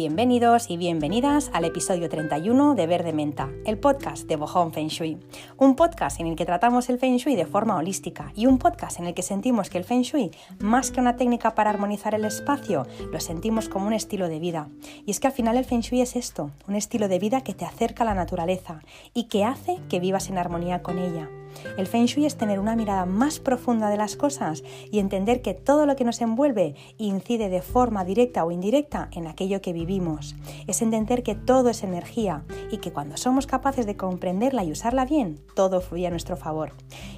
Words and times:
Bienvenidos 0.00 0.70
y 0.70 0.78
bienvenidas 0.78 1.50
al 1.52 1.66
episodio 1.66 2.08
31 2.08 2.74
de 2.74 2.86
Verde 2.86 3.12
Menta, 3.12 3.50
el 3.66 3.76
podcast 3.76 4.26
de 4.26 4.36
Bohong 4.36 4.72
Feng 4.72 4.88
Shui. 4.88 5.18
Un 5.58 5.76
podcast 5.76 6.20
en 6.20 6.26
el 6.26 6.36
que 6.36 6.46
tratamos 6.46 6.88
el 6.88 6.98
Feng 6.98 7.18
Shui 7.18 7.36
de 7.36 7.44
forma 7.44 7.76
holística 7.76 8.32
y 8.34 8.46
un 8.46 8.56
podcast 8.56 8.98
en 8.98 9.04
el 9.04 9.12
que 9.12 9.20
sentimos 9.20 9.68
que 9.68 9.76
el 9.76 9.84
Feng 9.84 10.00
Shui, 10.00 10.30
más 10.58 10.90
que 10.90 11.00
una 11.00 11.16
técnica 11.16 11.54
para 11.54 11.68
armonizar 11.68 12.14
el 12.14 12.24
espacio, 12.24 12.86
lo 13.12 13.20
sentimos 13.20 13.68
como 13.68 13.88
un 13.88 13.92
estilo 13.92 14.30
de 14.30 14.38
vida. 14.38 14.70
Y 15.04 15.10
es 15.10 15.20
que 15.20 15.26
al 15.26 15.34
final 15.34 15.58
el 15.58 15.66
Feng 15.66 15.82
Shui 15.82 16.00
es 16.00 16.16
esto, 16.16 16.50
un 16.66 16.76
estilo 16.76 17.06
de 17.06 17.18
vida 17.18 17.42
que 17.42 17.52
te 17.52 17.66
acerca 17.66 18.02
a 18.02 18.06
la 18.06 18.14
naturaleza 18.14 18.80
y 19.12 19.24
que 19.24 19.44
hace 19.44 19.80
que 19.90 20.00
vivas 20.00 20.30
en 20.30 20.38
armonía 20.38 20.82
con 20.82 20.98
ella. 20.98 21.28
El 21.76 21.86
Feng 21.86 22.06
Shui 22.06 22.26
es 22.26 22.36
tener 22.36 22.58
una 22.58 22.76
mirada 22.76 23.06
más 23.06 23.40
profunda 23.40 23.90
de 23.90 23.96
las 23.96 24.16
cosas 24.16 24.62
y 24.90 24.98
entender 24.98 25.42
que 25.42 25.54
todo 25.54 25.86
lo 25.86 25.96
que 25.96 26.04
nos 26.04 26.20
envuelve 26.20 26.74
incide 26.98 27.48
de 27.48 27.62
forma 27.62 28.04
directa 28.04 28.44
o 28.44 28.50
indirecta 28.50 29.08
en 29.12 29.26
aquello 29.26 29.60
que 29.60 29.72
vivimos. 29.72 30.34
Es 30.66 30.82
entender 30.82 31.22
que 31.22 31.34
todo 31.34 31.70
es 31.70 31.82
energía 31.82 32.44
y 32.70 32.78
que 32.78 32.92
cuando 32.92 33.16
somos 33.16 33.46
capaces 33.46 33.86
de 33.86 33.96
comprenderla 33.96 34.64
y 34.64 34.72
usarla 34.72 35.04
bien, 35.04 35.40
todo 35.54 35.80
fluye 35.80 36.06
a 36.06 36.10
nuestro 36.10 36.36
favor. 36.36 36.72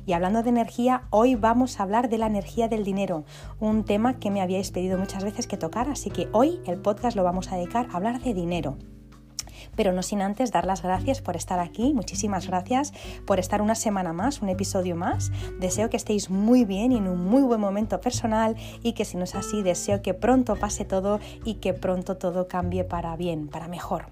Y 0.07 0.13
hablando 0.13 0.43
de 0.43 0.51
energía, 0.51 1.05
hoy 1.11 1.35
vamos 1.35 1.79
a 1.79 1.85
hablar 1.85 2.09
de 2.09 2.19
la 2.19 2.27
energía 2.27 2.69
del 2.69 2.85
dinero, 2.85 3.25
un 3.61 3.85
tema 3.85 4.19
que 4.19 4.31
me 4.31 4.41
habíais 4.41 4.71
pedido 4.71 4.99
muchas 4.99 5.25
veces 5.25 5.47
que 5.47 5.57
tocara, 5.57 5.93
así 5.93 6.11
que 6.11 6.29
hoy 6.33 6.61
el 6.67 6.79
podcast 6.79 7.17
lo 7.17 7.25
vamos 7.25 7.53
a 7.53 7.57
dedicar 7.57 7.89
a 7.91 7.97
hablar 7.97 8.21
de 8.21 8.35
dinero 8.35 8.77
pero 9.77 9.93
no 9.93 10.03
sin 10.03 10.23
antes 10.23 10.53
dar 10.53 10.67
las 10.67 10.83
gracias 10.83 11.21
por 11.21 11.37
estar 11.37 11.59
aquí. 11.59 11.93
Muchísimas 11.95 12.47
gracias 12.47 12.93
por 13.27 13.39
estar 13.39 13.63
una 13.63 13.75
semana 13.75 14.13
más, 14.13 14.43
un 14.43 14.49
episodio 14.49 14.97
más. 14.97 15.31
Deseo 15.61 15.91
que 15.91 15.97
estéis 15.97 16.31
muy 16.31 16.65
bien 16.65 16.93
y 16.93 16.97
en 16.97 17.09
un 17.09 17.25
muy 17.25 17.43
buen 17.43 17.61
momento 17.61 18.01
personal 18.01 18.57
y 18.83 18.93
que 18.93 19.05
si 19.05 19.17
no 19.17 19.25
es 19.25 19.35
así, 19.35 19.63
deseo 19.63 20.03
que 20.03 20.15
pronto 20.15 20.57
pase 20.57 20.85
todo 20.85 21.21
y 21.45 21.55
que 21.55 21.75
pronto 21.75 22.17
todo 22.17 22.49
cambie 22.49 22.85
para 22.85 23.17
bien, 23.17 23.49
para 23.49 23.69
mejor. 23.69 24.07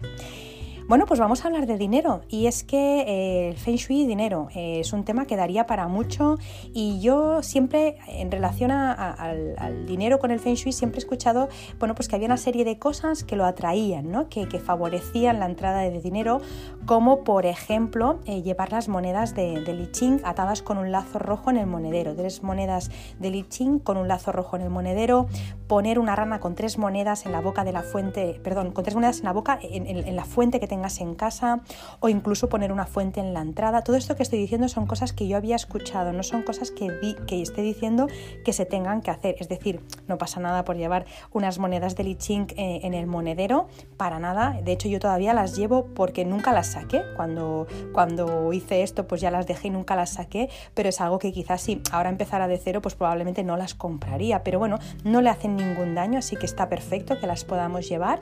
Bueno, 0.90 1.06
pues 1.06 1.20
vamos 1.20 1.44
a 1.44 1.46
hablar 1.46 1.68
de 1.68 1.78
dinero. 1.78 2.22
Y 2.28 2.48
es 2.48 2.64
que 2.64 3.02
eh, 3.02 3.48
el 3.50 3.56
Feng 3.56 3.76
Shui 3.76 4.06
dinero 4.06 4.48
eh, 4.56 4.80
es 4.80 4.92
un 4.92 5.04
tema 5.04 5.24
que 5.24 5.36
daría 5.36 5.64
para 5.64 5.86
mucho. 5.86 6.36
Y 6.74 6.98
yo 7.00 7.44
siempre 7.44 7.98
en 8.08 8.28
relación 8.32 8.72
al, 8.72 9.86
dinero 9.86 10.18
con 10.18 10.32
el 10.32 10.40
Feng 10.40 10.56
Shui 10.56 10.72
siempre 10.72 10.98
he 10.98 11.02
escuchado 11.02 11.48
bueno, 11.78 11.94
pues 11.94 12.08
que 12.08 12.16
había 12.16 12.26
una 12.26 12.36
serie 12.36 12.64
de 12.64 12.80
cosas 12.80 13.22
que 13.22 13.36
lo 13.36 13.44
atraían, 13.44 14.10
¿no? 14.10 14.28
que, 14.28 14.48
favorecían 14.58 15.38
la 15.38 15.46
entrada 15.46 15.82
de 15.82 16.00
dinero 16.00 16.40
como 16.86 17.22
por 17.22 17.46
ejemplo 17.46 18.18
eh, 18.26 18.42
llevar 18.42 18.72
las 18.72 18.88
monedas 18.88 19.36
de, 19.36 19.60
de 19.60 19.72
Li 19.72 19.92
Ching 19.92 20.20
atadas 20.24 20.60
con 20.60 20.76
un 20.76 20.90
lazo 20.90 21.20
rojo 21.20 21.50
en 21.50 21.56
el 21.56 21.68
monedero, 21.68 22.16
tres 22.16 22.42
monedas 22.42 22.90
de 23.20 23.30
Li 23.30 23.44
Ching 23.48 23.78
con 23.78 23.96
un 23.96 24.08
lazo 24.08 24.32
rojo 24.32 24.56
en 24.56 24.62
el 24.62 24.70
monedero, 24.70 25.28
poner 25.68 26.00
una 26.00 26.16
rana 26.16 26.40
con 26.40 26.56
tres 26.56 26.78
monedas 26.78 27.26
en 27.26 27.32
la 27.32 27.40
boca 27.40 27.62
de 27.62 27.72
la 27.72 27.82
fuente, 27.82 28.40
perdón, 28.42 28.72
con 28.72 28.82
tres 28.82 28.96
monedas 28.96 29.20
en 29.20 29.26
la 29.26 29.32
boca 29.32 29.58
en, 29.62 29.86
en 29.86 30.16
la 30.16 30.24
fuente 30.24 30.58
que 30.58 30.66
tenga 30.66 30.79
en 31.00 31.14
casa 31.14 31.60
o 32.00 32.08
incluso 32.08 32.48
poner 32.48 32.72
una 32.72 32.86
fuente 32.86 33.20
en 33.20 33.34
la 33.34 33.40
entrada. 33.40 33.82
Todo 33.82 33.96
esto 33.96 34.16
que 34.16 34.22
estoy 34.22 34.38
diciendo 34.38 34.68
son 34.68 34.86
cosas 34.86 35.12
que 35.12 35.28
yo 35.28 35.36
había 35.36 35.56
escuchado, 35.56 36.12
no 36.12 36.22
son 36.22 36.42
cosas 36.42 36.70
que, 36.70 36.88
que 37.26 37.42
esté 37.42 37.62
diciendo 37.62 38.06
que 38.44 38.52
se 38.52 38.64
tengan 38.64 39.02
que 39.02 39.10
hacer. 39.10 39.36
Es 39.38 39.48
decir, 39.48 39.80
no 40.08 40.18
pasa 40.18 40.40
nada 40.40 40.64
por 40.64 40.76
llevar 40.76 41.04
unas 41.32 41.58
monedas 41.58 41.96
de 41.96 42.04
Liching 42.04 42.48
eh, 42.56 42.80
en 42.82 42.94
el 42.94 43.06
monedero, 43.06 43.68
para 43.96 44.18
nada. 44.18 44.58
De 44.62 44.72
hecho, 44.72 44.88
yo 44.88 44.98
todavía 44.98 45.34
las 45.34 45.56
llevo 45.56 45.86
porque 45.94 46.24
nunca 46.24 46.52
las 46.52 46.68
saqué. 46.68 47.02
Cuando, 47.16 47.66
cuando 47.92 48.52
hice 48.52 48.82
esto, 48.82 49.06
pues 49.06 49.20
ya 49.20 49.30
las 49.30 49.46
dejé 49.46 49.68
y 49.68 49.70
nunca 49.70 49.96
las 49.96 50.10
saqué, 50.10 50.48
pero 50.74 50.88
es 50.88 51.00
algo 51.00 51.18
que 51.18 51.32
quizás 51.32 51.60
si 51.60 51.82
ahora 51.92 52.08
empezara 52.08 52.48
de 52.48 52.58
cero, 52.58 52.80
pues 52.80 52.94
probablemente 52.94 53.44
no 53.44 53.56
las 53.56 53.74
compraría. 53.74 54.42
Pero 54.42 54.58
bueno, 54.58 54.78
no 55.04 55.20
le 55.20 55.28
hacen 55.28 55.56
ningún 55.56 55.94
daño, 55.94 56.18
así 56.18 56.36
que 56.36 56.46
está 56.46 56.68
perfecto 56.68 57.18
que 57.20 57.26
las 57.26 57.44
podamos 57.44 57.88
llevar. 57.88 58.20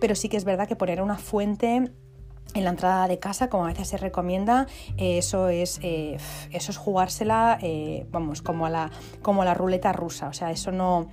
Pero 0.00 0.14
sí 0.14 0.28
que 0.28 0.36
es 0.36 0.44
verdad 0.44 0.68
que 0.68 0.76
poner 0.76 1.02
una 1.02 1.16
fuente 1.16 1.90
en 2.56 2.64
la 2.64 2.70
entrada 2.70 3.06
de 3.06 3.18
casa, 3.18 3.48
como 3.50 3.64
a 3.64 3.68
veces 3.68 3.88
se 3.88 3.98
recomienda, 3.98 4.66
eh, 4.96 5.18
eso, 5.18 5.48
es, 5.48 5.78
eh, 5.82 6.16
eso 6.50 6.72
es 6.72 6.78
jugársela, 6.78 7.58
eh, 7.60 8.06
vamos, 8.10 8.40
como 8.40 8.64
a, 8.66 8.70
la, 8.70 8.90
como 9.22 9.44
la 9.44 9.52
ruleta 9.52 9.92
rusa. 9.92 10.28
O 10.28 10.32
sea, 10.32 10.50
eso 10.50 10.72
no, 10.72 11.08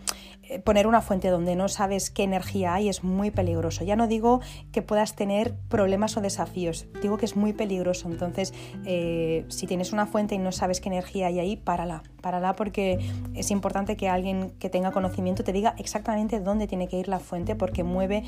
poner 0.59 0.87
una 0.87 1.01
fuente 1.01 1.29
donde 1.29 1.55
no 1.55 1.67
sabes 1.69 2.09
qué 2.09 2.23
energía 2.23 2.73
hay 2.73 2.89
es 2.89 3.03
muy 3.03 3.31
peligroso. 3.31 3.83
Ya 3.83 3.95
no 3.95 4.07
digo 4.07 4.41
que 4.71 4.81
puedas 4.81 5.15
tener 5.15 5.55
problemas 5.69 6.17
o 6.17 6.21
desafíos, 6.21 6.87
digo 7.01 7.17
que 7.17 7.25
es 7.25 7.35
muy 7.35 7.53
peligroso. 7.53 8.07
Entonces, 8.07 8.53
si 8.83 9.67
tienes 9.67 9.93
una 9.93 10.05
fuente 10.05 10.35
y 10.35 10.37
no 10.37 10.51
sabes 10.51 10.81
qué 10.81 10.89
energía 10.89 11.27
hay 11.27 11.39
ahí, 11.39 11.55
párala. 11.55 12.03
Párala 12.21 12.55
porque 12.55 12.99
es 13.33 13.51
importante 13.51 13.97
que 13.97 14.07
alguien 14.07 14.51
que 14.59 14.69
tenga 14.69 14.91
conocimiento 14.91 15.43
te 15.43 15.51
diga 15.51 15.75
exactamente 15.77 16.39
dónde 16.39 16.67
tiene 16.67 16.87
que 16.87 16.97
ir 16.97 17.07
la 17.07 17.19
fuente 17.19 17.55
porque 17.55 17.83
mueve 17.83 18.23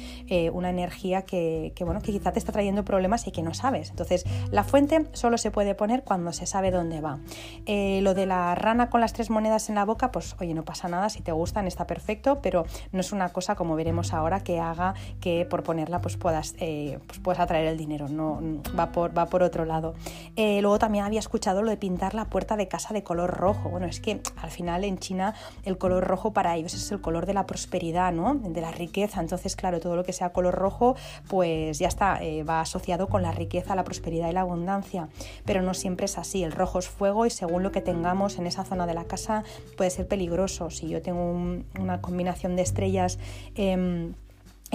una 0.53 0.69
energía 0.69 1.23
que, 1.23 1.73
bueno, 1.81 2.01
que 2.01 2.11
quizá 2.11 2.31
te 2.31 2.39
está 2.39 2.51
trayendo 2.51 2.83
problemas 2.83 3.27
y 3.27 3.31
que 3.31 3.41
no 3.41 3.53
sabes. 3.53 3.89
Entonces, 3.89 4.25
la 4.51 4.63
fuente 4.63 5.07
solo 5.13 5.37
se 5.37 5.51
puede 5.51 5.75
poner 5.75 6.03
cuando 6.03 6.33
se 6.33 6.45
sabe 6.45 6.71
dónde 6.71 7.01
va. 7.01 7.19
Eh, 7.65 7.99
lo 8.01 8.13
de 8.13 8.25
la 8.25 8.55
rana 8.55 8.89
con 8.89 9.01
las 9.01 9.13
tres 9.13 9.29
monedas 9.29 9.69
en 9.69 9.75
la 9.75 9.85
boca, 9.85 10.11
pues 10.11 10.35
oye, 10.39 10.53
no 10.53 10.63
pasa 10.65 10.87
nada, 10.87 11.09
si 11.09 11.21
te 11.21 11.31
gustan 11.31 11.67
está 11.67 11.87
perfecto, 11.87 12.14
pero 12.41 12.65
no 12.91 12.99
es 12.99 13.11
una 13.11 13.29
cosa, 13.29 13.55
como 13.55 13.75
veremos 13.75 14.13
ahora, 14.13 14.41
que 14.41 14.59
haga 14.59 14.93
que 15.19 15.45
por 15.45 15.63
ponerla 15.63 16.01
pues 16.01 16.17
puedas, 16.17 16.55
eh, 16.59 16.99
pues 17.07 17.19
puedas 17.19 17.39
atraer 17.39 17.67
el 17.67 17.77
dinero, 17.77 18.07
no 18.09 18.41
va 18.77 18.91
por, 18.91 19.17
va 19.17 19.27
por 19.27 19.43
otro 19.43 19.65
lado. 19.65 19.93
Eh, 20.35 20.61
luego 20.61 20.79
también 20.79 21.05
había 21.05 21.19
escuchado 21.19 21.61
lo 21.61 21.69
de 21.69 21.77
pintar 21.77 22.13
la 22.13 22.25
puerta 22.25 22.57
de 22.57 22.67
casa 22.67 22.93
de 22.93 23.03
color 23.03 23.31
rojo. 23.31 23.69
Bueno, 23.69 23.87
es 23.87 23.99
que 23.99 24.21
al 24.37 24.51
final 24.51 24.83
en 24.83 24.97
China 24.97 25.33
el 25.63 25.77
color 25.77 26.03
rojo 26.03 26.33
para 26.33 26.55
ellos 26.55 26.73
es 26.73 26.91
el 26.91 27.01
color 27.01 27.25
de 27.25 27.33
la 27.33 27.45
prosperidad, 27.45 28.11
¿no? 28.11 28.35
De 28.35 28.61
la 28.61 28.71
riqueza. 28.71 29.21
Entonces, 29.21 29.55
claro, 29.55 29.79
todo 29.79 29.95
lo 29.95 30.03
que 30.03 30.13
sea 30.13 30.31
color 30.31 30.55
rojo, 30.55 30.95
pues 31.27 31.79
ya 31.79 31.87
está, 31.87 32.19
va 32.47 32.61
asociado 32.61 33.07
con 33.07 33.21
la 33.21 33.31
riqueza, 33.31 33.75
la 33.75 33.83
prosperidad 33.83 34.29
y 34.29 34.33
la 34.33 34.41
abundancia, 34.41 35.09
pero 35.45 35.61
no 35.61 35.73
siempre 35.73 36.05
es 36.05 36.17
así. 36.17 36.43
El 36.43 36.51
rojo 36.51 36.79
es 36.79 36.87
fuego 36.87 37.25
y 37.25 37.29
según 37.29 37.63
lo 37.63 37.71
que 37.71 37.81
tengamos 37.81 38.37
en 38.37 38.47
esa 38.47 38.63
zona 38.63 38.85
de 38.85 38.93
la 38.93 39.05
casa 39.05 39.43
puede 39.77 39.89
ser 39.89 40.07
peligroso. 40.07 40.69
Si 40.69 40.87
yo 40.87 41.01
tengo 41.01 41.31
una 41.79 41.94
combinación 42.01 42.55
de 42.55 42.61
estrellas... 42.63 43.19
Em, 43.55 44.13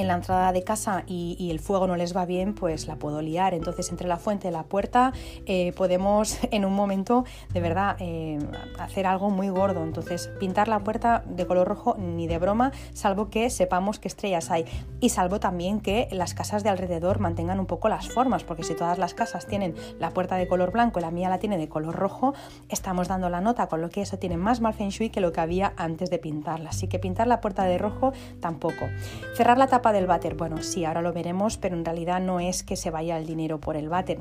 en 0.00 0.08
la 0.08 0.14
entrada 0.14 0.52
de 0.52 0.64
casa 0.64 1.04
y, 1.06 1.48
el 1.50 1.58
fuego 1.58 1.86
no 1.86 1.96
les 1.96 2.16
va 2.16 2.26
bien, 2.26 2.54
pues 2.54 2.86
la 2.86 2.96
puedo 2.96 3.22
liar. 3.22 3.54
Entonces, 3.54 3.90
entre 3.90 4.06
la 4.06 4.18
fuente 4.18 4.48
y 4.48 4.50
la 4.50 4.62
puerta 4.62 5.12
eh, 5.46 5.72
podemos 5.76 6.38
en 6.50 6.64
un 6.64 6.74
momento 6.74 7.24
de 7.52 7.60
verdad 7.60 7.96
eh, 7.98 8.38
hacer 8.78 9.06
algo 9.06 9.30
muy 9.30 9.48
gordo. 9.48 9.82
Entonces, 9.82 10.30
pintar 10.38 10.68
la 10.68 10.80
puerta 10.80 11.24
de 11.26 11.46
color 11.46 11.68
rojo 11.68 11.96
ni 11.98 12.26
de 12.26 12.38
broma, 12.38 12.72
salvo 12.92 13.30
que 13.30 13.50
sepamos 13.50 13.98
qué 13.98 14.08
estrellas 14.08 14.50
hay. 14.50 14.64
Y 15.00 15.10
salvo 15.10 15.40
también 15.40 15.80
que 15.80 16.08
las 16.12 16.34
casas 16.34 16.62
de 16.62 16.70
alrededor 16.70 17.18
mantengan 17.18 17.58
un 17.58 17.66
poco 17.66 17.88
las 17.88 18.08
formas, 18.08 18.44
porque 18.44 18.62
si 18.62 18.74
todas 18.74 18.98
las 18.98 19.14
casas 19.14 19.46
tienen 19.46 19.74
la 19.98 20.10
puerta 20.10 20.36
de 20.36 20.46
color 20.46 20.72
blanco 20.72 20.98
y 20.98 21.02
la 21.02 21.10
mía 21.10 21.28
la 21.28 21.38
tiene 21.38 21.58
de 21.58 21.68
color 21.68 21.96
rojo, 21.96 22.34
estamos 22.68 23.08
dando 23.08 23.28
la 23.28 23.40
nota, 23.40 23.66
con 23.66 23.80
lo 23.80 23.90
que 23.90 24.02
eso 24.02 24.18
tiene 24.18 24.36
más 24.36 24.60
mal 24.60 24.74
feng 24.74 24.90
shui 24.90 25.10
que 25.10 25.20
lo 25.20 25.32
que 25.32 25.40
había 25.40 25.72
antes 25.76 26.10
de 26.10 26.18
pintarla. 26.18 26.70
Así 26.70 26.86
que 26.86 26.98
pintar 26.98 27.26
la 27.26 27.40
puerta 27.40 27.64
de 27.64 27.78
rojo 27.78 28.12
tampoco. 28.40 28.88
Cerrar 29.34 29.58
la 29.58 29.66
tapa 29.66 29.89
del 29.92 30.06
váter, 30.06 30.34
bueno, 30.34 30.62
sí, 30.62 30.84
ahora 30.84 31.02
lo 31.02 31.12
veremos, 31.12 31.56
pero 31.56 31.76
en 31.76 31.84
realidad 31.84 32.20
no 32.20 32.40
es 32.40 32.62
que 32.62 32.76
se 32.76 32.90
vaya 32.90 33.18
el 33.18 33.26
dinero 33.26 33.60
por 33.60 33.76
el 33.76 33.88
váter 33.88 34.20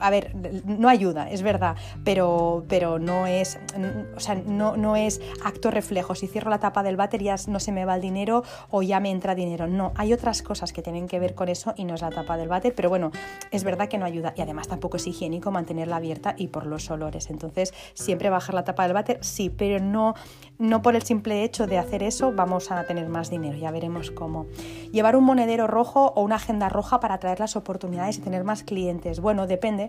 a 0.00 0.10
ver, 0.10 0.34
no 0.64 0.88
ayuda, 0.88 1.30
es 1.30 1.42
verdad, 1.42 1.76
pero, 2.04 2.64
pero 2.68 2.98
no 2.98 3.26
es, 3.26 3.58
o 4.16 4.20
sea, 4.20 4.34
no, 4.34 4.76
no 4.76 4.96
es 4.96 5.20
acto 5.44 5.70
reflejo. 5.70 6.14
Si 6.14 6.26
cierro 6.26 6.50
la 6.50 6.60
tapa 6.60 6.82
del 6.82 6.96
váter 6.96 7.22
ya 7.22 7.36
no 7.46 7.60
se 7.60 7.72
me 7.72 7.84
va 7.84 7.96
el 7.96 8.00
dinero 8.00 8.44
o 8.70 8.82
ya 8.82 9.00
me 9.00 9.10
entra 9.10 9.34
dinero. 9.34 9.66
No, 9.66 9.92
hay 9.96 10.12
otras 10.12 10.42
cosas 10.42 10.72
que 10.72 10.82
tienen 10.82 11.06
que 11.06 11.18
ver 11.18 11.34
con 11.34 11.48
eso 11.48 11.74
y 11.76 11.84
no 11.84 11.94
es 11.94 12.02
la 12.02 12.10
tapa 12.10 12.36
del 12.36 12.48
váter, 12.48 12.74
pero 12.74 12.88
bueno, 12.88 13.10
es 13.50 13.64
verdad 13.64 13.88
que 13.88 13.98
no 13.98 14.04
ayuda 14.04 14.34
y 14.36 14.42
además 14.42 14.68
tampoco 14.68 14.96
es 14.96 15.06
higiénico 15.06 15.50
mantenerla 15.50 15.96
abierta 15.96 16.34
y 16.36 16.48
por 16.48 16.66
los 16.66 16.90
olores. 16.90 17.30
Entonces, 17.30 17.74
siempre 17.94 18.30
bajar 18.30 18.54
la 18.54 18.64
tapa 18.64 18.84
del 18.84 18.94
váter, 18.94 19.18
sí, 19.22 19.50
pero 19.50 19.82
no, 19.82 20.14
no 20.58 20.82
por 20.82 20.96
el 20.96 21.02
simple 21.02 21.44
hecho 21.44 21.66
de 21.66 21.78
hacer 21.78 22.02
eso 22.02 22.32
vamos 22.32 22.70
a 22.70 22.84
tener 22.84 23.08
más 23.08 23.30
dinero, 23.30 23.56
ya 23.56 23.70
veremos 23.70 24.10
cómo. 24.10 24.46
Llevar 24.92 25.16
un 25.16 25.24
monedero 25.24 25.66
rojo 25.66 26.12
o 26.14 26.22
una 26.22 26.36
agenda 26.36 26.68
roja 26.68 27.00
para 27.00 27.14
atraer 27.14 27.40
las 27.40 27.56
oportunidades 27.56 28.18
y 28.18 28.20
tener 28.20 28.44
más 28.44 28.62
clientes. 28.62 29.20
Bueno, 29.20 29.46
depende 29.46 29.87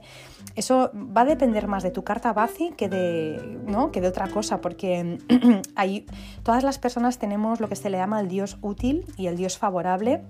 eso 0.55 0.91
va 0.93 1.21
a 1.21 1.25
depender 1.25 1.67
más 1.67 1.83
de 1.83 1.91
tu 1.91 2.03
carta 2.03 2.33
Bazi 2.33 2.71
que 2.75 2.89
de, 2.89 3.59
¿no? 3.65 3.91
que 3.91 4.01
de 4.01 4.07
otra 4.07 4.27
cosa, 4.27 4.61
porque 4.61 5.19
todas 6.43 6.63
las 6.63 6.79
personas 6.79 7.19
tenemos 7.19 7.59
lo 7.59 7.69
que 7.69 7.75
se 7.75 7.89
le 7.89 7.97
llama 7.97 8.19
el 8.19 8.27
Dios 8.27 8.57
útil 8.61 9.05
y 9.17 9.27
el 9.27 9.37
Dios 9.37 9.57
favorable 9.57 10.21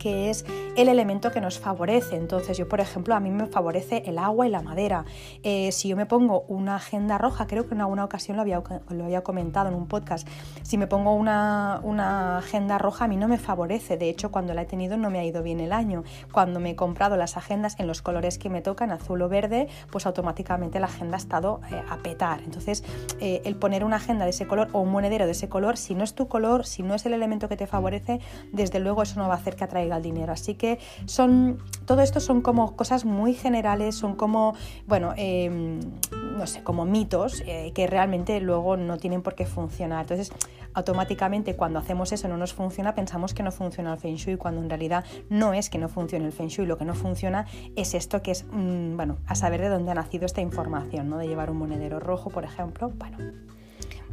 que 0.00 0.30
es 0.30 0.44
el 0.76 0.88
elemento 0.88 1.30
que 1.30 1.40
nos 1.40 1.60
favorece. 1.60 2.16
Entonces 2.16 2.56
yo, 2.58 2.68
por 2.68 2.80
ejemplo, 2.80 3.14
a 3.14 3.20
mí 3.20 3.30
me 3.30 3.46
favorece 3.46 4.02
el 4.06 4.18
agua 4.18 4.46
y 4.46 4.50
la 4.50 4.62
madera. 4.62 5.04
Eh, 5.44 5.70
si 5.72 5.88
yo 5.88 5.96
me 5.96 6.06
pongo 6.06 6.44
una 6.48 6.76
agenda 6.76 7.18
roja, 7.18 7.46
creo 7.46 7.68
que 7.68 7.74
en 7.74 7.82
alguna 7.82 8.04
ocasión 8.04 8.36
lo 8.36 8.42
había, 8.42 9.22
comentado 9.22 9.68
en 9.68 9.74
un 9.74 9.86
podcast, 9.86 10.26
si 10.62 10.78
me 10.78 10.86
pongo 10.86 11.14
una, 11.14 11.80
una, 11.84 12.38
agenda 12.38 12.78
roja 12.78 13.04
a 13.04 13.08
mí 13.08 13.16
no 13.16 13.28
me 13.28 13.38
favorece. 13.38 13.96
De 13.96 14.08
hecho, 14.08 14.30
cuando 14.30 14.54
la 14.54 14.62
he 14.62 14.66
tenido 14.66 14.96
no 14.96 15.10
me 15.10 15.18
ha 15.18 15.24
ido 15.24 15.42
bien 15.42 15.60
el 15.60 15.72
año. 15.72 16.02
Cuando 16.32 16.58
me 16.60 16.70
he 16.70 16.76
comprado 16.76 17.16
las 17.16 17.36
agendas 17.36 17.78
en 17.78 17.86
los 17.86 18.00
colores 18.00 18.38
que 18.38 18.48
me 18.48 18.62
tocan, 18.62 18.90
azul 18.90 19.20
o 19.22 19.28
verde, 19.28 19.68
pues 19.90 20.06
automáticamente 20.06 20.80
la 20.80 20.86
agenda 20.86 21.16
ha 21.16 21.18
estado 21.18 21.60
eh, 21.70 21.82
a 21.88 21.98
petar. 21.98 22.40
Entonces, 22.42 22.82
eh, 23.20 23.42
el 23.44 23.56
poner 23.56 23.84
una 23.84 23.96
agenda 23.96 24.24
de 24.24 24.30
ese 24.30 24.46
color 24.46 24.68
o 24.72 24.80
un 24.80 24.90
monedero 24.90 25.26
de 25.26 25.32
ese 25.32 25.50
color, 25.50 25.76
si 25.76 25.94
no 25.94 26.04
es 26.04 26.14
tu 26.14 26.26
color, 26.26 26.64
si 26.64 26.82
no 26.82 26.94
es 26.94 27.04
el 27.04 27.12
elemento 27.12 27.48
que 27.48 27.56
te 27.56 27.66
favorece, 27.66 28.20
desde 28.52 28.80
luego 28.80 29.02
eso 29.02 29.20
no 29.20 29.28
va 29.28 29.34
a 29.34 29.36
hacer 29.36 29.56
que 29.56 29.64
atraiga 29.64 29.89
atraiga 29.90 29.96
el 29.96 30.02
dinero. 30.02 30.32
Así 30.32 30.54
que 30.54 30.78
son, 31.06 31.58
todo 31.86 32.00
esto 32.02 32.20
son 32.20 32.40
como 32.40 32.76
cosas 32.76 33.04
muy 33.04 33.34
generales, 33.34 33.94
son 33.94 34.14
como, 34.14 34.54
bueno, 34.86 35.12
em, 35.16 35.80
no 36.36 36.46
sé, 36.46 36.62
como 36.62 36.84
mitos 36.84 37.42
eh, 37.46 37.72
que 37.74 37.86
realmente 37.86 38.40
luego 38.40 38.76
no 38.76 38.96
tienen 38.96 39.22
por 39.22 39.34
qué 39.34 39.46
funcionar. 39.46 40.02
Entonces, 40.02 40.32
automáticamente 40.74 41.56
cuando 41.56 41.78
hacemos 41.78 42.12
eso 42.12 42.28
no 42.28 42.36
nos 42.36 42.52
funciona, 42.52 42.94
pensamos 42.94 43.34
que 43.34 43.42
no 43.42 43.50
funciona 43.50 43.92
el 43.92 43.98
Feng 43.98 44.16
Shui, 44.16 44.36
cuando 44.36 44.62
en 44.62 44.68
realidad 44.68 45.04
no 45.28 45.52
es 45.52 45.70
que 45.70 45.78
no 45.78 45.88
funcione 45.88 46.26
el 46.26 46.32
Feng 46.32 46.48
Shui, 46.48 46.66
lo 46.66 46.78
que 46.78 46.84
no 46.84 46.94
funciona 46.94 47.46
es 47.76 47.94
esto 47.94 48.22
que 48.22 48.30
es, 48.32 48.44
mm, 48.50 48.96
bueno, 48.96 49.18
a 49.26 49.34
saber 49.34 49.60
de 49.60 49.68
dónde 49.68 49.90
ha 49.90 49.94
nacido 49.94 50.26
esta 50.26 50.40
información, 50.40 51.08
¿no? 51.08 51.18
De 51.18 51.26
llevar 51.26 51.50
un 51.50 51.58
monedero 51.58 52.00
rojo, 52.00 52.30
por 52.30 52.44
ejemplo, 52.44 52.90
bueno. 52.96 53.18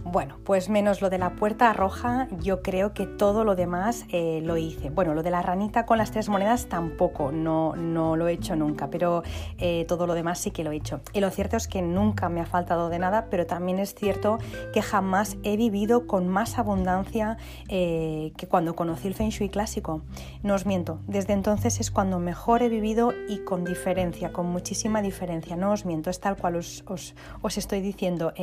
Bueno, 0.04 0.38
pues 0.46 0.70
menos 0.70 1.02
lo 1.02 1.10
de 1.10 1.18
la 1.18 1.36
puerta 1.36 1.74
roja, 1.74 2.28
yo 2.40 2.62
creo 2.62 2.94
que 2.94 3.06
todo 3.06 3.44
lo 3.44 3.56
demás 3.56 4.06
eh, 4.10 4.42
lo 4.44 4.56
hice. 4.56 4.90
Bueno, 4.90 5.14
lo 5.14 5.22
de 5.22 5.32
la 5.32 5.42
ranita 5.42 5.86
con 5.86 5.98
las 5.98 6.12
tres 6.12 6.30
monedas 6.30 6.68
tampoco, 6.68 7.32
no, 7.32 7.76
no 7.76 8.16
lo 8.16 8.28
he 8.28 8.34
hecho 8.34 8.56
nunca, 8.56 8.90
pero 8.90 9.24
eh, 9.58 9.86
todo 9.88 10.08
lo 10.08 10.14
demás 10.14 10.40
sí 10.40 10.52
que 10.52 10.64
lo 10.64 10.72
he 10.72 10.78
hecho. 10.78 11.02
Y 11.14 11.20
lo 11.20 11.30
cierto 11.30 11.58
es 11.58 11.68
que 11.68 11.82
nunca 11.82 12.30
me 12.30 12.40
ha 12.40 12.46
faltado 12.46 12.90
de 12.90 13.00
nada, 13.00 13.28
pero 13.30 13.46
también 13.46 13.80
es 13.80 13.96
cierto 13.96 14.38
que 14.74 14.82
jamás 14.82 15.38
he 15.44 15.58
vivido 15.58 16.08
con 16.08 16.28
más 16.28 16.58
abundancia 16.58 17.38
eh, 17.68 18.32
que 18.38 18.48
cuando 18.48 18.76
conocí 18.76 19.08
el 19.08 19.14
Feng 19.14 19.30
Shui 19.30 19.50
clásico. 19.50 20.04
No 20.42 20.56
os 20.56 20.66
miento, 20.66 21.00
desde 21.08 21.34
entonces 21.34 21.80
es 21.82 21.92
cuando 21.92 22.20
mejor 22.20 22.64
he 22.64 22.70
vivido 22.70 23.14
y 23.28 23.40
con 23.40 23.66
diferencia, 23.66 24.32
con 24.32 24.46
muchísima 24.46 25.02
diferencia. 25.02 25.58
No 25.58 25.72
os 25.72 25.86
miento, 25.86 26.10
es 26.10 26.20
tal 26.20 26.38
cual 26.38 26.56
os, 26.56 26.86
os 26.88 27.58
estoy 27.58 27.82
diciendo. 27.82 28.34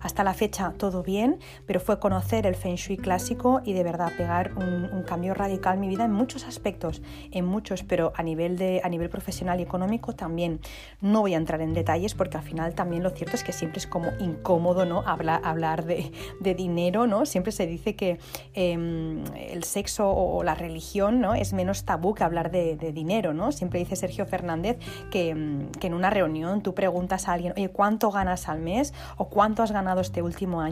hasta 0.00 0.24
la 0.24 0.34
fecha 0.34 0.72
todo 0.78 1.02
bien, 1.02 1.38
pero 1.66 1.80
fue 1.80 1.98
conocer 1.98 2.46
el 2.46 2.54
Feng 2.54 2.76
Shui 2.76 2.96
clásico 2.96 3.60
y 3.64 3.72
de 3.72 3.82
verdad 3.82 4.12
pegar 4.16 4.52
un, 4.56 4.88
cambio 5.02 5.32
radical 5.32 5.74
en 5.74 5.80
mi 5.80 5.88
vida 5.88 6.04
en 6.04 6.12
muchos 6.12 6.44
aspectos, 6.44 7.02
en 7.30 7.44
muchos, 7.44 7.82
pero 7.82 8.12
a 8.16 8.22
nivel, 8.22 8.58
de, 8.58 8.80
a 8.84 8.88
nivel 8.88 9.08
profesional 9.08 9.60
y 9.60 9.62
económico 9.62 10.14
también. 10.14 10.60
No 11.00 11.20
voy 11.20 11.34
a 11.34 11.36
entrar 11.36 11.60
en 11.60 11.72
detalles 11.72 12.14
porque 12.14 12.36
al 12.36 12.42
final 12.42 12.74
también 12.74 13.02
lo 13.02 13.10
cierto 13.10 13.36
es 13.36 13.44
que 13.44 13.52
siempre 13.52 13.78
es 13.78 13.86
como 13.86 14.10
incómodo 14.18 14.84
¿no? 14.84 15.02
hablar, 15.06 15.40
hablar 15.44 15.84
de, 15.84 16.10
dinero, 16.40 17.06
¿no? 17.06 17.26
Siempre 17.26 17.52
se 17.52 17.66
dice 17.66 17.94
que 17.94 18.18
em, 18.54 19.24
el 19.34 19.64
sexo 19.64 20.10
o 20.10 20.42
la 20.42 20.54
religión 20.54 21.20
¿no? 21.20 21.34
es 21.34 21.52
menos 21.52 21.84
tabú 21.84 22.14
que 22.14 22.24
hablar 22.24 22.50
de, 22.50 22.76
dinero, 22.92 23.34
¿no? 23.34 23.52
Siempre 23.52 23.78
dice 23.80 23.96
Sergio 23.96 24.26
Fernández 24.26 24.78
que, 25.10 25.30
em, 25.30 25.70
que 25.72 25.86
en 25.88 25.94
una 25.94 26.10
reunión 26.10 26.62
tú 26.62 26.74
preguntas 26.74 27.28
a 27.28 27.32
alguien, 27.32 27.52
oye, 27.56 27.68
¿cuánto 27.68 28.10
ganas 28.10 28.48
al 28.48 28.60
mes? 28.60 28.92
o 29.16 29.28
¿cuánto 29.28 29.62
has 29.62 29.72
ganado 29.72 30.00
este 30.00 30.22
último 30.22 30.60
año? 30.60 30.67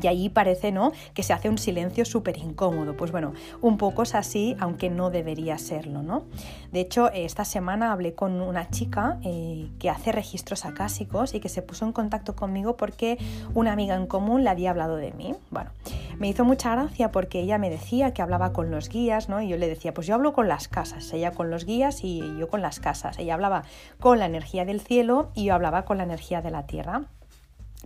Y 0.00 0.06
ahí 0.06 0.28
parece 0.28 0.70
¿no? 0.70 0.92
que 1.14 1.24
se 1.24 1.32
hace 1.32 1.48
un 1.48 1.58
silencio 1.58 2.04
súper 2.04 2.38
incómodo. 2.38 2.96
Pues 2.96 3.10
bueno, 3.10 3.32
un 3.60 3.76
poco 3.76 4.04
es 4.04 4.14
así, 4.14 4.56
aunque 4.60 4.88
no 4.88 5.10
debería 5.10 5.58
serlo. 5.58 6.02
¿no? 6.02 6.26
De 6.70 6.80
hecho, 6.80 7.10
esta 7.10 7.44
semana 7.44 7.90
hablé 7.90 8.14
con 8.14 8.40
una 8.40 8.70
chica 8.70 9.18
eh, 9.24 9.68
que 9.80 9.90
hace 9.90 10.12
registros 10.12 10.64
acásicos 10.64 11.34
y 11.34 11.40
que 11.40 11.48
se 11.48 11.62
puso 11.62 11.84
en 11.86 11.92
contacto 11.92 12.36
conmigo 12.36 12.76
porque 12.76 13.18
una 13.52 13.72
amiga 13.72 13.96
en 13.96 14.06
común 14.06 14.44
le 14.44 14.50
había 14.50 14.70
hablado 14.70 14.94
de 14.94 15.10
mí. 15.12 15.34
Bueno, 15.50 15.70
me 16.18 16.28
hizo 16.28 16.44
mucha 16.44 16.70
gracia 16.70 17.10
porque 17.10 17.40
ella 17.40 17.58
me 17.58 17.68
decía 17.68 18.14
que 18.14 18.22
hablaba 18.22 18.52
con 18.52 18.70
los 18.70 18.88
guías, 18.88 19.28
¿no? 19.28 19.42
Y 19.42 19.48
yo 19.48 19.56
le 19.56 19.66
decía, 19.66 19.92
pues 19.92 20.06
yo 20.06 20.14
hablo 20.14 20.32
con 20.32 20.46
las 20.46 20.68
casas, 20.68 21.12
ella 21.12 21.32
con 21.32 21.50
los 21.50 21.64
guías 21.64 22.04
y 22.04 22.20
yo 22.38 22.48
con 22.48 22.62
las 22.62 22.78
casas. 22.78 23.18
Ella 23.18 23.34
hablaba 23.34 23.64
con 23.98 24.20
la 24.20 24.26
energía 24.26 24.64
del 24.64 24.80
cielo 24.80 25.30
y 25.34 25.46
yo 25.46 25.54
hablaba 25.54 25.84
con 25.84 25.98
la 25.98 26.04
energía 26.04 26.42
de 26.42 26.52
la 26.52 26.66
tierra. 26.66 27.08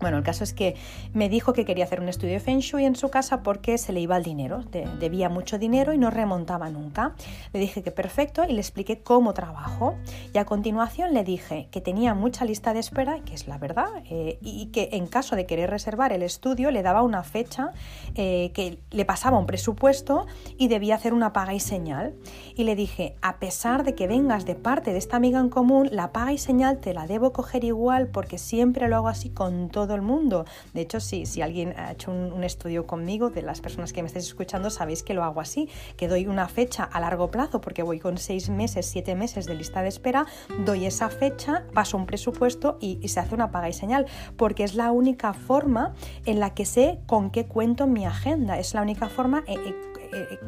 Bueno, 0.00 0.19
el 0.19 0.25
caso 0.25 0.43
es 0.43 0.52
que 0.52 0.75
me 1.12 1.29
dijo 1.29 1.52
que 1.52 1.64
quería 1.64 1.85
hacer 1.85 2.00
un 2.00 2.08
estudio 2.08 2.32
de 2.32 2.41
Feng 2.41 2.58
Shui 2.58 2.85
en 2.85 2.96
su 2.96 3.11
casa 3.11 3.44
porque 3.44 3.79
se 3.79 3.93
le 3.93 4.00
iba 4.00 4.17
el 4.17 4.25
dinero, 4.25 4.64
debía 4.99 5.29
mucho 5.29 5.56
dinero 5.56 5.93
y 5.93 5.99
no 5.99 6.11
remontaba 6.11 6.69
nunca. 6.69 7.14
Le 7.52 7.61
dije 7.61 7.85
que 7.85 7.93
perfecto 7.93 8.43
y 8.44 8.52
le 8.52 8.61
expliqué 8.61 9.02
cómo 9.02 9.35
trabajo. 9.35 9.94
Y 10.32 10.38
a 10.38 10.44
continuación 10.46 11.14
le 11.14 11.23
dije 11.23 11.69
que 11.70 11.81
tenía 11.81 12.14
mucha 12.14 12.44
lista 12.44 12.75
de 12.75 12.81
espera, 12.81 13.20
que 13.20 13.35
es 13.35 13.46
la 13.46 13.56
verdad, 13.56 13.87
eh, 14.11 14.38
y 14.43 14.67
que 14.67 14.88
en 14.93 15.06
caso 15.06 15.37
de 15.37 15.46
querer 15.46 15.70
reservar 15.70 16.12
el 16.12 16.25
estudio 16.25 16.73
le 16.73 16.82
daba 16.82 17.02
una 17.02 17.23
fecha, 17.23 17.70
eh, 18.17 18.50
que 18.52 18.81
le 18.90 19.05
pasaba 19.05 19.38
un 19.38 19.47
presupuesto 19.47 20.26
y 20.58 20.67
debía 20.67 20.97
hacer 20.97 21.14
una 21.14 21.32
paga 21.32 21.55
y 21.55 21.61
señal. 21.61 22.14
Y 22.56 22.64
le 22.64 22.75
dije, 22.75 23.14
a 23.23 23.38
pesar 23.38 23.85
de 23.85 23.94
que 23.94 24.08
vengas 24.08 24.44
de 24.44 24.56
parte 24.56 24.90
de 24.90 24.99
esta 24.99 25.17
amiga 25.17 25.38
en 25.38 25.50
común, 25.50 25.88
la 25.93 26.11
paga 26.11 26.32
y 26.32 26.38
señal 26.38 26.79
te 26.79 26.94
la 26.94 27.06
debo 27.06 27.32
coger 27.32 27.62
igual 27.62 28.08
porque 28.08 28.38
siempre 28.38 28.88
lo 28.88 28.97
hago 28.97 29.08
así 29.08 29.31
con 29.31 29.69
todo 29.69 29.83
todo 29.84 29.96
el 29.96 30.02
mundo. 30.02 30.44
De 30.72 30.81
hecho, 30.81 31.00
si, 31.00 31.26
si 31.26 31.42
alguien 31.42 31.75
ha 31.78 31.92
hecho 31.92 32.10
un, 32.10 32.44
estudio 32.44 32.86
conmigo, 32.86 33.31
de 33.31 33.42
las 33.42 33.60
personas 33.60 33.92
que 33.92 34.02
me 34.02 34.06
estáis 34.06 34.26
escuchando, 34.26 34.70
sabéis 34.70 35.02
que 35.02 35.14
lo 35.14 35.25
hago 35.25 35.40
así, 35.40 35.69
que 35.96 36.08
doy 36.08 36.26
una 36.26 36.48
fecha 36.48 36.84
a 36.84 37.00
largo 37.00 37.31
plazo, 37.31 37.60
porque 37.60 37.82
voy 37.82 38.00
con 38.00 38.19
seis 38.19 38.48
meses, 38.48 38.86
siete 38.86 39.14
meses 39.14 39.46
de 39.46 39.54
lista 39.54 39.82
de 39.82 39.88
espera, 39.88 40.26
doy 40.64 40.86
esa 40.86 41.08
fecha, 41.08 41.64
paso 41.72 41.96
un 41.96 42.06
presupuesto 42.06 42.78
y, 42.81 43.06
se 43.08 43.20
hace 43.20 43.34
una 43.34 43.50
paga 43.50 43.69
y 43.69 43.72
señal, 43.72 44.06
porque 44.36 44.64
es 44.64 44.75
la 44.75 44.90
única 44.90 45.32
forma 45.32 45.94
en 46.26 46.40
la 46.40 46.54
que 46.54 46.64
sé 46.64 46.98
con 47.06 47.30
qué 47.30 47.46
cuento 47.46 47.87
mi 47.87 48.04
agenda, 48.04 48.58
es 48.58 48.75
la 48.75 48.82
única 48.82 49.08
forma... 49.08 49.44
Eh, 49.46 49.54
eh, 49.56 49.75
eh, 50.12 50.38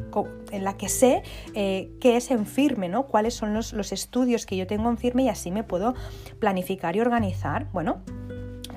en 0.51 0.63
la 0.63 0.77
que 0.77 0.87
sé 0.87 1.23
qué 1.53 2.15
es 2.15 2.31
en 2.31 2.45
firme, 2.45 2.87
¿no? 2.87 3.05
cuáles 3.05 3.33
son 3.33 3.53
los, 3.53 3.73
los 3.73 3.91
estudios 3.91 4.45
que 4.45 4.55
yo 4.55 4.65
tengo 4.65 4.89
en 4.89 4.97
firme 4.97 5.23
y 5.23 5.29
así 5.29 5.51
me 5.51 5.63
puedo 5.63 5.93
planificar 6.39 6.95
y 6.95 7.01
organizar. 7.01 7.67
Bueno, 7.73 8.01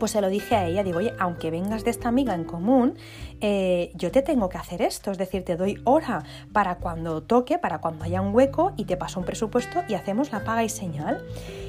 pues 0.00 0.10
se 0.10 0.20
lo 0.20 0.28
dije 0.28 0.56
a 0.56 0.66
ella, 0.66 0.82
digo, 0.82 0.98
oye, 0.98 1.14
aunque 1.20 1.52
vengas 1.52 1.84
de 1.84 1.90
esta 1.90 2.08
amiga 2.08 2.34
en 2.34 2.42
común, 2.42 2.94
eh, 3.40 3.92
yo 3.94 4.10
te 4.10 4.22
tengo 4.22 4.48
que 4.48 4.58
hacer 4.58 4.82
esto, 4.82 5.12
es 5.12 5.18
decir, 5.18 5.44
te 5.44 5.56
doy 5.56 5.80
hora 5.84 6.24
para 6.52 6.78
cuando 6.78 7.22
toque, 7.22 7.58
para 7.58 7.78
cuando 7.78 8.04
haya 8.04 8.20
un 8.20 8.34
hueco 8.34 8.72
y 8.76 8.86
te 8.86 8.96
paso 8.96 9.20
un 9.20 9.26
presupuesto 9.26 9.84
y 9.86 9.94
hacemos 9.94 10.32
la 10.32 10.42
paga 10.42 10.64
y 10.64 10.68
señal. 10.68 11.24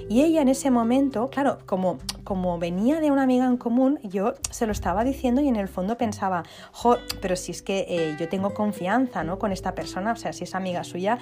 Y 0.09 0.23
ella 0.23 0.41
en 0.41 0.49
ese 0.49 0.71
momento, 0.71 1.29
claro, 1.29 1.59
como, 1.65 1.97
como 2.25 2.59
venía 2.59 2.99
de 2.99 3.11
una 3.11 3.23
amiga 3.23 3.45
en 3.45 3.55
común, 3.55 3.99
yo 4.03 4.33
se 4.49 4.65
lo 4.65 4.73
estaba 4.73 5.05
diciendo 5.05 5.39
y 5.39 5.47
en 5.47 5.55
el 5.55 5.69
fondo 5.69 5.97
pensaba, 5.97 6.43
jo, 6.73 6.97
pero 7.21 7.37
si 7.37 7.51
es 7.53 7.61
que 7.61 7.85
eh, 7.87 8.17
yo 8.19 8.27
tengo 8.27 8.53
confianza 8.53 9.23
¿no? 9.23 9.39
con 9.39 9.53
esta 9.53 9.73
persona, 9.73 10.11
o 10.11 10.15
sea, 10.17 10.33
si 10.33 10.43
es 10.43 10.53
amiga 10.53 10.83
suya, 10.83 11.17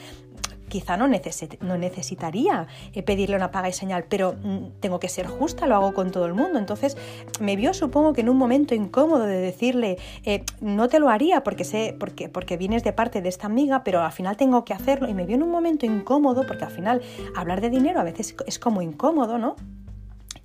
quizá 0.70 0.96
no, 0.98 1.08
no 1.08 1.78
necesitaría 1.78 2.68
eh, 2.94 3.04
pedirle 3.04 3.36
una 3.36 3.52
paga 3.52 3.70
y 3.70 3.74
señal, 3.74 4.06
pero 4.08 4.36
mm, 4.42 4.80
tengo 4.80 5.00
que 5.00 5.10
ser 5.10 5.28
justa, 5.28 5.68
lo 5.68 5.76
hago 5.76 5.94
con 5.94 6.12
todo 6.12 6.26
el 6.26 6.34
mundo. 6.34 6.60
Entonces 6.60 6.96
me 7.40 7.56
vio, 7.56 7.74
supongo 7.74 8.14
que 8.14 8.22
en 8.22 8.30
un 8.30 8.38
momento 8.38 8.76
incómodo 8.76 9.26
de 9.26 9.40
decirle, 9.40 9.98
eh, 10.24 10.44
no 10.62 10.88
te 10.88 11.00
lo 11.00 11.10
haría 11.10 11.44
porque 11.44 11.66
sé, 11.66 11.96
porque, 12.00 12.30
porque 12.30 12.58
vienes 12.58 12.84
de 12.84 12.94
parte 12.94 13.22
de 13.22 13.30
esta 13.30 13.48
amiga, 13.48 13.84
pero 13.84 14.02
al 14.02 14.12
final 14.12 14.38
tengo 14.38 14.64
que 14.64 14.74
hacerlo. 14.74 15.10
Y 15.10 15.14
me 15.14 15.26
vio 15.26 15.36
en 15.36 15.44
un 15.44 15.52
momento 15.52 15.86
incómodo, 15.86 16.46
porque 16.48 16.64
al 16.66 16.72
final 16.72 17.02
hablar 17.36 17.62
de 17.62 17.70
dinero 17.70 18.00
a 18.00 18.04
veces 18.04 18.36
es 18.46 18.60
como 18.60 18.82
incómodo, 18.82 19.38
¿no? 19.38 19.56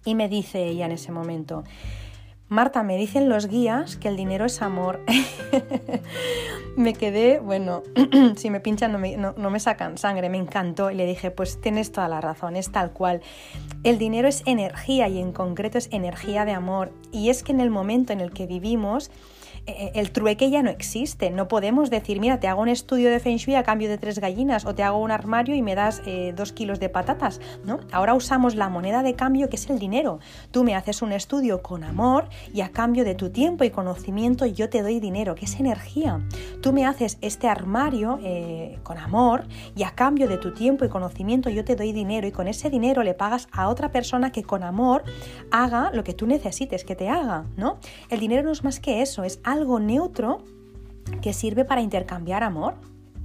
Y 0.05 0.15
me 0.15 0.29
dice 0.29 0.65
ella 0.65 0.87
en 0.87 0.93
ese 0.93 1.13
momento, 1.13 1.65
Marta, 2.55 2.85
me 2.85 2.97
dicen 2.97 3.29
los 3.29 3.49
guías 3.49 3.97
que 3.97 4.07
el 4.07 4.17
dinero 4.17 4.45
es 4.45 4.63
amor. 4.63 5.01
me 6.77 6.93
quedé, 6.93 7.41
bueno, 7.41 7.83
si 8.37 8.49
me 8.49 8.61
pinchan 8.61 8.93
no 8.93 8.99
me, 9.01 9.17
no 9.17 9.51
me, 9.51 9.59
sacan 9.59 9.99
sangre, 9.99 10.29
me 10.29 10.39
encantó 10.39 10.93
y 10.93 10.95
le 10.95 11.05
dije, 11.05 11.33
pues 11.33 11.61
tienes 11.61 11.91
toda 11.91 12.07
la 12.07 12.21
razón, 12.21 12.55
es 12.55 12.71
tal 12.71 12.93
cual. 12.93 13.23
El 13.83 13.99
dinero 13.99 14.29
es 14.29 14.45
energía 14.47 15.09
y 15.09 15.19
en 15.19 15.33
concreto 15.33 15.79
es 15.79 15.89
energía 15.91 16.45
de 16.45 16.53
amor. 16.53 16.93
Y 17.11 17.29
es 17.29 17.43
que 17.43 17.51
en 17.51 17.61
el 17.61 17.71
momento 17.71 18.13
en 18.13 18.21
el 18.21 18.31
que 18.31 18.47
vivimos, 18.47 19.11
el 19.67 20.11
trueque 20.13 20.51
ya 20.51 20.63
no 20.63 20.71
existe. 20.71 21.31
No 21.31 21.49
podemos 21.49 21.91
decir, 21.91 22.21
mira, 22.21 22.41
te 22.41 22.49
hago 22.49 22.63
un 22.63 22.69
estudio 22.69 23.11
de 23.11 23.21
Feng 23.21 23.37
Shui 23.37 23.55
a 23.55 23.63
cambio 23.63 23.89
de 23.89 23.99
tres 23.99 24.19
gallinas 24.19 24.65
o 24.67 24.75
te 24.75 24.83
hago 24.83 24.99
un 24.99 25.11
armario 25.11 25.55
y 25.55 25.63
me 25.63 25.75
das 25.75 26.03
eh, 26.07 26.33
dos 26.37 26.53
kilos 26.53 26.81
de 26.81 26.89
patatas. 26.89 27.41
¿no? 27.65 27.81
Ahora 27.93 28.15
usamos 28.15 28.55
la 28.55 28.69
moneda 28.69 29.03
de 29.03 29.15
cambio 29.15 29.49
que 29.49 29.57
es 29.57 29.71
el 29.71 29.79
dinero. 29.79 30.21
Tú 30.51 30.65
me 30.65 30.75
haces 30.75 31.03
un 31.03 31.13
estudio 31.13 31.63
con 31.63 31.85
amor 31.85 32.29
y 32.53 32.61
a 32.61 32.71
cambio 32.71 33.05
de 33.05 33.15
tu 33.15 33.31
tiempo 33.31 33.65
y 33.65 33.71
conocimiento 33.71 34.47
yo 34.47 34.69
te 34.69 34.83
doy 34.83 35.01
dinero, 35.01 35.35
que 35.35 35.47
es 35.47 35.59
energía. 35.59 36.21
Tú 36.61 36.73
me 36.73 36.87
haces 36.87 37.19
este 37.21 37.49
armario 37.49 38.19
eh, 38.23 38.79
con 38.83 38.99
amor 38.99 39.47
y 39.75 39.85
a 39.85 39.93
cambio 39.93 40.29
de 40.29 40.39
tu 40.39 40.53
tiempo 40.53 40.85
y 40.85 40.89
conocimiento 40.89 41.51
yo 41.51 41.65
te 41.65 41.77
doy 41.77 41.93
dinero 41.93 42.27
y 42.27 42.33
con 42.33 42.49
ese 42.49 42.71
dinero 42.71 43.03
le 43.03 43.15
pagas 43.15 43.49
a 43.53 43.69
otra 43.69 43.91
persona 43.91 44.33
que 44.33 44.43
con 44.43 44.63
amor 44.63 45.05
haga 45.51 45.91
lo 45.93 46.05
que 46.05 46.13
tú 46.13 46.27
necesites 46.27 46.85
que 46.85 46.97
te 46.97 47.09
haga, 47.09 47.47
¿no? 47.57 47.79
El 48.11 48.21
dinero 48.21 48.43
no 48.43 48.53
es 48.53 48.65
más 48.65 48.81
que 48.81 49.03
eso, 49.03 49.25
es 49.25 49.41
algo 49.45 49.54
neutro 49.79 50.39
que 51.23 51.33
sirve 51.33 51.65
para 51.65 51.81
intercambiar 51.81 52.43
amor. 52.43 52.75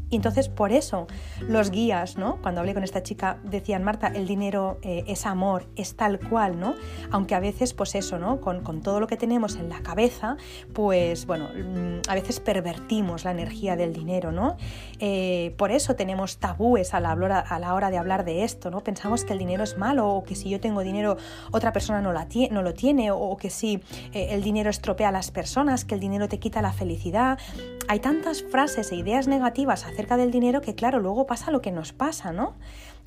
Y 0.10 0.16
entonces 0.16 0.50
por 0.50 0.72
eso 0.72 1.08
los 1.42 1.72
guías, 1.72 2.18
¿no? 2.18 2.42
Cuando 2.42 2.62
hablé 2.62 2.74
con 2.74 2.84
esta 2.84 3.04
chica, 3.04 3.38
decían, 3.44 3.84
Marta, 3.84 4.08
el 4.08 4.28
dinero 4.28 4.80
eh, 4.82 5.04
es 5.08 5.26
amor, 5.26 5.68
es 5.76 5.96
tal 5.96 6.20
cual, 6.20 6.60
¿no? 6.60 6.76
Aunque 7.12 7.36
a 7.36 7.40
veces, 7.40 7.74
pues 7.74 7.96
eso, 7.96 8.18
¿no? 8.18 8.42
Con, 8.42 8.60
todo 8.82 9.00
lo 9.00 9.08
que 9.08 9.18
tenemos 9.18 9.56
en 9.56 9.68
la 9.68 9.82
cabeza, 9.82 10.38
pues 10.74 11.26
bueno, 11.26 11.50
mm, 11.50 12.10
a 12.10 12.14
veces 12.16 12.40
pervertimos 12.40 13.26
la 13.26 13.32
energía 13.32 13.76
del 13.76 13.94
dinero, 13.94 14.32
¿no? 14.32 14.58
Eh, 15.00 15.54
por 15.58 15.72
eso 15.72 15.96
tenemos 15.96 16.38
tabúes 16.38 16.94
a 16.94 17.00
la, 17.00 17.12
a 17.12 17.60
la 17.60 17.74
hora 17.74 17.92
de 17.92 17.98
hablar 17.98 18.26
de 18.26 18.44
esto, 18.44 18.72
¿no? 18.72 18.82
Pensamos 18.82 19.26
que 19.26 19.34
el 19.34 19.40
dinero 19.40 19.64
es 19.64 19.78
malo 19.78 20.08
o 20.08 20.24
que 20.24 20.36
si 20.36 20.50
yo 20.50 20.60
tengo 20.60 20.82
dinero 20.82 21.18
otra 21.52 21.74
persona 21.74 22.02
no, 22.02 22.14
la 22.14 22.28
no 22.52 22.62
lo 22.62 22.74
tiene 22.74 23.12
o, 23.12 23.38
que 23.38 23.50
si 23.50 23.82
eh, 24.14 24.28
el 24.32 24.44
dinero 24.44 24.70
estropea 24.70 25.10
a 25.10 25.12
las 25.12 25.32
personas, 25.32 25.86
que 25.86 25.96
el 25.96 26.00
dinero 26.00 26.28
te 26.28 26.40
quita 26.40 26.62
la 26.62 26.74
felicidad. 26.74 27.40
Hay 27.88 28.00
tantas 28.00 28.44
frases 28.44 28.92
e 28.92 28.96
ideas 28.96 29.28
negativas 29.28 29.86
acerca 29.86 29.99
del 30.18 30.32
dinero 30.32 30.62
que, 30.62 30.76
claro, 30.76 31.00
luego 31.00 31.26
pasa 31.26 31.52
lo 31.52 31.62
que 31.62 31.72
nos 31.72 31.94
pasa, 31.94 32.32
¿no? 32.32 32.56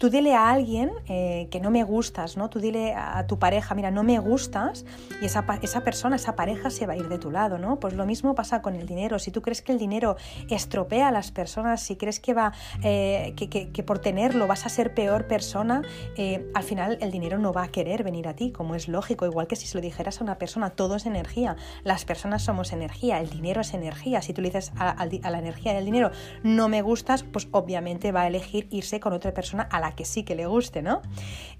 Tú 0.03 0.11
dile 0.11 0.35
a 0.35 0.51
alguien 0.51 0.91
eh, 1.07 1.47
que 1.53 1.61
no 1.61 1.71
me 1.71 1.85
gustas, 1.85 2.37
¿no? 2.37 2.51
Tú 2.51 2.59
dile 2.59 2.93
a 2.93 3.25
tu 3.29 3.39
pareja, 3.39 3.77
mira, 3.77 3.93
no 3.93 4.03
me 4.03 4.19
gustas, 4.19 4.85
y 5.21 5.27
esa, 5.27 5.47
esa, 5.63 5.85
persona, 5.85 6.17
esa 6.17 6.35
pareja 6.35 6.71
se 6.71 6.89
va 6.89 6.95
a 6.95 6.97
ir 6.97 7.09
de 7.09 7.19
tu 7.19 7.31
lado, 7.31 7.57
¿no? 7.57 7.79
Pues 7.79 7.95
lo 7.95 8.05
mismo 8.05 8.35
pasa 8.35 8.63
con 8.63 8.75
el 8.75 8.85
dinero. 8.85 9.21
Si 9.21 9.31
tú 9.31 9.43
crees 9.43 9.63
que 9.63 9.71
el 9.71 9.79
dinero 9.79 10.17
estropea 10.51 11.07
a 11.07 11.13
las 11.13 11.31
personas, 11.31 11.83
si 11.83 11.95
crees 11.95 12.19
que 12.19 12.35
va, 12.35 12.53
eh, 12.83 13.33
que, 13.37 13.49
que, 13.49 13.83
por 13.85 14.01
tenerlo 14.01 14.49
vas 14.49 14.67
a 14.67 14.71
ser 14.71 14.93
peor 14.93 15.29
persona, 15.29 15.83
eh, 16.17 16.51
al 16.53 16.65
final 16.65 16.99
el 17.01 17.13
dinero 17.13 17.39
no 17.39 17.53
va 17.53 17.63
a 17.63 17.69
querer 17.69 18.03
venir 18.03 18.27
a 18.27 18.35
ti, 18.35 18.51
como 18.51 18.75
es 18.75 18.89
lógico, 18.89 19.25
igual 19.25 19.47
que 19.47 19.55
si 19.55 19.69
se 19.69 19.79
lo 19.79 19.83
dijeras 19.83 20.21
a 20.21 20.25
una 20.25 20.37
persona, 20.37 20.71
todo 20.71 20.97
es 20.97 21.07
energía, 21.07 21.55
las 21.85 22.05
personas 22.05 22.43
somos 22.43 22.73
energía, 22.73 23.21
el 23.21 23.31
dinero 23.31 23.61
es 23.61 23.73
energía. 23.73 24.21
Si 24.21 24.33
tú 24.33 24.43
le 24.43 24.49
dices 24.49 24.73
a, 24.77 24.91
a 24.91 25.31
la 25.31 25.39
energía 25.39 25.75
del 25.75 25.85
dinero, 25.85 26.11
no 26.43 26.69
me 26.69 26.83
gustas, 26.83 27.23
pues 27.23 27.47
obviamente 27.53 28.11
va 28.11 28.23
a 28.23 28.27
elegir 28.27 28.67
irse 28.73 28.99
con 28.99 29.13
otra 29.13 29.33
persona 29.33 29.63
a 29.63 29.79
la 29.79 29.92
que 29.95 30.05
sí 30.05 30.23
que 30.23 30.35
le 30.35 30.47
guste, 30.47 30.83
¿no? 30.83 31.03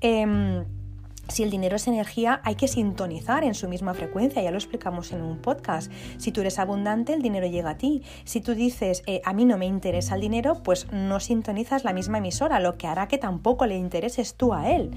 Em, 0.01 0.65
si 1.29 1.43
el 1.43 1.51
dinero 1.51 1.77
es 1.77 1.87
energía, 1.87 2.41
hay 2.45 2.57
que 2.57 2.69
sintonizar 2.69 3.45
en 3.45 3.55
su 3.55 3.69
misma 3.69 3.95
frecuencia, 3.95 4.43
ya 4.43 4.51
lo 4.51 4.59
explicamos 4.59 5.13
en 5.13 5.23
un 5.23 5.39
podcast. 5.39 5.91
Si 6.19 6.33
tú 6.33 6.41
eres 6.41 6.59
abundante, 6.59 7.15
el 7.15 7.23
dinero 7.23 7.47
llega 7.47 7.71
a 7.71 7.79
ti. 7.79 8.03
Si 8.25 8.41
tú 8.41 8.55
dices, 8.55 9.03
eh, 9.07 9.23
a 9.25 9.33
mí 9.33 9.45
no 9.45 9.57
me 9.57 9.67
interesa 9.67 10.17
el 10.17 10.21
dinero, 10.21 10.63
pues 10.63 10.93
no 10.93 11.21
sintonizas 11.21 11.85
la 11.85 11.93
misma 11.93 12.19
emisora, 12.19 12.61
lo 12.61 12.77
que 12.77 12.87
hará 12.87 13.09
que 13.09 13.19
tampoco 13.19 13.67
le 13.67 13.77
intereses 13.77 14.35
tú 14.35 14.53
a 14.53 14.71
él. 14.71 14.91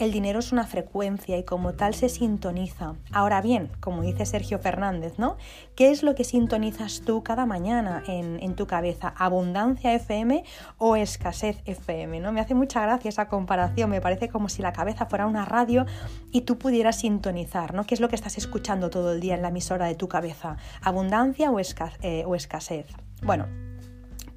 El 0.00 0.12
dinero 0.12 0.38
es 0.38 0.50
una 0.50 0.66
frecuencia 0.66 1.36
y 1.36 1.44
como 1.44 1.74
tal 1.74 1.92
se 1.92 2.08
sintoniza. 2.08 2.94
Ahora 3.12 3.42
bien, 3.42 3.70
como 3.80 4.00
dice 4.00 4.24
Sergio 4.24 4.58
Fernández, 4.58 5.18
¿no? 5.18 5.36
¿Qué 5.76 5.90
es 5.90 6.02
lo 6.02 6.14
que 6.14 6.24
sintonizas 6.24 7.02
tú 7.02 7.22
cada 7.22 7.44
mañana 7.44 8.02
en, 8.06 8.54
tu 8.54 8.66
cabeza? 8.66 9.12
¿Abundancia 9.14 9.92
FM 9.92 10.42
o 10.78 10.96
escasez 10.96 11.58
FM? 11.66 12.20
¿no? 12.20 12.32
Me 12.32 12.40
hace 12.40 12.54
mucha 12.54 12.80
gracia 12.80 13.10
esa 13.10 13.28
comparación, 13.28 13.90
me 13.90 14.00
parece 14.00 14.30
como 14.30 14.48
si 14.48 14.62
la 14.62 14.72
cabeza 14.72 15.04
fuera 15.04 15.26
una 15.26 15.44
radio 15.44 15.84
y 16.32 16.40
tú 16.40 16.56
pudieras 16.56 17.00
sintonizar, 17.00 17.74
¿no? 17.74 17.84
¿Qué 17.84 17.92
es 17.92 18.00
lo 18.00 18.08
que 18.08 18.16
estás 18.16 18.38
escuchando 18.38 18.88
todo 18.88 19.12
el 19.12 19.20
día 19.20 19.34
en 19.34 19.42
la 19.42 19.48
emisora 19.48 19.84
de 19.84 19.96
tu 19.96 20.08
cabeza? 20.08 20.56
¿Abundancia 20.80 21.50
o, 21.50 21.60
eh, 21.60 22.24
o 22.26 22.34
escasez? 22.34 22.86
Bueno, 23.22 23.48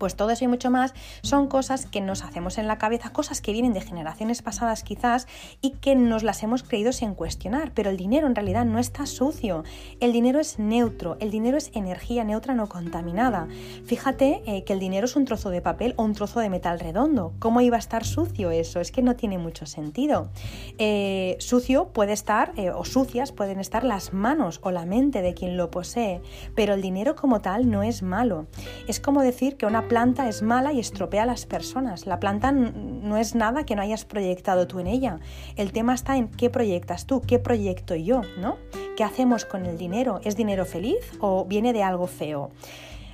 pues 0.04 0.18
todo 0.18 0.32
eso 0.32 0.44
y 0.44 0.50
mucho 0.50 0.70
más 0.70 0.94
son 1.22 1.48
cosas 1.48 1.86
que 1.86 2.02
nos 2.02 2.26
hacemos 2.26 2.58
en 2.58 2.68
la 2.68 2.78
cabeza, 2.78 3.14
cosas 3.14 3.40
que 3.40 3.54
vienen 3.54 3.72
de 3.72 3.80
generaciones 3.80 4.42
pasadas 4.42 4.84
quizás 4.84 5.28
y 5.62 5.70
que 5.76 5.96
nos 5.96 6.24
las 6.24 6.44
hemos 6.44 6.62
creído 6.62 6.92
sin 6.92 7.14
cuestionar, 7.14 7.72
pero 7.74 7.90
el 7.90 7.96
dinero 7.96 8.28
en 8.28 8.36
realidad 8.36 8.66
no 8.66 8.80
está 8.80 9.06
sucio, 9.06 9.64
el 10.02 10.12
dinero 10.12 10.42
es 10.42 10.60
neutro, 10.60 11.16
el 11.22 11.32
dinero 11.32 11.56
es 11.56 11.72
energía 11.74 12.26
neutra 12.26 12.54
no 12.54 12.68
contaminada. 12.68 13.48
Fíjate 13.86 14.42
eh, 14.46 14.66
que 14.66 14.74
el 14.74 14.82
dinero 14.82 15.06
es 15.06 15.16
un 15.16 15.24
trozo 15.24 15.52
de 15.52 15.62
papel 15.62 15.94
o 15.96 16.04
un 16.04 16.12
trozo 16.12 16.42
de 16.42 16.50
metal 16.50 16.82
redondo, 16.82 17.32
¿cómo 17.40 17.62
iba 17.62 17.78
a 17.78 17.80
estar 17.80 18.04
sucio 18.04 18.52
eso? 18.52 18.82
Es 18.82 18.92
que 18.92 19.04
no 19.04 19.16
tiene 19.16 19.38
mucho 19.38 19.66
sentido. 19.66 20.32
Eh, 20.80 21.38
sucio 21.40 21.94
puede 21.94 22.12
estar, 22.12 22.52
eh, 22.58 22.72
o 22.72 22.84
sucias 22.84 23.32
pueden 23.32 23.62
estar 23.62 23.86
las 23.86 24.12
manos 24.12 24.60
o 24.64 24.72
la 24.72 24.86
mente 24.86 25.22
de 25.22 25.34
quien 25.34 25.56
lo 25.56 25.72
posee, 25.72 26.22
pero 26.56 26.74
el 26.74 26.82
dinero 26.82 27.16
como 27.16 27.40
tal 27.40 27.72
no 27.72 27.84
es 27.84 28.04
malo. 28.04 28.48
Es 28.90 29.00
como 29.00 29.22
decir 29.22 29.56
que 29.56 29.66
una 29.66 29.88
planta 29.94 30.28
es 30.28 30.42
mala 30.42 30.74
y 30.74 30.80
estropea 30.80 31.22
a 31.22 31.28
las 31.28 31.46
personas. 31.46 32.08
La 32.08 32.20
planta 32.20 32.52
no 32.52 33.16
es 33.16 33.36
nada 33.36 33.64
que 33.64 33.76
no 33.76 33.84
hayas 33.84 34.06
proyectado 34.06 34.66
tú 34.66 34.80
en 34.80 34.88
ella. 34.88 35.20
El 35.56 35.72
tema 35.72 35.94
está 35.94 36.18
en 36.18 36.30
qué 36.30 36.50
proyectas 36.50 37.06
tú, 37.06 37.22
qué 37.22 37.38
proyecto 37.38 37.94
yo, 37.94 38.22
¿no? 38.40 38.58
¿Qué 38.98 39.04
hacemos 39.04 39.46
con 39.46 39.68
el 39.68 39.78
dinero? 39.78 40.20
¿Es 40.24 40.36
dinero 40.36 40.66
feliz 40.66 41.12
o 41.20 41.46
viene 41.46 41.74
de 41.74 41.84
algo 41.84 42.08
feo? 42.08 42.50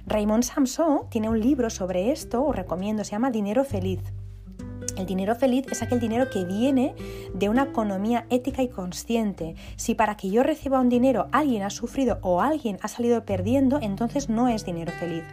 Raymond 0.08 0.44
Samson 0.44 1.02
tiene 1.10 1.28
un 1.28 1.42
libro 1.42 1.70
sobre 1.70 2.14
esto, 2.14 2.46
os 2.46 2.56
recomiendo, 2.56 3.04
se 3.04 3.12
llama 3.12 3.30
Dinero 3.30 3.66
Feliz. 3.66 4.00
El 5.00 5.06
dinero 5.06 5.34
feliz 5.34 5.66
es 5.72 5.82
aquel 5.82 6.02
dinero 6.02 6.30
que 6.30 6.44
viene 6.44 6.94
de 7.34 7.48
una 7.48 7.64
economía 7.64 8.26
ética 8.30 8.62
y 8.62 8.68
consciente. 8.68 9.56
Si 9.78 9.96
para 9.96 10.18
que 10.18 10.30
yo 10.30 10.44
reciba 10.44 10.82
un 10.82 10.90
dinero 10.90 11.28
alguien 11.32 11.64
ha 11.64 11.70
sufrido 11.70 12.20
o 12.22 12.42
alguien 12.42 12.78
ha 12.82 12.90
salido 12.90 13.24
perdiendo, 13.24 13.80
entonces 13.82 14.28
no 14.28 14.50
es 14.50 14.66
dinero 14.66 14.92
feliz. 14.92 15.24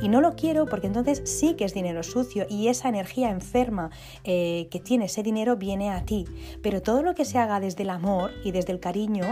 Y 0.00 0.08
no 0.08 0.20
lo 0.20 0.36
quiero 0.36 0.66
porque 0.66 0.86
entonces 0.86 1.22
sí 1.24 1.54
que 1.54 1.64
es 1.64 1.74
dinero 1.74 2.04
sucio 2.04 2.46
y 2.48 2.68
esa 2.68 2.88
energía 2.88 3.30
enferma 3.30 3.90
eh, 4.22 4.68
que 4.70 4.78
tiene 4.78 5.06
ese 5.06 5.24
dinero 5.24 5.56
viene 5.56 5.90
a 5.90 6.04
ti. 6.04 6.24
Pero 6.62 6.80
todo 6.80 7.02
lo 7.02 7.16
que 7.16 7.24
se 7.24 7.38
haga 7.38 7.58
desde 7.58 7.82
el 7.82 7.90
amor 7.90 8.30
y 8.44 8.52
desde 8.52 8.72
el 8.72 8.78
cariño 8.78 9.24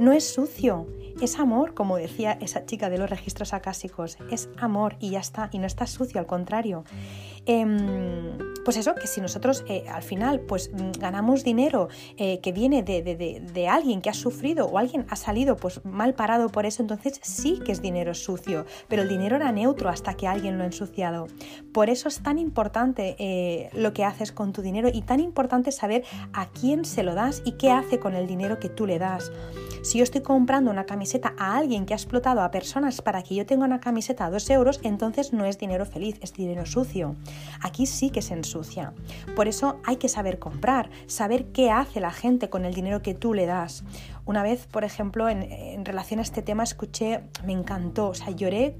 no 0.00 0.10
es 0.10 0.26
sucio. 0.26 0.88
Es 1.20 1.38
amor, 1.38 1.74
como 1.74 1.96
decía 1.96 2.38
esa 2.40 2.64
chica 2.64 2.90
de 2.90 2.98
los 2.98 3.10
registros 3.10 3.52
acásicos. 3.52 4.18
Es 4.30 4.48
amor 4.56 4.96
y 5.00 5.10
ya 5.10 5.20
está. 5.20 5.48
Y 5.52 5.58
no 5.58 5.66
está 5.66 5.86
sucio, 5.86 6.20
al 6.20 6.26
contrario. 6.26 6.84
Em, 7.44 8.36
pues 8.64 8.76
eso, 8.76 8.94
que 8.94 9.06
si 9.06 9.20
nosotros 9.28 9.62
eh, 9.68 9.84
al 9.92 10.02
final 10.02 10.40
pues 10.40 10.70
mm, 10.72 10.92
ganamos 10.98 11.44
dinero 11.44 11.88
eh, 12.16 12.40
que 12.40 12.50
viene 12.50 12.82
de, 12.82 13.68
alguien 13.68 14.00
que 14.00 14.08
ha 14.08 14.14
sufrido 14.14 14.66
o 14.66 14.78
alguien 14.78 15.04
ha 15.10 15.16
salido 15.16 15.56
pues 15.56 15.84
mal 15.84 16.14
parado 16.14 16.48
por 16.48 16.64
eso, 16.64 16.80
entonces 16.80 17.20
sí 17.22 17.60
que 17.62 17.72
es 17.72 17.82
dinero 17.82 18.14
sucio, 18.14 18.64
pero 18.88 19.02
el 19.02 19.08
dinero 19.08 19.36
era 19.36 19.52
neutro 19.52 19.90
hasta 19.90 20.14
que 20.14 20.26
alguien 20.26 20.56
lo 20.56 20.64
ha 20.64 20.66
ensuciado. 20.66 21.26
Por 21.72 21.90
eso 21.90 22.08
es 22.08 22.22
tan 22.22 22.38
importante 22.38 23.16
eh, 23.18 23.68
lo 23.74 23.92
que 23.92 24.04
haces 24.04 24.32
con 24.32 24.54
tu 24.54 24.62
dinero 24.62 24.88
y 24.90 25.02
tan 25.02 25.20
importante 25.20 25.72
saber 25.72 26.04
a 26.32 26.46
quién 26.48 26.86
se 26.86 27.02
lo 27.02 27.14
das 27.14 27.42
y 27.44 27.52
qué 27.52 27.70
hace 27.70 27.98
con 27.98 28.14
el 28.14 28.26
dinero 28.26 28.58
que 28.58 28.70
tú 28.70 28.86
le 28.86 28.98
das. 28.98 29.30
Si 29.82 29.98
yo 29.98 30.04
estoy 30.04 30.22
comprando 30.22 30.70
una 30.70 30.86
camiseta 30.86 31.34
a 31.38 31.56
alguien 31.56 31.86
que 31.86 31.94
ha 31.94 31.96
explotado 31.96 32.42
a 32.42 32.50
personas 32.50 33.00
para 33.00 33.22
que 33.22 33.34
yo 33.34 33.46
tenga 33.46 33.64
una 33.64 33.80
camiseta 33.80 34.26
a 34.26 34.30
dos 34.30 34.48
euros, 34.50 34.80
entonces 34.82 35.32
no 35.32 35.44
es 35.44 35.58
dinero 35.58 35.86
feliz, 35.86 36.18
es 36.20 36.32
dinero 36.32 36.66
sucio. 36.66 37.14
Aquí 37.62 37.86
sí 37.86 38.10
que 38.10 38.22
se 38.22 38.34
ensucia. 38.34 38.92
Por 39.34 39.48
eso 39.48 39.80
hay 39.84 39.96
que 39.96 40.08
saber 40.08 40.38
comprar, 40.38 40.90
saber 41.06 41.46
qué 41.46 41.70
hace 41.70 42.00
la 42.00 42.10
gente 42.10 42.48
con 42.48 42.64
el 42.64 42.74
dinero 42.74 43.02
que 43.02 43.14
tú 43.14 43.34
le 43.34 43.46
das. 43.46 43.84
Una 44.24 44.42
vez, 44.42 44.66
por 44.66 44.84
ejemplo, 44.84 45.28
en, 45.28 45.42
en 45.42 45.84
relación 45.84 46.20
a 46.20 46.22
este 46.22 46.42
tema, 46.42 46.62
escuché, 46.62 47.20
me 47.44 47.52
encantó, 47.52 48.08
o 48.08 48.14
sea, 48.14 48.30
lloré 48.30 48.76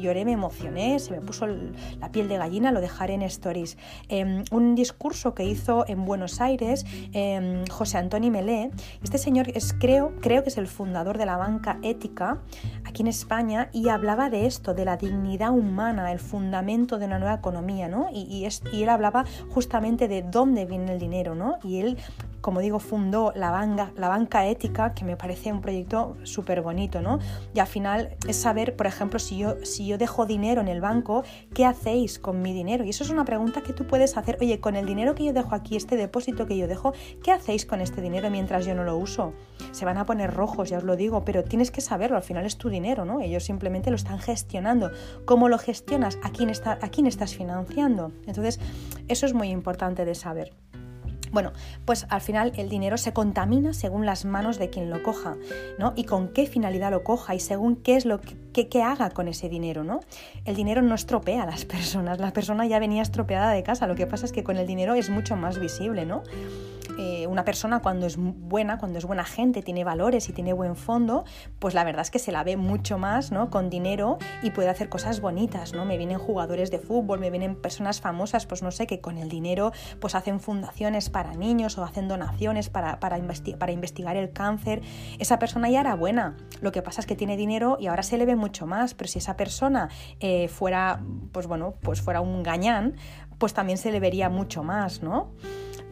lloré, 0.00 0.24
me 0.24 0.32
emocioné, 0.32 0.98
se 0.98 1.10
me 1.10 1.20
puso 1.20 1.46
la 1.46 2.10
piel 2.12 2.28
de 2.28 2.38
gallina, 2.38 2.72
lo 2.72 2.80
dejaré 2.80 3.14
en 3.14 3.22
stories. 3.22 3.76
Em, 4.08 4.44
un 4.50 4.74
discurso 4.74 5.34
que 5.34 5.44
hizo 5.44 5.84
en 5.88 6.04
Buenos 6.04 6.40
Aires 6.40 6.84
em, 7.12 7.64
José 7.66 7.98
Antonio 7.98 8.30
Melé. 8.30 8.70
Este 9.02 9.18
señor 9.18 9.48
es, 9.54 9.72
creo, 9.72 10.12
creo 10.20 10.42
que 10.42 10.48
es 10.48 10.58
el 10.58 10.66
fundador 10.66 11.18
de 11.18 11.26
la 11.26 11.36
banca 11.36 11.78
ética 11.82 12.38
aquí 12.84 13.02
en 13.02 13.08
España 13.08 13.68
y 13.72 13.88
hablaba 13.88 14.30
de 14.30 14.46
esto, 14.46 14.74
de 14.74 14.84
la 14.84 14.96
dignidad 14.96 15.50
humana, 15.50 16.12
el 16.12 16.18
fundamento 16.18 16.98
de 16.98 17.06
una 17.06 17.18
nueva 17.18 17.34
economía, 17.34 17.88
¿no? 17.88 18.08
Y, 18.12 18.20
y, 18.22 18.48
y 18.76 18.82
él 18.82 18.88
hablaba 18.88 19.24
justamente 19.50 20.08
de 20.08 20.22
dónde 20.22 20.66
viene 20.66 20.92
el 20.92 20.98
dinero, 20.98 21.34
¿no? 21.34 21.58
Y 21.62 21.80
él 21.80 21.98
como 22.42 22.60
digo, 22.60 22.80
fundó 22.80 23.32
la 23.34 23.50
banca, 23.50 24.46
ética, 24.46 24.92
que 24.94 25.04
me 25.04 25.16
parece 25.16 25.52
un 25.52 25.60
proyecto 25.62 26.16
súper 26.24 26.60
bonito, 26.60 27.00
¿no? 27.00 27.20
Y 27.54 27.60
al 27.60 27.66
final 27.68 28.16
es 28.28 28.36
saber, 28.36 28.76
por 28.76 28.86
ejemplo, 28.86 29.18
si 29.18 29.38
yo, 29.38 29.64
si 29.64 29.86
yo 29.86 29.96
dejo 29.96 30.26
dinero 30.26 30.60
en 30.60 30.68
el 30.68 30.80
banco, 30.80 31.22
¿qué 31.54 31.64
hacéis 31.64 32.18
con 32.18 32.42
mi 32.42 32.52
dinero? 32.52 32.84
Y 32.84 32.90
eso 32.90 33.04
es 33.04 33.10
una 33.10 33.24
pregunta 33.24 33.62
que 33.62 33.72
tú 33.72 33.86
puedes 33.86 34.16
hacer, 34.16 34.38
oye, 34.40 34.60
con 34.60 34.74
el 34.74 34.86
dinero 34.86 35.14
que 35.14 35.24
yo 35.24 35.32
dejo 35.32 35.54
aquí, 35.54 35.76
este 35.76 35.96
depósito 35.96 36.46
que 36.46 36.58
yo 36.58 36.66
dejo, 36.66 36.92
¿qué 37.22 37.30
hacéis 37.30 37.64
con 37.64 37.80
este 37.80 38.00
dinero 38.02 38.28
mientras 38.28 38.66
yo 38.66 38.74
no 38.74 38.82
lo 38.82 38.96
uso? 38.96 39.32
Se 39.70 39.84
van 39.84 39.96
a 39.96 40.04
poner 40.04 40.34
rojos, 40.34 40.68
ya 40.68 40.78
os 40.78 40.84
lo 40.84 40.96
digo, 40.96 41.24
pero 41.24 41.44
tienes 41.44 41.70
que 41.70 41.80
saberlo, 41.80 42.16
al 42.16 42.24
final 42.24 42.44
es 42.44 42.58
tu 42.58 42.68
dinero, 42.68 43.04
¿no? 43.04 43.20
Ellos 43.20 43.44
simplemente 43.44 43.90
lo 43.90 43.96
están 43.96 44.18
gestionando. 44.18 44.90
¿Cómo 45.24 45.48
lo 45.48 45.58
gestionas? 45.58 46.18
¿A 46.24 46.30
quién, 46.30 46.50
está, 46.50 46.72
a 46.82 46.88
quién 46.88 47.06
estás 47.06 47.36
financiando? 47.36 48.10
Entonces, 48.26 48.58
eso 49.06 49.26
es 49.26 49.32
muy 49.32 49.50
importante 49.50 50.04
de 50.04 50.16
saber. 50.16 50.52
Bueno, 51.32 51.52
pues 51.86 52.06
al 52.10 52.20
final 52.20 52.52
el 52.56 52.68
dinero 52.68 52.98
se 52.98 53.12
contamina 53.12 53.72
según 53.72 54.04
las 54.04 54.24
manos 54.26 54.58
de 54.58 54.68
quien 54.68 54.90
lo 54.90 55.02
coja, 55.02 55.36
¿no? 55.78 55.94
Y 55.96 56.04
con 56.04 56.28
qué 56.28 56.46
finalidad 56.46 56.90
lo 56.90 57.02
coja 57.02 57.34
y 57.34 57.40
según 57.40 57.76
qué 57.76 57.96
es 57.96 58.04
lo 58.04 58.20
que, 58.20 58.82
haga 58.82 59.10
con 59.10 59.28
ese 59.28 59.48
dinero, 59.48 59.82
¿no? 59.82 60.00
El 60.44 60.54
dinero 60.54 60.82
no 60.82 60.94
estropea 60.94 61.44
a 61.44 61.46
las 61.46 61.64
personas, 61.64 62.20
la 62.20 62.32
persona 62.32 62.66
ya 62.66 62.78
venía 62.78 63.02
estropeada 63.02 63.50
de 63.50 63.62
casa, 63.62 63.86
lo 63.86 63.94
que 63.94 64.06
pasa 64.06 64.26
es 64.26 64.32
que 64.32 64.44
con 64.44 64.58
el 64.58 64.66
dinero 64.66 64.94
es 64.94 65.08
mucho 65.08 65.36
más 65.36 65.58
visible, 65.58 66.04
¿no? 66.04 66.22
Eh, 66.98 67.26
una 67.26 67.44
persona 67.44 67.80
cuando 67.80 68.06
es 68.06 68.16
buena, 68.18 68.78
cuando 68.78 68.98
es 68.98 69.04
buena 69.04 69.24
gente, 69.24 69.62
tiene 69.62 69.84
valores 69.84 70.28
y 70.28 70.32
tiene 70.32 70.52
buen 70.52 70.76
fondo, 70.76 71.24
pues 71.58 71.74
la 71.74 71.84
verdad 71.84 72.02
es 72.02 72.10
que 72.10 72.18
se 72.18 72.32
la 72.32 72.44
ve 72.44 72.56
mucho 72.56 72.98
más, 72.98 73.32
¿no? 73.32 73.50
Con 73.50 73.70
dinero 73.70 74.18
y 74.42 74.50
puede 74.50 74.68
hacer 74.68 74.88
cosas 74.88 75.20
bonitas, 75.20 75.72
¿no? 75.72 75.84
Me 75.84 75.96
vienen 75.96 76.18
jugadores 76.18 76.70
de 76.70 76.78
fútbol, 76.78 77.18
me 77.18 77.30
vienen 77.30 77.56
personas 77.56 78.00
famosas, 78.00 78.46
pues 78.46 78.62
no 78.62 78.70
sé, 78.70 78.86
que 78.86 79.00
con 79.00 79.18
el 79.18 79.28
dinero 79.28 79.72
pues 80.00 80.14
hacen 80.14 80.40
fundaciones 80.40 81.10
para 81.10 81.34
niños 81.34 81.78
o 81.78 81.84
hacen 81.84 82.08
donaciones 82.08 82.68
para, 82.68 83.00
para, 83.00 83.18
para 83.58 83.72
investigar 83.72 84.16
el 84.16 84.32
cáncer. 84.32 84.82
Esa 85.18 85.38
persona 85.38 85.70
ya 85.70 85.80
era 85.80 85.94
buena, 85.94 86.36
lo 86.60 86.72
que 86.72 86.82
pasa 86.82 87.00
es 87.00 87.06
que 87.06 87.16
tiene 87.16 87.36
dinero 87.36 87.76
y 87.80 87.86
ahora 87.86 88.02
se 88.02 88.18
le 88.18 88.26
ve 88.26 88.36
mucho 88.36 88.66
más, 88.66 88.94
pero 88.94 89.08
si 89.08 89.18
esa 89.18 89.36
persona 89.36 89.88
eh, 90.20 90.48
fuera, 90.48 91.00
pues 91.32 91.46
bueno, 91.46 91.74
pues 91.80 92.02
fuera 92.02 92.20
un 92.20 92.42
gañán, 92.42 92.96
pues 93.38 93.54
también 93.54 93.78
se 93.78 93.90
le 93.90 94.00
vería 94.00 94.28
mucho 94.28 94.62
más, 94.62 95.02
¿no? 95.02 95.32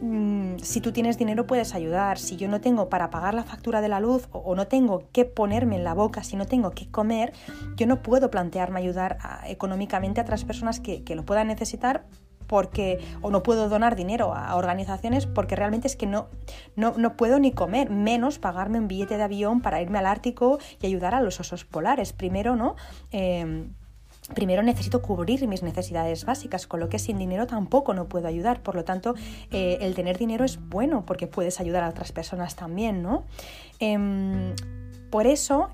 Mm, 0.01 0.57
si 0.57 0.81
tú 0.81 0.91
tienes 0.91 1.17
dinero 1.17 1.47
puedes 1.47 1.73
ayudar. 1.73 2.17
Si 2.17 2.35
yo 2.35 2.47
no 2.47 2.61
tengo 2.61 2.89
para 2.89 3.09
pagar 3.09 3.33
la 3.33 3.43
factura 3.43 3.81
de 3.81 3.87
la 3.87 3.99
luz 3.99 4.27
o, 4.31 4.55
no 4.55 4.67
tengo 4.67 5.03
que 5.11 5.25
ponerme 5.25 5.75
en 5.75 5.83
la 5.83 5.93
boca, 5.93 6.23
si 6.23 6.35
no 6.35 6.45
tengo 6.45 6.71
que 6.71 6.89
comer, 6.89 7.33
yo 7.75 7.87
no 7.87 8.01
puedo 8.01 8.29
plantearme 8.29 8.79
ayudar 8.79 9.17
económicamente 9.45 10.19
a 10.19 10.23
otras 10.23 10.43
personas 10.43 10.79
que, 10.79 11.03
lo 11.11 11.25
puedan 11.25 11.47
necesitar 11.47 12.05
porque 12.47 12.99
o 13.21 13.31
no 13.31 13.43
puedo 13.43 13.69
donar 13.69 13.95
dinero 13.95 14.33
a 14.33 14.55
organizaciones 14.55 15.25
porque 15.25 15.55
realmente 15.55 15.87
es 15.87 15.95
que 15.95 16.05
no, 16.05 16.27
no, 16.75 17.15
puedo 17.15 17.39
ni 17.39 17.51
comer, 17.51 17.89
menos 17.89 18.39
pagarme 18.39 18.79
un 18.79 18.87
billete 18.87 19.17
de 19.17 19.23
avión 19.23 19.61
para 19.61 19.81
irme 19.81 19.99
al 19.99 20.05
Ártico 20.05 20.59
y 20.81 20.85
ayudar 20.85 21.15
a 21.15 21.21
los 21.21 21.39
osos 21.39 21.63
polares. 21.65 22.11
Primero, 22.13 22.55
¿no? 22.55 22.75
Em, 23.11 23.73
primero 24.33 24.63
necesito 24.63 25.01
cubrir 25.01 25.47
mis 25.47 25.63
necesidades 25.63 26.25
básicas, 26.25 26.67
con 26.67 26.79
lo 26.79 26.89
que 26.89 26.99
sin 26.99 27.17
dinero 27.17 27.47
tampoco 27.47 27.93
no 27.93 28.07
puedo 28.07 28.27
ayudar. 28.27 28.61
Por 28.61 28.75
lo 28.75 28.83
tanto, 28.83 29.15
eh, 29.51 29.77
el 29.81 29.95
tener 29.95 30.17
dinero 30.17 30.45
es 30.45 30.59
bueno 30.69 31.05
porque 31.05 31.27
puedes 31.27 31.59
ayudar 31.59 31.83
a 31.83 31.89
otras 31.89 32.11
personas 32.11 32.55
también, 32.55 33.01
¿no? 33.01 33.23
Em, 33.79 34.53
por 35.09 35.27
eso 35.27 35.69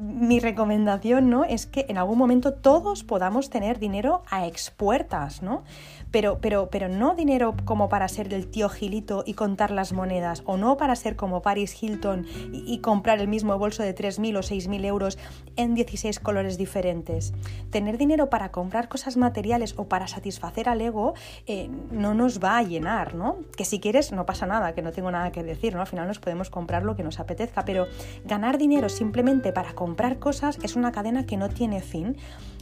mi 0.00 0.40
recomendación 0.40 1.28
¿no? 1.28 1.44
es 1.44 1.66
que 1.66 1.84
en 1.88 1.98
algún 1.98 2.16
momento 2.16 2.54
todos 2.54 3.04
podamos 3.04 3.50
tener 3.50 3.78
dinero 3.78 4.22
a 4.30 4.46
expuertas, 4.46 5.42
¿no? 5.42 5.62
Pero, 6.10 6.38
pero, 6.40 6.70
pero 6.70 6.88
no 6.88 7.14
dinero 7.14 7.54
como 7.64 7.88
para 7.88 8.08
ser 8.08 8.32
el 8.32 8.48
tío 8.48 8.68
Gilito 8.68 9.22
y 9.26 9.34
contar 9.34 9.70
las 9.70 9.92
monedas, 9.92 10.42
o 10.46 10.56
no 10.56 10.76
para 10.76 10.96
ser 10.96 11.16
como 11.16 11.42
Paris 11.42 11.80
Hilton 11.80 12.26
y, 12.52 12.78
comprar 12.80 13.20
el 13.20 13.28
mismo 13.28 13.58
bolso 13.58 13.82
de 13.82 13.94
3.000 13.94 14.38
o 14.38 14.40
6.000 14.40 14.84
euros 14.86 15.18
en 15.56 15.74
16 15.74 16.18
colores 16.20 16.56
diferentes. 16.56 17.34
Tener 17.70 17.98
dinero 17.98 18.30
para 18.30 18.50
comprar 18.50 18.88
cosas 18.88 19.16
materiales 19.16 19.74
o 19.76 19.88
para 19.88 20.06
satisfacer 20.06 20.68
al 20.68 20.80
ego 20.80 21.14
eh, 21.46 21.68
no 21.90 22.14
nos 22.14 22.42
va 22.42 22.58
a 22.58 22.62
llenar, 22.62 23.14
¿no? 23.14 23.36
Que 23.56 23.64
si 23.64 23.80
quieres 23.80 24.12
no 24.12 24.24
pasa 24.24 24.46
nada, 24.46 24.74
que 24.74 24.82
no 24.82 24.92
tengo 24.92 25.10
nada 25.10 25.30
que 25.30 25.42
decir, 25.42 25.74
¿no? 25.74 25.80
Al 25.80 25.86
final 25.86 26.08
nos 26.08 26.18
podemos 26.18 26.48
comprar 26.48 26.84
lo 26.84 26.96
que 26.96 27.02
nos 27.02 27.20
apetezca, 27.20 27.64
pero 27.64 27.86
ganar 28.24 28.58
dinero 28.58 28.88
simplemente 28.88 29.52
para 29.52 29.74
comprar 29.74 30.18
cosas 30.18 30.58
es 30.62 30.76
una 30.76 30.92
cadena 30.92 31.26
que 31.26 31.36
no 31.36 31.48
tiene 31.48 31.80
fin 31.80 32.16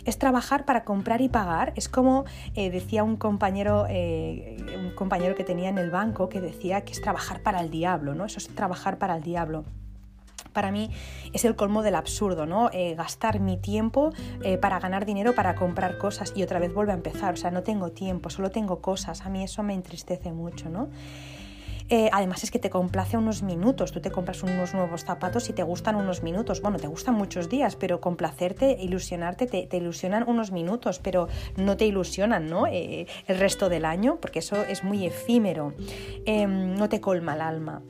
es 0.08 0.18
trabajar 0.18 0.64
para 0.64 0.84
comprar 0.84 1.20
y 1.20 1.28
pagar. 1.28 1.72
Es 1.76 1.88
como 1.88 2.24
eh, 2.54 2.70
decía 2.70 3.04
un 3.04 3.16
compañero, 3.16 3.86
eh, 3.88 4.56
un 4.76 4.94
compañero 4.94 5.34
que 5.34 5.44
tenía 5.44 5.68
en 5.68 5.78
el 5.78 5.90
banco 5.90 6.28
que 6.28 6.40
decía 6.40 6.80
que 6.80 6.92
es 6.92 7.02
trabajar 7.02 7.42
para 7.42 7.60
el 7.60 7.70
diablo, 7.70 8.14
¿no? 8.14 8.24
Eso 8.24 8.38
es 8.38 8.48
trabajar 8.48 8.98
para 8.98 9.16
el 9.16 9.22
diablo 9.22 9.64
para 10.54 10.72
mí 10.72 10.90
es 11.34 11.44
el 11.44 11.54
colmo 11.54 11.82
del 11.82 11.94
absurdo, 11.94 12.44
¿no? 12.44 12.70
Eh, 12.72 12.96
gastar 12.96 13.38
mi 13.38 13.58
tiempo 13.58 14.12
para 14.60 14.80
ganar 14.80 15.04
dinero, 15.04 15.34
para 15.34 15.54
comprar 15.54 15.98
cosas 15.98 16.32
y 16.34 16.42
otra 16.42 16.58
vez 16.58 16.74
vuelve 16.74 16.90
a 16.90 16.96
empezar. 16.96 17.34
O 17.34 17.36
sea, 17.36 17.52
no 17.52 17.62
tengo 17.62 17.92
tiempo, 17.92 18.28
solo 18.28 18.50
tengo 18.50 18.80
cosas. 18.80 19.24
A 19.24 19.28
mí 19.28 19.44
eso 19.44 19.62
me 19.62 19.74
entristece 19.74 20.32
mucho, 20.32 20.68
¿no? 20.68 20.88
Eh, 21.90 22.10
además 22.12 22.44
es 22.44 22.50
que 22.50 22.58
te 22.58 22.68
complace 22.68 23.16
unos 23.16 23.42
minutos, 23.42 23.92
tú 23.92 24.00
te 24.00 24.10
compras 24.10 24.42
unos 24.42 24.74
nuevos 24.74 25.04
zapatos 25.04 25.48
y 25.48 25.54
te 25.54 25.62
gustan 25.62 25.96
unos 25.96 26.22
minutos, 26.22 26.60
bueno, 26.60 26.78
te 26.78 26.86
gustan 26.86 27.14
muchos 27.14 27.48
días, 27.48 27.76
pero 27.76 28.00
complacerte, 28.00 28.76
ilusionarte, 28.78 29.46
te, 29.46 29.76
ilusionan 29.76 30.24
unos 30.28 30.50
minutos, 30.50 30.98
pero 30.98 31.28
no 31.56 31.76
te 31.76 31.86
ilusionan 31.86 32.46
¿no? 32.46 32.66
Eh, 32.66 33.06
el 33.26 33.38
resto 33.38 33.68
del 33.68 33.84
año, 33.84 34.18
porque 34.20 34.40
eso 34.40 34.62
es 34.64 34.84
muy 34.84 35.06
efímero, 35.06 35.72
em, 36.26 36.74
no 36.74 36.88
te 36.88 37.00
colma 37.00 37.34
el 37.34 37.40
alma. 37.40 37.82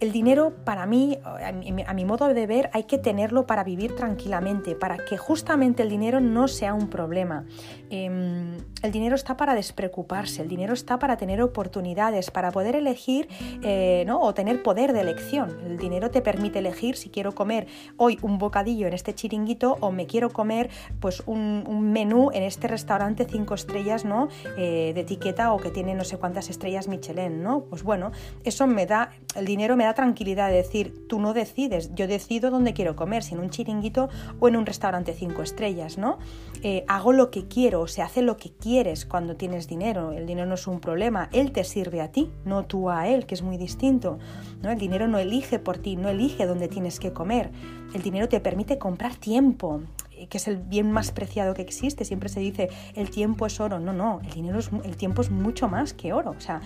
El 0.00 0.12
dinero 0.12 0.54
para 0.64 0.86
mí, 0.86 1.18
a 1.22 1.92
mi, 1.92 2.04
modo 2.06 2.32
de 2.32 2.46
ver, 2.46 2.70
hay 2.72 2.84
que 2.84 2.96
tenerlo 2.96 3.46
para 3.46 3.64
vivir 3.64 3.94
tranquilamente, 3.96 4.74
para 4.74 4.96
que 4.96 5.18
justamente 5.18 5.82
el 5.82 5.90
dinero 5.90 6.20
no 6.20 6.48
sea 6.48 6.72
un 6.72 6.88
problema. 6.88 7.44
Em, 7.90 8.56
el 8.82 8.92
dinero 8.92 9.14
está 9.14 9.36
para 9.36 9.54
despreocuparse, 9.54 10.40
el 10.40 10.48
dinero 10.48 10.72
está 10.72 10.98
para 10.98 11.18
tener 11.18 11.42
oportunidades, 11.42 12.30
para 12.30 12.50
poder 12.50 12.76
elegir 12.76 13.28
eh, 13.62 14.04
¿no? 14.06 14.22
o 14.22 14.32
tener 14.32 14.62
poder 14.62 14.94
de 14.94 15.02
elección. 15.02 15.58
El 15.66 15.76
dinero 15.76 16.10
te 16.10 16.22
permite 16.22 16.60
elegir 16.60 16.96
si 16.96 17.10
quiero 17.10 17.34
comer 17.34 17.66
hoy 17.98 18.18
un 18.22 18.38
bocadillo 18.38 18.86
en 18.86 18.94
este 18.94 19.14
chiringuito 19.14 19.76
o 19.80 19.92
me 19.92 20.06
quiero 20.06 20.30
comer 20.30 20.70
pues, 20.98 21.22
un, 21.26 21.90
menú 21.92 22.30
en 22.32 22.42
este 22.42 22.68
restaurante 22.68 23.26
cinco 23.28 23.54
estrellas 23.54 24.06
¿no? 24.06 24.28
Eh, 24.56 24.92
de 24.94 25.00
etiqueta 25.02 25.52
o 25.52 25.58
que 25.58 25.70
tiene 25.70 25.94
no 25.94 26.04
sé 26.04 26.16
cuántas 26.16 26.48
estrellas 26.48 26.88
Michelin. 26.88 27.42
¿no? 27.42 27.64
Pues 27.64 27.82
bueno, 27.82 28.12
eso 28.44 28.66
me 28.66 28.86
da, 28.86 29.10
el 29.36 29.44
dinero 29.44 29.76
me 29.76 29.84
da 29.84 29.89
tranquilidad 29.94 30.48
de 30.48 30.56
decir, 30.56 31.06
tú 31.08 31.20
no 31.20 31.34
decides, 31.34 31.94
yo 31.94 32.06
decido 32.06 32.50
dónde 32.50 32.72
quiero 32.72 32.96
comer, 32.96 33.22
si 33.22 33.34
en 33.34 33.40
un 33.40 33.50
chiringuito 33.50 34.08
o 34.38 34.48
en 34.48 34.56
un 34.56 34.66
restaurante 34.66 35.14
cinco 35.14 35.42
estrellas. 35.42 35.98
¿no? 35.98 36.18
Eh, 36.62 36.84
hago 36.88 37.12
lo 37.12 37.30
que 37.30 37.48
quiero, 37.48 37.86
se 37.86 38.02
hace 38.02 38.22
lo 38.22 38.36
que 38.36 38.50
quieres 38.50 39.06
cuando 39.06 39.36
tienes 39.36 39.68
dinero. 39.68 40.12
El 40.12 40.26
dinero 40.26 40.46
no 40.46 40.54
es 40.54 40.66
un 40.66 40.80
problema, 40.80 41.28
él 41.32 41.52
te 41.52 41.64
sirve 41.64 42.00
a 42.00 42.12
ti, 42.12 42.30
no 42.44 42.64
tú 42.64 42.90
a 42.90 43.08
él, 43.08 43.26
que 43.26 43.34
es 43.34 43.42
muy 43.42 43.56
distinto. 43.56 44.18
¿no? 44.62 44.70
El 44.70 44.78
dinero 44.78 45.08
no 45.08 45.18
elige 45.18 45.58
por 45.58 45.78
ti, 45.78 45.96
no 45.96 46.08
elige 46.08 46.46
dónde 46.46 46.68
tienes 46.68 47.00
que 47.00 47.12
comer. 47.12 47.50
El 47.94 48.02
dinero 48.02 48.28
te 48.28 48.40
permite 48.40 48.78
comprar 48.78 49.16
tiempo, 49.16 49.82
que 50.28 50.38
es 50.38 50.48
el 50.48 50.56
bien 50.56 50.90
más 50.92 51.12
preciado 51.12 51.54
que 51.54 51.62
existe. 51.62 52.04
Siempre 52.04 52.28
se 52.28 52.40
dice 52.40 52.68
el 52.94 53.10
tiempo 53.10 53.46
es 53.46 53.60
oro. 53.60 53.78
No, 53.78 53.92
no, 53.92 54.20
el 54.24 54.30
dinero 54.30 54.58
es, 54.58 54.70
el 54.84 54.96
tiempo 54.96 55.22
es 55.22 55.30
mucho 55.30 55.68
más 55.68 55.94
que 55.94 56.12
oro. 56.12 56.30
O 56.30 56.40
sea, 56.40 56.60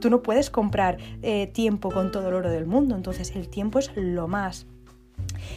tú 0.00 0.10
no 0.10 0.22
puedes 0.22 0.50
comprar 0.50 0.98
eh, 1.22 1.46
tiempo 1.48 1.90
con 1.90 2.10
todo 2.10 2.28
el 2.28 2.34
oro 2.34 2.50
del 2.50 2.66
mundo. 2.66 2.96
Entonces, 2.96 3.34
el 3.34 3.48
tiempo 3.48 3.78
es 3.78 3.90
lo 3.96 4.28
más. 4.28 4.66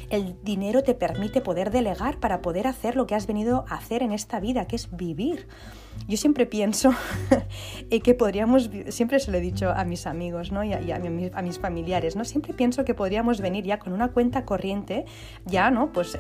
El 0.10 0.36
dinero 0.44 0.84
te 0.84 0.94
permite 0.94 1.42
poder 1.42 1.72
delegar 1.72 2.20
para 2.20 2.42
poder 2.42 2.68
hacer 2.68 2.96
lo 2.96 3.08
que 3.08 3.16
has 3.16 3.28
venido 3.28 3.66
a 3.70 3.76
hacer 3.76 4.04
en 4.04 4.12
esta 4.12 4.40
vida, 4.40 4.66
que 4.66 4.76
es 4.76 4.96
vivir. 4.96 5.48
Yo 6.08 6.18
siempre 6.18 6.46
pienso 6.46 6.94
que 8.04 8.14
podríamos, 8.14 8.70
siempre 8.90 9.20
se 9.20 9.32
lo 9.32 9.38
he 9.38 9.42
dicho 9.42 9.70
a 9.70 9.86
mis 9.86 10.08
amigos 10.08 10.52
¿no? 10.52 10.64
y, 10.64 10.74
a, 10.74 11.42
mis 11.42 11.60
familiares, 11.60 12.16
¿no? 12.16 12.26
siempre 12.26 12.54
pienso 12.54 12.84
que 12.84 12.94
podríamos 12.94 13.40
venir 13.40 13.64
ya 13.64 13.80
con 13.80 13.94
una 13.94 14.10
cuenta 14.10 14.46
corriente, 14.46 15.06
ya, 15.46 15.72
¿no? 15.72 15.92
Pues 15.92 16.18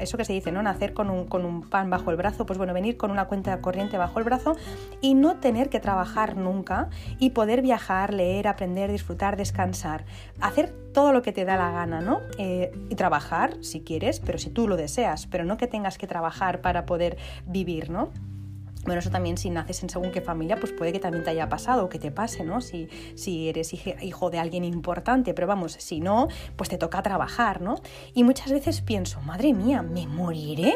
eso 0.00 0.18
que 0.18 0.24
se 0.24 0.32
dice, 0.32 0.52
¿no? 0.52 0.62
Nacer 0.62 0.92
con 0.92 1.10
un, 1.10 1.26
con 1.26 1.44
un 1.44 1.62
pan 1.62 1.90
bajo 1.90 2.10
el 2.10 2.16
brazo, 2.16 2.46
pues 2.46 2.58
bueno, 2.58 2.74
venir 2.74 2.96
con 2.96 3.10
una 3.10 3.26
cuenta 3.26 3.60
corriente 3.60 3.96
bajo 3.96 4.18
el 4.18 4.24
brazo 4.24 4.56
y 5.00 5.14
no 5.14 5.36
tener 5.36 5.68
que 5.68 5.80
trabajar 5.80 6.36
nunca 6.36 6.88
y 7.18 7.30
poder 7.30 7.62
viajar, 7.62 8.12
leer, 8.12 8.48
aprender, 8.48 8.90
disfrutar, 8.90 9.36
descansar, 9.36 10.04
hacer 10.40 10.74
todo 10.92 11.12
lo 11.12 11.22
que 11.22 11.32
te 11.32 11.44
da 11.44 11.56
la 11.56 11.70
gana, 11.70 12.00
¿no? 12.00 12.20
Eh, 12.38 12.72
y 12.88 12.94
trabajar 12.94 13.56
si 13.62 13.80
quieres, 13.80 14.20
pero 14.20 14.38
si 14.38 14.50
tú 14.50 14.68
lo 14.68 14.76
deseas, 14.76 15.26
pero 15.26 15.44
no 15.44 15.56
que 15.56 15.66
tengas 15.66 15.98
que 15.98 16.06
trabajar 16.06 16.60
para 16.60 16.86
poder 16.86 17.16
vivir, 17.46 17.90
¿no? 17.90 18.10
Bueno, 18.84 19.00
eso 19.00 19.10
también 19.10 19.38
si 19.38 19.50
naces 19.50 19.82
en 19.82 19.90
según 19.90 20.10
qué 20.12 20.20
familia, 20.20 20.56
pues 20.56 20.72
puede 20.72 20.92
que 20.92 21.00
también 21.00 21.24
te 21.24 21.30
haya 21.30 21.48
pasado 21.48 21.84
o 21.84 21.88
que 21.88 21.98
te 21.98 22.10
pase, 22.10 22.44
¿no? 22.44 22.60
Si, 22.60 22.88
si 23.14 23.48
eres 23.48 23.72
hijo 23.72 24.30
de 24.30 24.38
alguien 24.38 24.64
importante, 24.64 25.34
pero 25.34 25.46
vamos, 25.46 25.72
si 25.72 26.00
no, 26.00 26.28
pues 26.56 26.68
te 26.68 26.78
toca 26.78 27.02
trabajar, 27.02 27.60
¿no? 27.60 27.76
Y 28.14 28.24
muchas 28.24 28.52
veces 28.52 28.80
pienso, 28.82 29.20
madre 29.22 29.52
mía, 29.52 29.82
¿me 29.82 30.06
moriré? 30.06 30.74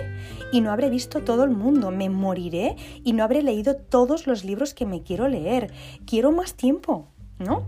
Y 0.53 0.61
no 0.61 0.71
habré 0.73 0.91
visto 0.91 1.21
todo 1.23 1.45
el 1.45 1.51
mundo, 1.51 1.91
me 1.91 2.09
moriré 2.09 2.77
y 3.05 3.13
no 3.13 3.25
habré 3.25 3.43
leído 3.43 3.77
todos 3.77 4.27
los 4.27 4.45
libros 4.45 4.75
que 4.75 4.87
me 4.87 5.03
quiero 5.03 5.29
leer. 5.29 5.73
Quiero 6.07 6.33
más 6.33 6.55
tiempo, 6.55 7.09
¿no? 7.39 7.67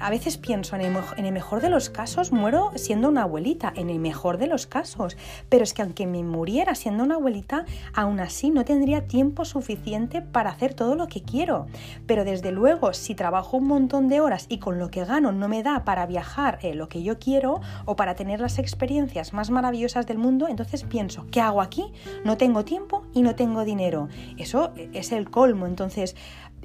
A 0.00 0.10
veces 0.10 0.38
pienso, 0.38 0.76
en 0.76 0.82
el, 0.82 1.32
mejor 1.32 1.60
de 1.60 1.70
los 1.70 1.90
casos 1.90 2.32
muero 2.32 2.72
siendo 2.74 3.08
una 3.08 3.22
abuelita, 3.22 3.72
en 3.76 3.90
el 3.90 3.98
mejor 3.98 4.38
de 4.38 4.46
los 4.46 4.66
casos, 4.66 5.16
pero 5.48 5.64
es 5.64 5.72
que 5.72 5.82
aunque 5.82 6.06
me 6.06 6.22
muriera 6.22 6.74
siendo 6.74 7.04
una 7.04 7.14
abuelita, 7.14 7.64
aún 7.94 8.20
así 8.20 8.50
no 8.50 8.64
tendría 8.64 9.06
tiempo 9.06 9.44
suficiente 9.44 10.22
para 10.22 10.50
hacer 10.50 10.74
todo 10.74 10.94
lo 10.94 11.06
que 11.06 11.22
quiero. 11.22 11.66
Pero 12.06 12.24
desde 12.24 12.52
luego, 12.52 12.92
si 12.92 13.14
trabajo 13.14 13.56
un 13.56 13.66
montón 13.66 14.08
de 14.08 14.20
horas 14.20 14.46
y 14.48 14.58
con 14.58 14.78
lo 14.78 14.90
que 14.90 15.04
gano 15.04 15.32
no 15.32 15.48
me 15.48 15.62
da 15.62 15.84
para 15.84 16.06
viajar 16.06 16.58
eh, 16.62 16.74
lo 16.74 16.88
que 16.88 17.02
yo 17.02 17.18
quiero 17.18 17.60
o 17.84 17.96
para 17.96 18.14
tener 18.14 18.40
las 18.40 18.58
experiencias 18.58 19.32
más 19.32 19.50
maravillosas 19.50 20.06
del 20.06 20.18
mundo, 20.18 20.48
entonces 20.48 20.84
pienso, 20.84 21.26
¿qué 21.30 21.40
hago 21.40 21.62
aquí? 21.62 21.92
No 22.24 22.36
tengo 22.36 22.64
tiempo 22.64 23.04
y 23.12 23.22
no 23.22 23.34
tengo 23.34 23.64
dinero. 23.64 24.08
Eso 24.36 24.72
es 24.92 25.12
el 25.12 25.30
colmo. 25.30 25.66
Entonces, 25.66 26.16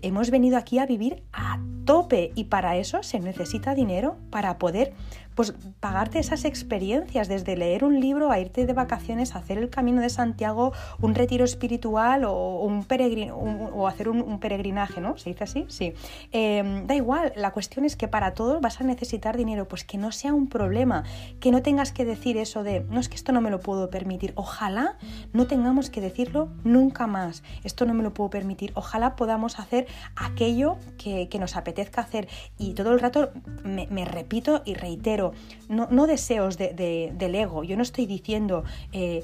hemos 0.04 0.30
venido 0.30 0.58
aquí 0.58 0.80
a 0.80 0.86
vivir 0.86 1.24
a 1.34 1.60
tope 1.86 2.32
y 2.36 2.46
para 2.46 2.78
eso 2.78 3.04
se 3.04 3.20
necesita 3.20 3.76
dinero 3.76 4.18
para 4.30 4.58
poder 4.58 4.94
pues 5.40 5.54
pagarte 5.80 6.20
esas 6.20 6.44
experiencias, 6.44 7.30
desde 7.30 7.56
leer 7.56 7.86
un 7.86 8.02
libro 8.02 8.30
a 8.30 8.42
irte 8.42 8.66
de 8.66 8.74
vacaciones, 8.74 9.38
hacer 9.38 9.58
el 9.58 9.70
camino 9.70 10.02
de 10.02 10.10
Santiago, 10.10 10.74
un 11.00 11.16
retiro 11.16 11.46
espiritual 11.46 12.26
o, 12.26 12.60
un 12.62 12.86
o 13.74 13.88
hacer 13.88 14.10
un, 14.10 14.40
peregrinaje, 14.42 15.00
¿no? 15.00 15.18
¿Se 15.18 15.30
dice 15.30 15.46
así? 15.46 15.66
Sí. 15.70 15.94
Em, 16.34 16.86
da 16.88 16.94
igual, 16.94 17.32
la 17.38 17.52
cuestión 17.52 17.86
es 17.86 17.96
que 17.96 18.10
para 18.10 18.34
todo 18.34 18.60
vas 18.60 18.82
a 18.82 18.84
necesitar 18.84 19.38
dinero, 19.38 19.66
pues 19.66 19.86
que 19.86 19.98
no 19.98 20.12
sea 20.12 20.34
un 20.34 20.50
problema, 20.50 21.06
que 21.40 21.52
no 21.52 21.62
tengas 21.62 21.94
que 21.94 22.04
decir 22.04 22.36
eso 22.36 22.64
de, 22.64 22.82
no 22.90 23.00
es 23.00 23.08
que 23.08 23.16
esto 23.16 23.32
no 23.32 23.40
me 23.40 23.50
lo 23.50 23.62
puedo 23.62 23.90
permitir, 23.90 24.34
ojalá 24.36 24.98
no 25.32 25.48
tengamos 25.48 25.90
que 25.90 26.02
decirlo 26.02 26.50
nunca 26.66 27.08
más, 27.08 27.44
esto 27.64 27.86
no 27.86 27.94
me 27.94 28.04
lo 28.04 28.14
puedo 28.14 28.30
permitir, 28.30 28.74
ojalá 28.76 29.16
podamos 29.16 29.58
hacer 29.58 29.88
aquello 30.18 30.76
que, 30.98 31.30
nos 31.40 31.56
apetezca 31.56 32.02
hacer. 32.02 32.28
Y 32.58 32.74
todo 32.74 32.92
el 32.92 33.00
rato 33.00 33.32
me, 33.64 34.04
repito 34.04 34.62
y 34.66 34.74
reitero, 34.74 35.29
no, 35.68 36.08
deseos 36.08 36.58
de, 36.58 37.14
del 37.14 37.36
ego. 37.36 37.64
Yo 37.64 37.76
no 37.76 37.84
estoy 37.84 38.06
diciendo 38.06 38.64
eh, 38.92 39.24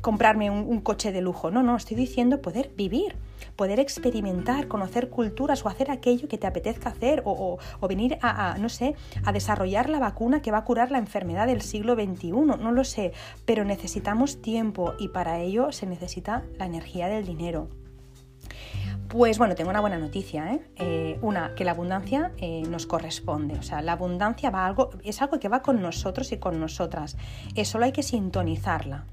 comprarme 0.00 0.50
un 0.50 0.80
coche 0.80 1.12
de 1.12 1.20
lujo, 1.20 1.50
no, 1.50 1.62
no, 1.62 1.76
estoy 1.76 1.96
diciendo 1.96 2.40
poder 2.40 2.70
vivir 2.76 3.16
poder 3.56 3.80
experimentar, 3.80 4.68
conocer 4.68 5.10
culturas 5.10 5.64
o 5.64 5.68
hacer 5.68 5.90
aquello 5.90 6.28
que 6.28 6.38
te 6.38 6.46
apetezca 6.46 6.90
hacer 6.90 7.22
o, 7.24 7.58
venir 7.88 8.18
a, 8.22 8.56
no 8.58 8.68
sé, 8.68 8.94
a 9.24 9.32
desarrollar 9.32 9.88
la 9.88 9.98
vacuna 9.98 10.42
que 10.42 10.50
va 10.50 10.58
a 10.58 10.64
curar 10.64 10.90
la 10.90 10.98
enfermedad 10.98 11.46
del 11.46 11.62
siglo 11.62 11.94
XXI, 11.94 12.30
no 12.32 12.72
lo 12.72 12.84
sé, 12.84 13.12
pero 13.44 13.64
necesitamos 13.64 14.40
tiempo 14.42 14.94
y 14.98 15.08
para 15.08 15.40
ello 15.40 15.72
se 15.72 15.86
necesita 15.86 16.42
la 16.58 16.66
energía 16.66 17.08
del 17.08 17.26
dinero. 17.26 17.68
Pues 19.14 19.38
bueno, 19.38 19.54
tengo 19.54 19.70
una 19.70 19.78
buena 19.78 19.96
noticia. 19.96 20.54
¿eh? 20.54 20.60
eh 20.74 21.18
una, 21.22 21.54
que 21.54 21.64
la 21.64 21.70
abundancia 21.70 22.32
eh, 22.38 22.64
nos 22.68 22.84
corresponde. 22.88 23.56
O 23.56 23.62
sea, 23.62 23.80
la 23.80 23.92
abundancia 23.92 24.50
va 24.50 24.66
algo, 24.66 24.90
es 25.04 25.22
algo 25.22 25.38
que 25.38 25.48
va 25.48 25.62
con 25.62 25.80
nosotros 25.80 26.32
y 26.32 26.38
con 26.38 26.58
nosotras. 26.58 27.16
Eh, 27.54 27.64
solo 27.64 27.84
hay 27.84 27.92
que 27.92 28.02
sintonizarla. 28.02 29.04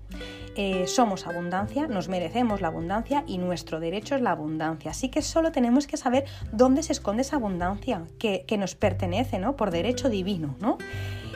somos 0.88 1.28
abundancia, 1.28 1.86
nos 1.86 2.10
merecemos 2.10 2.62
la 2.62 2.70
abundancia 2.70 3.24
y 3.28 3.38
nuestro 3.38 3.80
derecho 3.80 4.16
es 4.16 4.22
la 4.22 4.32
abundancia. 4.32 4.90
Así 4.90 5.10
que 5.10 5.22
solo 5.22 5.52
tenemos 5.52 5.86
que 5.86 5.98
saber 5.98 6.26
dónde 6.52 6.82
se 6.82 6.94
esconde 6.94 7.22
esa 7.22 7.36
abundancia 7.36 8.02
que, 8.18 8.44
que 8.48 8.58
nos 8.58 8.74
pertenece, 8.74 9.38
¿no? 9.38 9.56
Por 9.56 9.70
derecho 9.70 10.10
divino, 10.10 10.56
¿no? 10.60 10.80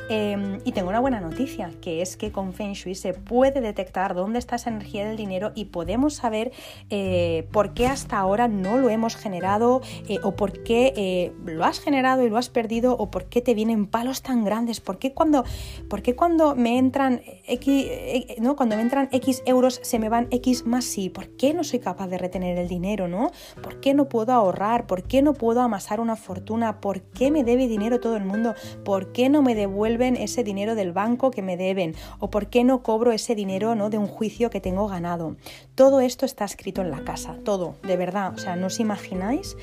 Em, 0.07 0.59
y 0.63 0.71
tengo 0.71 0.89
una 0.89 0.99
buena 0.99 1.19
noticia, 1.19 1.71
que 1.81 2.01
es 2.01 2.15
que 2.15 2.31
con 2.31 2.53
Feng 2.53 2.73
Shui 2.73 2.93
se 2.93 3.13
puede 3.13 3.59
detectar 3.59 4.13
dónde 4.13 4.37
está 4.37 4.55
esa 4.57 4.69
energía 4.69 5.07
del 5.07 5.17
dinero 5.17 5.51
y 5.55 5.65
podemos 5.65 6.13
saber 6.13 6.51
eh, 6.91 7.47
por 7.51 7.73
qué 7.73 7.87
hasta 7.87 8.19
ahora 8.19 8.47
no 8.47 8.77
lo 8.77 8.89
hemos 8.89 9.15
generado 9.15 9.81
eh, 10.07 10.19
o 10.21 10.35
por 10.35 10.63
qué 10.63 10.93
eh, 10.95 11.33
lo 11.45 11.65
has 11.65 11.79
generado 11.79 12.23
y 12.23 12.29
lo 12.29 12.37
has 12.37 12.49
perdido 12.49 12.95
o 12.97 13.09
por 13.09 13.25
qué 13.25 13.41
te 13.41 13.55
vienen 13.55 13.87
palos 13.87 14.21
tan 14.21 14.43
grandes, 14.43 14.79
por 14.79 14.99
qué 14.99 15.13
cuando, 15.13 15.43
por 15.89 16.03
qué 16.03 16.15
cuando 16.15 16.55
me 16.55 16.77
entran 16.77 17.21
X, 17.47 17.87
¿no? 18.39 18.55
cuando 18.55 18.75
me 18.75 18.83
entran 18.83 19.09
X 19.11 19.41
euros 19.45 19.79
se 19.81 19.97
me 19.97 20.09
van 20.09 20.27
X 20.29 20.67
más 20.67 20.85
sí, 20.85 21.09
por 21.09 21.29
qué 21.29 21.53
no 21.53 21.63
soy 21.63 21.79
capaz 21.79 22.07
de 22.07 22.19
retener 22.19 22.57
el 22.57 22.67
dinero, 22.67 23.07
¿no? 23.07 23.31
¿Por 23.61 23.79
qué 23.79 23.93
no 23.93 24.07
puedo 24.07 24.33
ahorrar? 24.33 24.85
¿Por 24.85 25.03
qué 25.03 25.21
no 25.21 25.33
puedo 25.33 25.61
amasar 25.61 25.99
una 25.99 26.15
fortuna? 26.15 26.79
¿Por 26.79 27.01
qué 27.01 27.31
me 27.31 27.43
debe 27.43 27.67
dinero 27.67 27.99
todo 27.99 28.17
el 28.17 28.25
mundo? 28.25 28.53
¿Por 28.83 29.11
qué 29.11 29.29
no 29.29 29.41
me 29.41 29.55
devuelve 29.55 29.94
ese 30.01 30.43
dinero 30.43 30.75
del 30.75 30.91
banco 30.91 31.31
que 31.31 31.41
me 31.41 31.57
deben 31.57 31.95
o 32.19 32.29
por 32.29 32.47
qué 32.47 32.63
no 32.63 32.83
cobro 32.83 33.11
ese 33.11 33.35
dinero 33.35 33.75
¿no? 33.75 33.89
de 33.89 33.97
un 33.97 34.07
juicio 34.07 34.49
que 34.49 34.61
tengo 34.61 34.87
ganado. 34.87 35.35
Todo 35.75 35.99
esto 35.99 36.25
está 36.25 36.45
escrito 36.45 36.81
en 36.81 36.91
la 36.91 37.03
casa, 37.03 37.37
todo, 37.43 37.75
de 37.83 37.97
verdad. 37.97 38.33
O 38.35 38.37
sea, 38.37 38.55
no 38.55 38.67
os 38.67 38.79
imagináis 38.79 39.55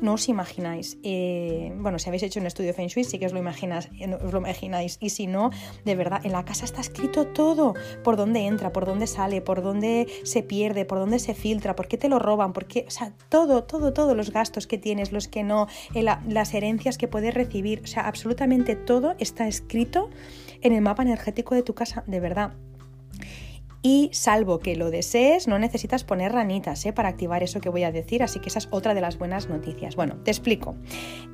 no 0.00 0.14
os 0.14 0.28
imagináis. 0.28 0.98
Eh, 1.02 1.72
bueno, 1.76 1.98
si 1.98 2.08
habéis 2.08 2.22
hecho 2.22 2.40
un 2.40 2.46
estudio 2.46 2.74
Feng 2.74 2.88
Shui, 2.88 3.04
sí 3.04 3.18
que 3.18 3.26
os 3.26 3.32
lo, 3.32 3.38
imaginas, 3.38 3.90
os 4.22 4.32
lo 4.32 4.38
imagináis. 4.38 4.98
Y 5.00 5.10
si 5.10 5.26
no, 5.26 5.50
de 5.84 5.94
verdad, 5.94 6.24
en 6.24 6.32
la 6.32 6.44
casa 6.44 6.64
está 6.64 6.80
escrito 6.80 7.26
todo. 7.26 7.74
Por 8.02 8.16
dónde 8.16 8.46
entra, 8.46 8.72
por 8.72 8.86
dónde 8.86 9.06
sale, 9.06 9.40
por 9.40 9.62
dónde 9.62 10.06
se 10.24 10.42
pierde, 10.42 10.84
por 10.84 10.98
dónde 10.98 11.18
se 11.18 11.34
filtra, 11.34 11.76
por 11.76 11.88
qué 11.88 11.96
te 11.96 12.08
lo 12.08 12.18
roban, 12.18 12.52
por 12.52 12.66
qué, 12.66 12.84
o 12.86 12.90
sea, 12.90 13.12
todo, 13.28 13.64
todo, 13.64 13.92
todos 13.92 14.16
los 14.16 14.30
gastos 14.30 14.66
que 14.66 14.78
tienes, 14.78 15.12
los 15.12 15.28
que 15.28 15.42
no, 15.42 15.66
eh, 15.94 16.02
las 16.02 16.54
herencias 16.54 16.98
que 16.98 17.08
puedes 17.08 17.34
recibir, 17.34 17.82
o 17.84 17.86
sea, 17.86 18.06
absolutamente 18.06 18.76
todo 18.76 19.14
está 19.18 19.48
escrito 19.48 20.10
en 20.62 20.72
el 20.72 20.82
mapa 20.82 21.02
energético 21.02 21.54
de 21.54 21.62
tu 21.62 21.74
casa, 21.74 22.04
de 22.06 22.20
verdad 22.20 22.52
y 23.82 24.10
salvo 24.12 24.58
que 24.58 24.76
lo 24.76 24.90
desees, 24.90 25.48
no 25.48 25.58
necesitas 25.58 26.04
poner 26.04 26.32
ranitas 26.32 26.84
¿eh? 26.84 26.92
para 26.92 27.08
activar 27.08 27.42
eso 27.42 27.60
que 27.60 27.68
voy 27.68 27.84
a 27.84 27.92
decir, 27.92 28.22
así 28.22 28.38
que 28.40 28.48
esa 28.48 28.58
es 28.58 28.68
otra 28.70 28.94
de 28.94 29.00
las 29.00 29.18
buenas 29.18 29.48
noticias. 29.48 29.96
Bueno, 29.96 30.16
te 30.22 30.30
explico. 30.30 30.76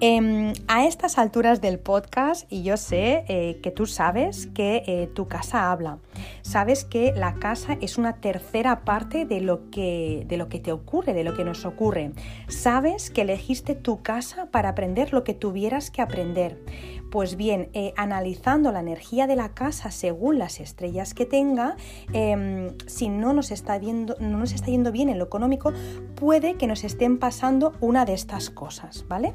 Em, 0.01 0.53
a 0.69 0.87
estas 0.87 1.19
alturas 1.19 1.61
del 1.61 1.79
podcast, 1.79 2.51
y 2.51 2.63
yo 2.63 2.77
sé 2.77 3.25
eh, 3.29 3.59
que 3.63 3.71
tú 3.71 3.87
sabes 3.87 4.47
que 4.49 4.85
eh, 4.87 5.09
tu 5.15 5.27
casa 5.27 5.73
habla, 5.73 5.99
sabes 6.43 6.85
que 6.85 7.13
la 7.17 7.35
casa 7.35 7.77
es 7.81 7.99
una 7.99 8.21
tercera 8.21 8.85
parte 8.85 9.25
de 9.25 9.41
lo, 9.41 9.71
que, 9.71 10.25
de 10.29 10.37
lo 10.37 10.49
que 10.49 10.61
te 10.61 10.73
ocurre, 10.73 11.15
de 11.15 11.25
lo 11.25 11.35
que 11.35 11.45
nos 11.45 11.65
ocurre. 11.65 12.13
Sabes 12.49 13.11
que 13.11 13.23
elegiste 13.23 13.75
tu 13.75 14.03
casa 14.03 14.47
para 14.53 14.69
aprender 14.71 15.13
lo 15.13 15.25
que 15.25 15.35
tuvieras 15.35 15.91
que 15.91 16.03
aprender. 16.03 16.59
Pues 17.11 17.37
bien, 17.37 17.71
analizando 17.97 18.73
la 18.73 18.81
energía 18.81 19.27
de 19.27 19.37
la 19.37 19.55
casa 19.55 19.91
según 19.91 20.39
las 20.39 20.61
estrellas 20.61 21.15
que 21.15 21.27
tenga, 21.27 21.77
Em, 22.13 22.77
si 22.87 23.09
no 23.09 23.33
nos, 23.33 23.51
está 23.51 23.79
no 23.79 24.39
nos 24.39 24.53
está 24.53 24.67
yendo 24.67 24.93
bien 24.93 25.09
en 25.09 25.19
lo 25.19 25.25
económico, 25.25 25.73
puede 26.15 26.55
que 26.55 26.67
nos 26.67 26.85
estén 26.85 27.19
pasando 27.19 27.73
una 27.81 28.05
de 28.05 28.15
estas 28.15 28.51
cosas, 28.51 29.05
¿vale? 29.09 29.35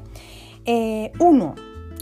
Eh, 0.64 1.12
uno, 1.18 1.54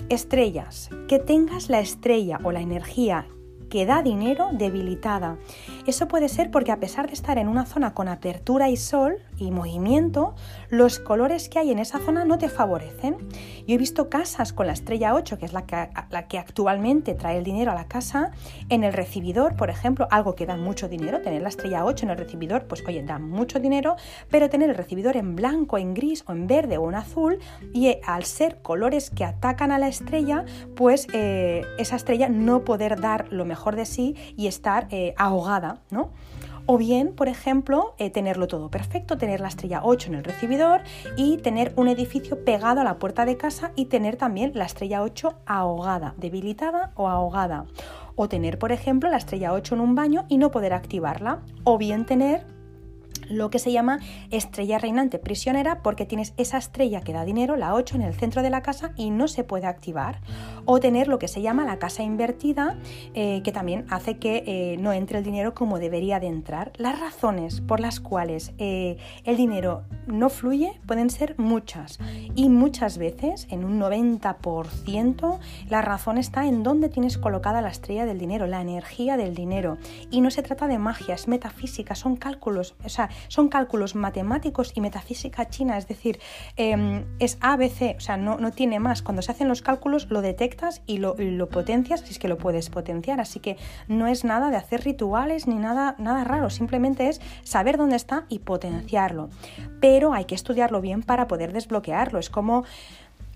estrellas. 0.09 0.91
Que 1.09 1.19
tengas 1.19 1.69
la 1.69 1.81
estrella 1.81 2.39
o 2.45 2.53
la 2.53 2.61
energía 2.61 3.27
que 3.69 3.87
da 3.87 4.03
dinero 4.03 4.49
debilitada. 4.53 5.39
Eso 5.87 6.09
puede 6.09 6.29
ser 6.29 6.51
porque 6.51 6.73
a 6.73 6.81
pesar 6.81 7.07
de 7.07 7.13
estar 7.15 7.39
en 7.39 7.49
una 7.49 7.67
zona 7.67 7.95
con 7.95 8.09
apertura 8.09 8.69
y 8.69 8.77
sol 8.77 9.19
y 9.45 9.51
movimiento, 9.51 10.35
los 10.69 10.99
colores 10.99 11.49
que 11.49 11.59
hay 11.59 11.71
en 11.71 11.79
esa 11.79 11.99
zona 11.99 12.25
no 12.25 12.39
te 12.39 12.49
favorecen. 12.49 13.17
Yo 13.67 13.75
he 13.75 13.79
visto 13.79 14.09
casas 14.09 14.53
con 14.53 14.67
la 14.67 14.73
estrella 14.73 15.15
8, 15.15 15.39
que 15.39 15.47
es 15.47 15.53
la 15.53 15.67
que, 15.67 15.89
la 16.11 16.29
que 16.29 16.39
actualmente 16.39 17.15
trae 17.15 17.39
el 17.39 17.45
dinero 17.45 17.73
a 17.73 17.75
la 17.75 17.87
casa, 17.87 18.33
en 18.69 18.85
el 18.85 18.93
recibidor, 18.93 19.57
por 19.57 19.71
ejemplo, 19.71 20.09
algo 20.11 20.35
que 20.35 20.47
da 20.47 20.57
mucho 20.57 20.89
dinero, 20.89 21.21
tener 21.21 21.43
la 21.43 21.49
estrella 21.49 21.85
8 21.85 22.07
en 22.07 22.11
el 22.11 22.19
recibidor, 22.19 22.67
pues 22.67 22.83
oye, 22.87 23.03
da 23.03 23.19
mucho 23.19 23.61
dinero, 23.61 23.97
pero 24.31 24.49
tener 24.51 24.71
el 24.71 24.77
recibidor 24.77 25.17
en 25.17 25.37
blanco, 25.37 25.79
en 25.79 25.95
gris 25.95 26.25
o 26.27 26.33
en 26.33 26.47
verde 26.47 26.79
o 26.79 26.89
en 26.89 26.95
azul, 26.95 27.39
y 27.73 27.89
eh, 27.89 28.01
al 28.07 28.25
ser 28.25 28.63
colores 28.63 29.11
que 29.11 29.25
atacan 29.25 29.73
a 29.73 29.79
la 29.79 29.89
estrella, 29.89 30.45
pues 30.77 31.07
eh, 31.13 31.63
esa 31.79 31.97
estrella 31.97 32.29
no 32.29 32.65
poder 32.65 33.01
dar 33.01 33.33
lo 33.33 33.45
mejor 33.45 33.77
de 33.77 33.87
sí 33.87 34.17
y 34.37 34.47
estar 34.47 34.87
eh, 34.91 35.15
ahogada, 35.17 35.81
¿no? 35.91 36.13
O 36.73 36.79
bien, 36.79 37.17
por 37.17 37.27
ejemplo, 37.27 37.97
eh, 37.99 38.11
tenerlo 38.11 38.47
todo 38.47 38.71
perfecto, 38.71 39.19
tener 39.19 39.41
la 39.41 39.49
estrella 39.49 39.81
8 39.83 40.11
en 40.11 40.15
el 40.15 40.23
recibidor 40.23 40.83
y 41.17 41.39
tener 41.39 41.73
un 41.75 41.89
edificio 41.89 42.45
pegado 42.45 42.81
a 42.81 42.85
la 42.85 43.01
puerta 43.01 43.25
de 43.25 43.37
casa 43.37 43.73
y 43.75 43.87
tener 43.87 44.15
también 44.15 44.53
la 44.55 44.67
estrella 44.67 45.03
8 45.03 45.41
ahogada, 45.47 46.15
debilitada 46.17 46.93
o 46.95 47.09
ahogada. 47.09 47.67
O 48.15 48.29
tener, 48.29 48.57
por 48.61 48.71
ejemplo, 48.71 49.11
la 49.11 49.17
estrella 49.17 49.53
8 49.53 49.75
en 49.75 49.81
un 49.81 49.97
baño 49.97 50.27
y 50.29 50.39
no 50.39 50.53
poder 50.53 50.73
activarla. 50.73 51.43
O 51.65 51.77
bien 51.77 52.07
tener 52.07 52.47
lo 53.31 53.49
que 53.49 53.59
se 53.59 53.73
llama 53.73 54.01
estrella 54.31 54.79
reinante 54.79 55.19
prisionera 55.19 55.83
porque 55.83 56.05
tienes 56.05 56.35
esa 56.37 56.59
estrella 56.59 57.01
que 57.01 57.13
da 57.13 57.25
dinero, 57.25 57.57
la 57.57 57.75
8, 57.75 57.97
en 57.97 58.03
el 58.03 58.15
centro 58.15 58.43
de 58.43 58.51
la 58.51 58.63
casa 58.63 58.93
y 58.97 59.11
no 59.11 59.29
se 59.29 59.45
puede 59.45 59.67
activar. 59.67 60.21
O 60.67 60.81
tener 60.81 61.09
lo 61.09 61.19
que 61.19 61.29
se 61.29 61.41
llama 61.41 61.65
la 61.65 61.79
casa 61.79 62.03
invertida, 62.03 62.77
eh, 63.15 63.41
que 63.43 63.53
también 63.53 63.87
hace 63.91 64.19
que 64.19 64.45
eh, 64.47 64.77
no 64.79 64.93
entre 64.93 65.19
el 65.19 65.25
dinero 65.25 65.55
como 65.55 65.79
debería 65.79 66.21
de 66.21 66.27
entrar. 66.27 66.73
Las 66.77 66.99
razones 67.01 67.61
por 67.61 67.81
las 67.81 68.01
cuales 68.01 68.53
eh, 68.59 68.99
el 69.25 69.37
dinero 69.37 69.85
no 70.07 70.29
fluye 70.29 70.81
pueden 70.87 71.11
ser 71.11 71.39
muchas 71.39 71.99
y 72.35 72.49
muchas 72.49 72.99
veces, 72.99 73.47
en 73.51 73.65
un 73.65 73.81
90%, 73.81 75.39
la 75.69 75.83
razón 75.83 76.19
está 76.19 76.47
en 76.47 76.63
dónde 76.63 76.89
tienes 76.89 77.19
colocada 77.19 77.61
la 77.61 77.71
estrella 77.71 78.07
del 78.07 78.19
dinero, 78.19 78.47
la 78.47 78.61
energía 78.61 79.17
del 79.17 79.35
dinero. 79.35 79.79
Y 80.11 80.21
no 80.21 80.31
se 80.31 80.43
trata 80.43 80.67
de 80.67 80.79
magia, 80.79 81.15
es 81.15 81.29
metafísica, 81.29 81.95
son 81.95 82.17
cálculos, 82.17 82.75
o 82.85 82.89
sea, 82.89 83.11
son 83.29 83.49
cálculos 83.49 83.95
matemáticos 83.95 84.73
y 84.75 84.81
metafísica 84.81 85.49
china, 85.49 85.79
es 85.79 85.89
decir, 85.89 86.21
em, 86.57 87.05
es 87.19 87.39
ABC, 87.41 87.97
o 87.97 88.01
sea, 88.01 88.17
no, 88.17 88.39
no, 88.39 88.53
tiene 88.53 88.81
más. 88.81 89.03
Cuando 89.03 89.23
se 89.23 89.33
hacen 89.33 89.49
los 89.49 89.63
cálculos 89.63 90.11
lo 90.11 90.23
detectas 90.23 90.83
y 90.87 90.99
lo, 90.99 91.15
lo, 91.19 91.49
potencias, 91.49 92.01
si 92.01 92.13
es 92.13 92.19
que 92.19 92.29
lo 92.29 92.39
puedes 92.39 92.71
potenciar, 92.71 93.21
así 93.21 93.41
que 93.41 93.57
no 93.89 94.07
es 94.07 94.25
nada 94.25 94.51
de 94.51 94.57
hacer 94.57 94.85
rituales 94.85 95.47
ni 95.47 95.57
nada, 95.57 95.95
nada 95.99 96.25
raro, 96.25 96.51
simplemente 96.51 97.09
es 97.09 97.21
saber 97.43 97.77
dónde 97.77 97.97
está 97.97 98.27
y 98.29 98.41
potenciarlo. 98.41 99.31
Pero 99.81 100.13
hay 100.13 100.25
que 100.25 100.35
estudiarlo 100.35 100.81
bien 100.81 101.03
para 101.03 101.27
poder 101.27 101.53
desbloquearlo, 101.53 102.19
es 102.19 102.31
como 102.31 102.65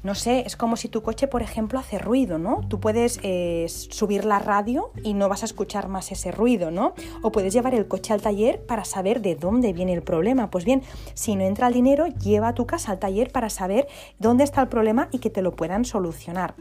no 0.04 0.14
sé, 0.14 0.44
es 0.46 0.54
como 0.54 0.76
si 0.76 0.88
tu 0.88 1.02
coche, 1.02 1.28
por 1.28 1.40
ejemplo, 1.40 1.78
hace 1.78 1.98
ruido, 1.98 2.38
¿no? 2.38 2.60
Tú 2.68 2.78
puedes 2.78 3.18
eh, 3.22 3.64
subir 3.68 4.26
la 4.26 4.38
radio 4.38 4.92
y 5.02 5.14
no 5.14 5.30
vas 5.30 5.42
a 5.42 5.46
escuchar 5.46 5.88
más 5.88 6.12
ese 6.12 6.30
ruido, 6.30 6.70
¿no? 6.70 6.92
O 7.22 7.32
puedes 7.32 7.54
llevar 7.54 7.74
el 7.74 7.88
coche 7.88 8.12
al 8.12 8.20
taller 8.20 8.66
para 8.66 8.84
saber 8.84 9.22
de 9.22 9.34
dónde 9.34 9.72
viene 9.72 9.94
el 9.94 10.02
problema. 10.02 10.50
Pues 10.50 10.66
bien, 10.66 10.82
si 11.14 11.36
no 11.36 11.44
entra 11.44 11.68
el 11.68 11.72
dinero, 11.72 12.06
lleva 12.06 12.48
a 12.48 12.54
tu 12.54 12.66
casa 12.66 12.92
al 12.92 12.98
taller 12.98 13.32
para 13.32 13.48
saber 13.48 13.88
dónde 14.18 14.44
está 14.44 14.60
el 14.60 14.68
problema 14.68 15.08
y 15.10 15.20
que 15.20 15.30
te 15.30 15.40
lo 15.40 15.56
puedan 15.56 15.86
solucionar. 15.86 16.54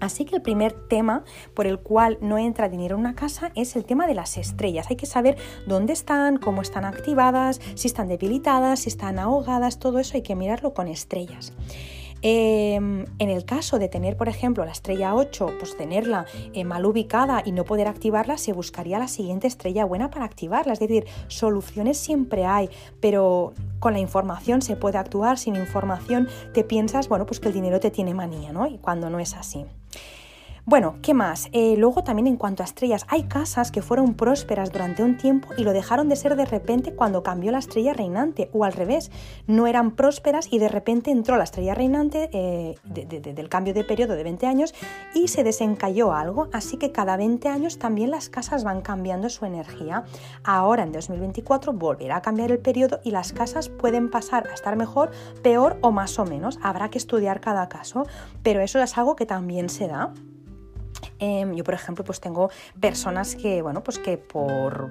Así 0.00 0.24
que 0.24 0.34
el 0.34 0.42
primer 0.42 0.72
tema 0.72 1.24
por 1.54 1.68
el 1.68 1.78
cual 1.78 2.18
no 2.20 2.36
entra 2.36 2.68
dinero 2.68 2.96
en 2.96 3.00
una 3.00 3.14
casa 3.14 3.52
es 3.54 3.76
el 3.76 3.84
tema 3.84 4.08
de 4.08 4.14
las 4.14 4.36
estrellas. 4.38 4.88
Hay 4.90 4.96
que 4.96 5.06
saber 5.06 5.36
dónde 5.68 5.92
están, 5.92 6.36
cómo 6.38 6.62
están 6.62 6.84
activadas, 6.84 7.60
si 7.76 7.86
están 7.86 8.08
debilitadas, 8.08 8.80
si 8.80 8.88
están 8.88 9.20
ahogadas, 9.20 9.78
todo 9.78 10.00
eso 10.00 10.16
hay 10.16 10.22
que 10.22 10.34
mirarlo 10.34 10.74
con 10.74 10.88
estrellas. 10.88 11.52
Em, 12.22 13.04
en 13.18 13.30
el 13.30 13.44
caso 13.44 13.78
de 13.78 13.88
tener, 13.88 14.16
por 14.16 14.28
ejemplo, 14.28 14.64
la 14.64 14.72
estrella 14.72 15.14
8, 15.14 15.54
pues 15.58 15.76
tenerla 15.76 16.26
eh, 16.54 16.64
mal 16.64 16.84
ubicada 16.86 17.42
y 17.44 17.52
no 17.52 17.64
poder 17.64 17.88
activarla, 17.88 18.38
se 18.38 18.52
buscaría 18.52 18.98
la 18.98 19.08
siguiente 19.08 19.46
estrella 19.46 19.84
buena 19.84 20.10
para 20.10 20.24
activarla. 20.24 20.72
Es 20.72 20.80
decir, 20.80 21.06
soluciones 21.28 21.98
siempre 21.98 22.44
hay, 22.44 22.70
pero 23.00 23.52
con 23.80 23.92
la 23.92 24.00
información 24.00 24.62
se 24.62 24.76
puede 24.76 24.98
actuar, 24.98 25.38
sin 25.38 25.56
información 25.56 26.28
te 26.52 26.64
piensas, 26.64 27.08
bueno, 27.08 27.26
pues 27.26 27.40
que 27.40 27.48
el 27.48 27.54
dinero 27.54 27.80
te 27.80 27.90
tiene 27.90 28.14
manía, 28.14 28.52
¿no? 28.52 28.66
Y 28.66 28.78
cuando 28.78 29.10
no 29.10 29.18
es 29.18 29.34
así. 29.34 29.64
Bueno, 30.68 30.96
¿qué 31.00 31.14
más? 31.14 31.48
Eh, 31.52 31.76
luego 31.78 32.02
también 32.02 32.26
en 32.26 32.36
cuanto 32.36 32.64
a 32.64 32.66
estrellas, 32.66 33.06
hay 33.06 33.28
casas 33.28 33.70
que 33.70 33.82
fueron 33.82 34.14
prósperas 34.14 34.72
durante 34.72 35.04
un 35.04 35.16
tiempo 35.16 35.50
y 35.56 35.62
lo 35.62 35.72
dejaron 35.72 36.08
de 36.08 36.16
ser 36.16 36.34
de 36.34 36.44
repente 36.44 36.92
cuando 36.92 37.22
cambió 37.22 37.52
la 37.52 37.60
estrella 37.60 37.92
reinante, 37.92 38.50
o 38.52 38.64
al 38.64 38.72
revés, 38.72 39.12
no 39.46 39.68
eran 39.68 39.92
prósperas 39.92 40.48
y 40.50 40.58
de 40.58 40.66
repente 40.66 41.12
entró 41.12 41.36
la 41.36 41.44
estrella 41.44 41.72
reinante 41.72 42.30
eh, 42.32 42.74
del 42.82 43.48
cambio 43.48 43.74
de 43.74 43.84
periodo 43.84 44.16
de 44.16 44.24
20 44.24 44.44
años 44.48 44.74
y 45.14 45.28
se 45.28 45.44
desencalló 45.44 46.12
algo, 46.12 46.48
así 46.52 46.78
que 46.78 46.90
cada 46.90 47.16
20 47.16 47.48
años 47.48 47.78
también 47.78 48.10
las 48.10 48.28
casas 48.28 48.64
van 48.64 48.80
cambiando 48.80 49.28
su 49.28 49.44
energía. 49.44 50.02
Ahora 50.42 50.82
en 50.82 50.90
2024 50.90 51.74
volverá 51.74 52.16
a 52.16 52.22
cambiar 52.22 52.50
el 52.50 52.58
periodo 52.58 52.98
y 53.04 53.12
las 53.12 53.32
casas 53.32 53.68
pueden 53.68 54.10
pasar 54.10 54.48
a 54.48 54.54
estar 54.54 54.74
mejor, 54.74 55.12
peor 55.44 55.78
o 55.82 55.92
más 55.92 56.18
o 56.18 56.24
menos. 56.24 56.58
Habrá 56.60 56.90
que 56.90 56.98
estudiar 56.98 57.40
cada 57.40 57.68
caso, 57.68 58.04
pero 58.42 58.60
eso 58.62 58.82
es 58.82 58.98
algo 58.98 59.14
que 59.14 59.26
también 59.26 59.68
se 59.68 59.86
da. 59.86 60.12
Em, 61.18 61.54
yo, 61.54 61.64
por 61.64 61.74
ejemplo, 61.74 62.04
pues 62.04 62.20
tengo 62.20 62.50
personas 62.80 63.36
que, 63.36 63.62
bueno, 63.62 63.82
pues 63.82 63.98
que 63.98 64.18
por, 64.18 64.90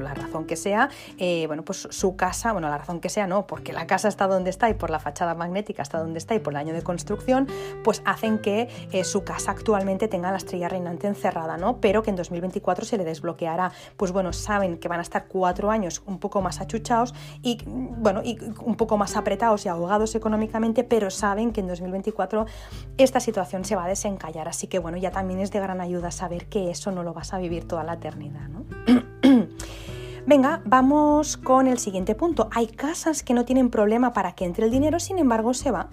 la 0.00 0.14
razón 0.14 0.46
que 0.46 0.56
sea, 0.56 0.90
eh, 1.18 1.46
bueno, 1.46 1.64
pues 1.64 1.88
su 1.90 2.16
casa, 2.16 2.52
bueno, 2.52 2.68
la 2.68 2.78
razón 2.78 3.00
que 3.00 3.08
sea, 3.08 3.26
no, 3.26 3.46
porque 3.46 3.72
la 3.72 3.86
casa 3.86 4.08
está 4.08 4.26
donde 4.26 4.50
está 4.50 4.68
y 4.70 4.74
por 4.74 4.90
la 4.90 4.98
fachada 4.98 5.34
magnética 5.34 5.82
está 5.82 5.98
donde 5.98 6.18
está 6.18 6.34
y 6.34 6.38
por 6.38 6.52
el 6.52 6.58
año 6.58 6.74
de 6.74 6.82
construcción, 6.82 7.48
pues 7.84 8.02
hacen 8.04 8.38
que 8.38 8.68
eh, 8.92 9.04
su 9.04 9.24
casa 9.24 9.50
actualmente 9.52 10.08
tenga 10.08 10.30
la 10.30 10.36
estrella 10.36 10.68
reinante 10.68 11.06
encerrada, 11.06 11.56
¿no? 11.56 11.80
Pero 11.80 12.02
que 12.02 12.10
en 12.10 12.16
2024 12.16 12.84
se 12.84 12.98
le 12.98 13.04
desbloqueará. 13.04 13.72
Pues 13.96 14.12
bueno, 14.12 14.32
saben 14.32 14.78
que 14.78 14.88
van 14.88 15.00
a 15.00 15.02
estar 15.02 15.26
cuatro 15.26 15.70
años 15.70 16.02
un 16.06 16.18
poco 16.18 16.40
más 16.42 16.60
achuchados 16.60 17.14
y, 17.42 17.58
bueno, 17.66 18.22
y 18.24 18.38
un 18.64 18.76
poco 18.76 18.96
más 18.96 19.16
apretados 19.16 19.66
y 19.66 19.68
ahogados 19.68 20.14
económicamente, 20.14 20.84
pero 20.84 21.10
saben 21.10 21.52
que 21.52 21.60
en 21.60 21.68
2024 21.68 22.46
esta 22.98 23.20
situación 23.20 23.64
se 23.64 23.76
va 23.76 23.84
a 23.84 23.88
desencallar. 23.88 24.48
Así 24.48 24.66
que, 24.66 24.78
bueno, 24.78 24.96
ya 24.96 25.10
también 25.10 25.39
es 25.40 25.50
de 25.50 25.60
gran 25.60 25.80
ayuda 25.80 26.10
saber 26.10 26.46
que 26.46 26.70
eso 26.70 26.92
no 26.92 27.02
lo 27.02 27.14
vas 27.14 27.34
a 27.34 27.38
vivir 27.38 27.66
toda 27.66 27.84
la 27.84 27.94
eternidad. 27.94 28.48
¿no? 28.48 28.64
Venga, 30.30 30.62
vamos 30.64 31.36
con 31.36 31.66
el 31.66 31.80
siguiente 31.80 32.14
punto. 32.14 32.48
Hay 32.52 32.68
casas 32.68 33.24
que 33.24 33.34
no 33.34 33.44
tienen 33.44 33.68
problema 33.68 34.12
para 34.12 34.36
que 34.36 34.44
entre 34.44 34.64
el 34.64 34.70
dinero, 34.70 35.00
sin 35.00 35.18
embargo 35.18 35.54
se 35.54 35.72
va, 35.72 35.88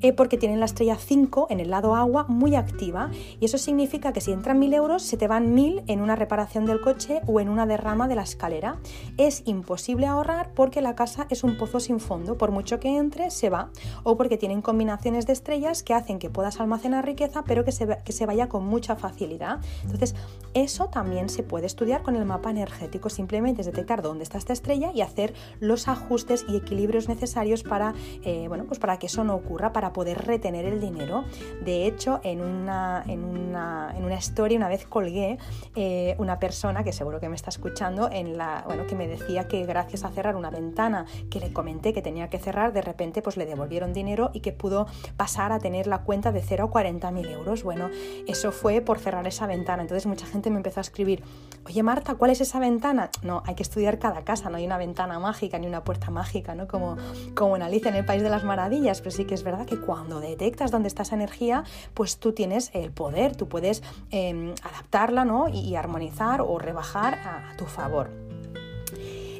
eh, 0.00 0.14
porque 0.14 0.38
tienen 0.38 0.58
la 0.58 0.64
estrella 0.64 0.96
5 0.96 1.48
en 1.50 1.60
el 1.60 1.68
lado 1.68 1.94
agua 1.94 2.24
muy 2.26 2.56
activa 2.56 3.10
y 3.38 3.44
eso 3.44 3.58
significa 3.58 4.14
que 4.14 4.22
si 4.22 4.32
entran 4.32 4.58
1000 4.58 4.72
euros 4.72 5.02
se 5.02 5.18
te 5.18 5.28
van 5.28 5.54
1000 5.54 5.82
en 5.86 6.00
una 6.00 6.16
reparación 6.16 6.64
del 6.64 6.80
coche 6.80 7.20
o 7.26 7.40
en 7.40 7.50
una 7.50 7.66
derrama 7.66 8.08
de 8.08 8.14
la 8.14 8.22
escalera. 8.22 8.78
Es 9.18 9.42
imposible 9.44 10.06
ahorrar 10.06 10.52
porque 10.54 10.80
la 10.80 10.94
casa 10.94 11.26
es 11.28 11.44
un 11.44 11.58
pozo 11.58 11.78
sin 11.78 12.00
fondo, 12.00 12.38
por 12.38 12.52
mucho 12.52 12.80
que 12.80 12.96
entre 12.96 13.30
se 13.30 13.50
va 13.50 13.68
o 14.02 14.16
porque 14.16 14.38
tienen 14.38 14.62
combinaciones 14.62 15.26
de 15.26 15.34
estrellas 15.34 15.82
que 15.82 15.92
hacen 15.92 16.18
que 16.18 16.30
puedas 16.30 16.58
almacenar 16.58 17.04
riqueza 17.04 17.44
pero 17.44 17.66
que 17.66 17.72
se, 17.72 17.98
que 18.02 18.12
se 18.12 18.24
vaya 18.24 18.48
con 18.48 18.64
mucha 18.64 18.96
facilidad. 18.96 19.60
Entonces, 19.82 20.14
eso 20.54 20.86
también 20.86 21.28
se 21.28 21.42
puede 21.42 21.66
estudiar 21.66 22.02
con 22.02 22.16
el 22.16 22.24
mapa 22.24 22.48
energético, 22.48 23.10
simplemente 23.10 23.62
detectar 23.74 24.02
dónde 24.02 24.22
está 24.22 24.38
esta 24.38 24.52
estrella 24.52 24.92
y 24.94 25.00
hacer 25.00 25.34
los 25.58 25.88
ajustes 25.88 26.46
y 26.48 26.56
equilibrios 26.56 27.08
necesarios 27.08 27.64
para, 27.64 27.92
eh, 28.22 28.46
bueno, 28.48 28.64
pues 28.64 28.78
para 28.78 28.98
que 28.98 29.06
eso 29.06 29.24
no 29.24 29.34
ocurra, 29.34 29.72
para 29.72 29.92
poder 29.92 30.24
retener 30.24 30.64
el 30.64 30.80
dinero. 30.80 31.24
De 31.64 31.86
hecho, 31.86 32.20
en 32.22 32.40
una, 32.40 33.02
en 33.06 33.24
una, 33.24 33.92
en 33.96 34.04
una 34.04 34.16
story 34.16 34.56
una 34.56 34.68
vez 34.68 34.86
colgué 34.86 35.38
eh, 35.74 36.14
una 36.18 36.38
persona 36.38 36.84
que 36.84 36.92
seguro 36.92 37.18
que 37.18 37.28
me 37.28 37.34
está 37.34 37.50
escuchando, 37.50 38.08
en 38.10 38.38
la, 38.38 38.62
bueno, 38.66 38.86
que 38.86 38.94
me 38.94 39.08
decía 39.08 39.48
que 39.48 39.66
gracias 39.66 40.04
a 40.04 40.10
cerrar 40.10 40.36
una 40.36 40.50
ventana 40.50 41.06
que 41.28 41.40
le 41.40 41.52
comenté 41.52 41.92
que 41.92 42.02
tenía 42.02 42.30
que 42.30 42.38
cerrar, 42.38 42.72
de 42.72 42.82
repente 42.82 43.22
pues 43.22 43.36
le 43.36 43.46
devolvieron 43.46 43.92
dinero 43.92 44.30
y 44.32 44.40
que 44.40 44.52
pudo 44.52 44.86
pasar 45.16 45.50
a 45.50 45.58
tener 45.58 45.88
la 45.88 46.02
cuenta 46.02 46.30
de 46.30 46.42
0 46.42 46.64
a 46.64 46.70
40 46.70 47.10
mil 47.10 47.26
euros. 47.26 47.64
Bueno, 47.64 47.90
eso 48.28 48.52
fue 48.52 48.80
por 48.80 49.00
cerrar 49.00 49.26
esa 49.26 49.46
ventana. 49.48 49.82
Entonces 49.82 50.06
mucha 50.06 50.26
gente 50.26 50.50
me 50.50 50.58
empezó 50.58 50.78
a 50.78 50.82
escribir, 50.82 51.24
oye 51.66 51.82
Marta, 51.82 52.14
¿cuál 52.14 52.30
es 52.30 52.40
esa 52.40 52.60
ventana? 52.60 53.10
No, 53.22 53.42
hay 53.46 53.53
que 53.54 53.62
estudiar 53.62 53.98
cada 53.98 54.22
casa, 54.24 54.50
no 54.50 54.56
hay 54.56 54.66
una 54.66 54.78
ventana 54.78 55.18
mágica 55.18 55.58
ni 55.58 55.66
una 55.66 55.84
puerta 55.84 56.10
mágica, 56.10 56.54
¿no? 56.54 56.66
Como, 56.68 56.96
como 57.34 57.56
en 57.56 57.62
Alicia 57.62 57.88
en 57.90 57.96
el 57.96 58.04
País 58.04 58.22
de 58.22 58.30
las 58.30 58.44
Maravillas, 58.44 59.00
pero 59.00 59.10
sí 59.10 59.24
que 59.24 59.34
es 59.34 59.42
verdad 59.42 59.66
que 59.66 59.80
cuando 59.80 60.20
detectas 60.20 60.70
dónde 60.70 60.88
está 60.88 61.02
esa 61.02 61.14
energía, 61.14 61.64
pues 61.94 62.18
tú 62.18 62.32
tienes 62.32 62.70
el 62.74 62.90
poder, 62.90 63.36
tú 63.36 63.48
puedes 63.48 63.82
em, 64.10 64.54
adaptarla 64.62 65.24
¿no? 65.24 65.48
y, 65.48 65.74
armonizar 65.76 66.40
o 66.40 66.58
rebajar 66.58 67.14
a 67.14 67.56
tu 67.56 67.64
favor. 67.64 68.10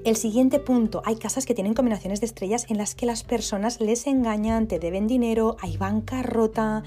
El 0.04 0.16
siguiente 0.16 0.58
punto, 0.58 1.00
hay 1.06 1.16
casas 1.16 1.46
que 1.46 1.54
tienen 1.54 1.72
combinaciones 1.72 2.20
de 2.20 2.26
estrellas 2.26 2.66
en 2.68 2.76
las 2.76 2.94
que 2.94 3.06
las 3.06 3.22
personas 3.22 3.80
les 3.80 4.06
engañan, 4.06 4.66
te 4.66 4.78
deben 4.78 5.06
dinero, 5.06 5.56
hay 5.62 5.78
bancarrota, 5.78 6.82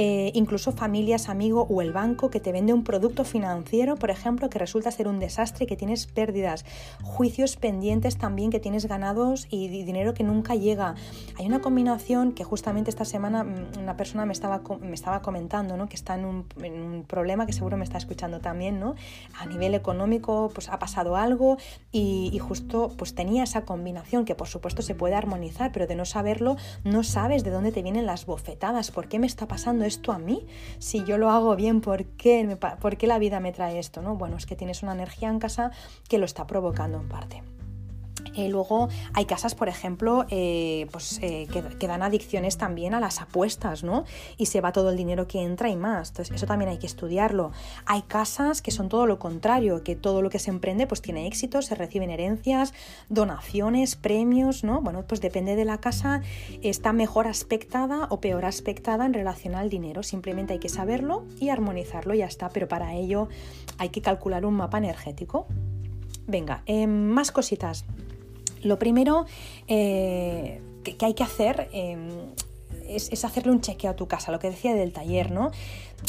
eh, 0.00 0.30
incluso 0.34 0.70
familias, 0.70 1.28
amigo 1.28 1.66
o 1.68 1.82
el 1.82 1.92
banco 1.92 2.30
que 2.30 2.38
te 2.38 2.52
vende 2.52 2.72
un 2.72 2.84
producto 2.84 3.24
financiero, 3.24 3.96
por 3.96 4.10
ejemplo, 4.10 4.48
que 4.48 4.56
resulta 4.60 4.92
ser 4.92 5.08
un 5.08 5.18
desastre, 5.18 5.66
que 5.66 5.74
tienes 5.74 6.06
pérdidas, 6.06 6.64
juicios 7.02 7.56
pendientes 7.56 8.16
también 8.16 8.50
que 8.50 8.60
tienes 8.60 8.86
ganados 8.86 9.48
y 9.50 9.66
dinero 9.66 10.14
que 10.14 10.22
nunca 10.22 10.54
llega. 10.54 10.94
Hay 11.36 11.46
una 11.46 11.60
combinación 11.60 12.30
que 12.30 12.44
justamente 12.44 12.90
esta 12.90 13.04
semana 13.04 13.42
mm, 13.42 13.80
una 13.80 13.96
persona 13.96 14.24
me 14.24 14.32
estaba, 14.32 14.62
me 14.80 14.94
estaba 14.94 15.20
comentando, 15.20 15.76
¿no? 15.76 15.88
que 15.88 15.96
está 15.96 16.14
en 16.14 16.26
un, 16.26 16.46
en 16.62 16.80
un 16.80 17.02
problema 17.02 17.44
que 17.44 17.52
seguro 17.52 17.76
me 17.76 17.82
está 17.82 17.98
escuchando 17.98 18.38
también, 18.38 18.78
¿no? 18.78 18.94
a 19.36 19.46
nivel 19.46 19.74
económico 19.74 20.52
pues 20.54 20.68
ha 20.68 20.78
pasado 20.78 21.16
algo 21.16 21.56
y, 21.90 22.30
y 22.32 22.38
justo 22.38 22.92
pues 22.96 23.16
tenía 23.16 23.42
esa 23.42 23.64
combinación 23.64 24.24
que 24.24 24.36
por 24.36 24.46
supuesto 24.46 24.80
se 24.80 24.94
puede 24.94 25.16
armonizar, 25.16 25.72
pero 25.72 25.88
de 25.88 25.96
no 25.96 26.04
saberlo 26.04 26.56
no 26.84 27.02
sabes 27.02 27.42
de 27.42 27.50
dónde 27.50 27.72
te 27.72 27.82
vienen 27.82 28.06
las 28.06 28.26
bofetadas, 28.26 28.92
por 28.92 29.08
qué 29.08 29.18
me 29.18 29.26
está 29.26 29.48
pasando 29.48 29.87
esto 29.88 30.12
a 30.12 30.18
mí? 30.18 30.46
Si 30.78 31.04
yo 31.04 31.18
lo 31.18 31.30
hago 31.30 31.56
bien, 31.56 31.80
¿por 31.80 32.04
qué, 32.04 32.56
¿por 32.80 32.96
qué 32.96 33.06
la 33.06 33.18
vida 33.18 33.40
me 33.40 33.52
trae 33.52 33.78
esto? 33.78 34.02
¿no? 34.02 34.14
Bueno, 34.14 34.36
es 34.36 34.46
que 34.46 34.56
tienes 34.56 34.82
una 34.82 34.92
energía 34.92 35.28
en 35.28 35.40
casa 35.40 35.72
que 36.08 36.18
lo 36.18 36.24
está 36.24 36.46
provocando 36.46 36.98
en 36.98 37.08
parte. 37.08 37.42
Eh, 38.38 38.48
luego 38.48 38.88
hay 39.14 39.24
casas, 39.24 39.56
por 39.56 39.68
ejemplo, 39.68 40.24
eh, 40.30 40.86
pues, 40.92 41.18
eh, 41.22 41.48
que, 41.50 41.88
dan 41.88 42.02
adicciones 42.02 42.56
también 42.56 42.94
a 42.94 43.00
las 43.00 43.20
apuestas, 43.20 43.82
¿no? 43.82 44.04
Y 44.36 44.46
se 44.46 44.60
va 44.60 44.70
todo 44.70 44.90
el 44.90 44.96
dinero 44.96 45.26
que 45.26 45.42
entra 45.42 45.70
y 45.70 45.76
más. 45.76 46.10
Entonces, 46.10 46.36
eso 46.36 46.46
también 46.46 46.70
hay 46.70 46.78
que 46.78 46.86
estudiarlo. 46.86 47.50
Hay 47.84 48.02
casas 48.02 48.62
que 48.62 48.70
son 48.70 48.88
todo 48.88 49.06
lo 49.06 49.18
contrario, 49.18 49.82
que 49.82 49.96
todo 49.96 50.22
lo 50.22 50.30
que 50.30 50.38
se 50.38 50.50
emprende 50.50 50.86
pues 50.86 51.02
tiene 51.02 51.26
éxito, 51.26 51.62
se 51.62 51.74
reciben 51.74 52.10
herencias, 52.10 52.74
donaciones, 53.08 53.96
premios, 53.96 54.62
¿no? 54.62 54.82
Bueno, 54.82 55.04
pues 55.04 55.20
depende 55.20 55.56
de 55.56 55.64
la 55.64 55.78
casa, 55.78 56.22
está 56.62 56.92
mejor 56.92 57.26
aspectada 57.26 58.06
o 58.08 58.20
peor 58.20 58.44
aspectada 58.44 59.04
en 59.04 59.14
relación 59.14 59.56
al 59.56 59.68
dinero. 59.68 60.04
Simplemente 60.04 60.52
hay 60.52 60.60
que 60.60 60.68
saberlo 60.68 61.24
y 61.40 61.48
armonizarlo 61.48 62.14
y 62.14 62.18
ya 62.18 62.26
está. 62.26 62.50
Pero 62.50 62.68
para 62.68 62.94
ello 62.94 63.28
hay 63.78 63.88
que 63.88 64.00
calcular 64.00 64.46
un 64.46 64.54
mapa 64.54 64.78
energético. 64.78 65.48
Venga, 66.28 66.62
más 66.86 67.32
cositas. 67.32 67.84
Lo 68.62 68.78
primero 68.78 69.26
eh, 69.66 70.60
que, 70.84 70.96
hay 71.04 71.14
que 71.14 71.22
hacer 71.22 71.68
em, 71.72 72.08
es, 72.88 73.10
es, 73.12 73.24
hacerle 73.24 73.52
un 73.52 73.60
chequeo 73.60 73.90
a 73.90 73.96
tu 73.96 74.06
casa, 74.06 74.32
lo 74.32 74.38
que 74.38 74.50
decía 74.50 74.74
del 74.74 74.92
taller, 74.92 75.30
¿no? 75.30 75.50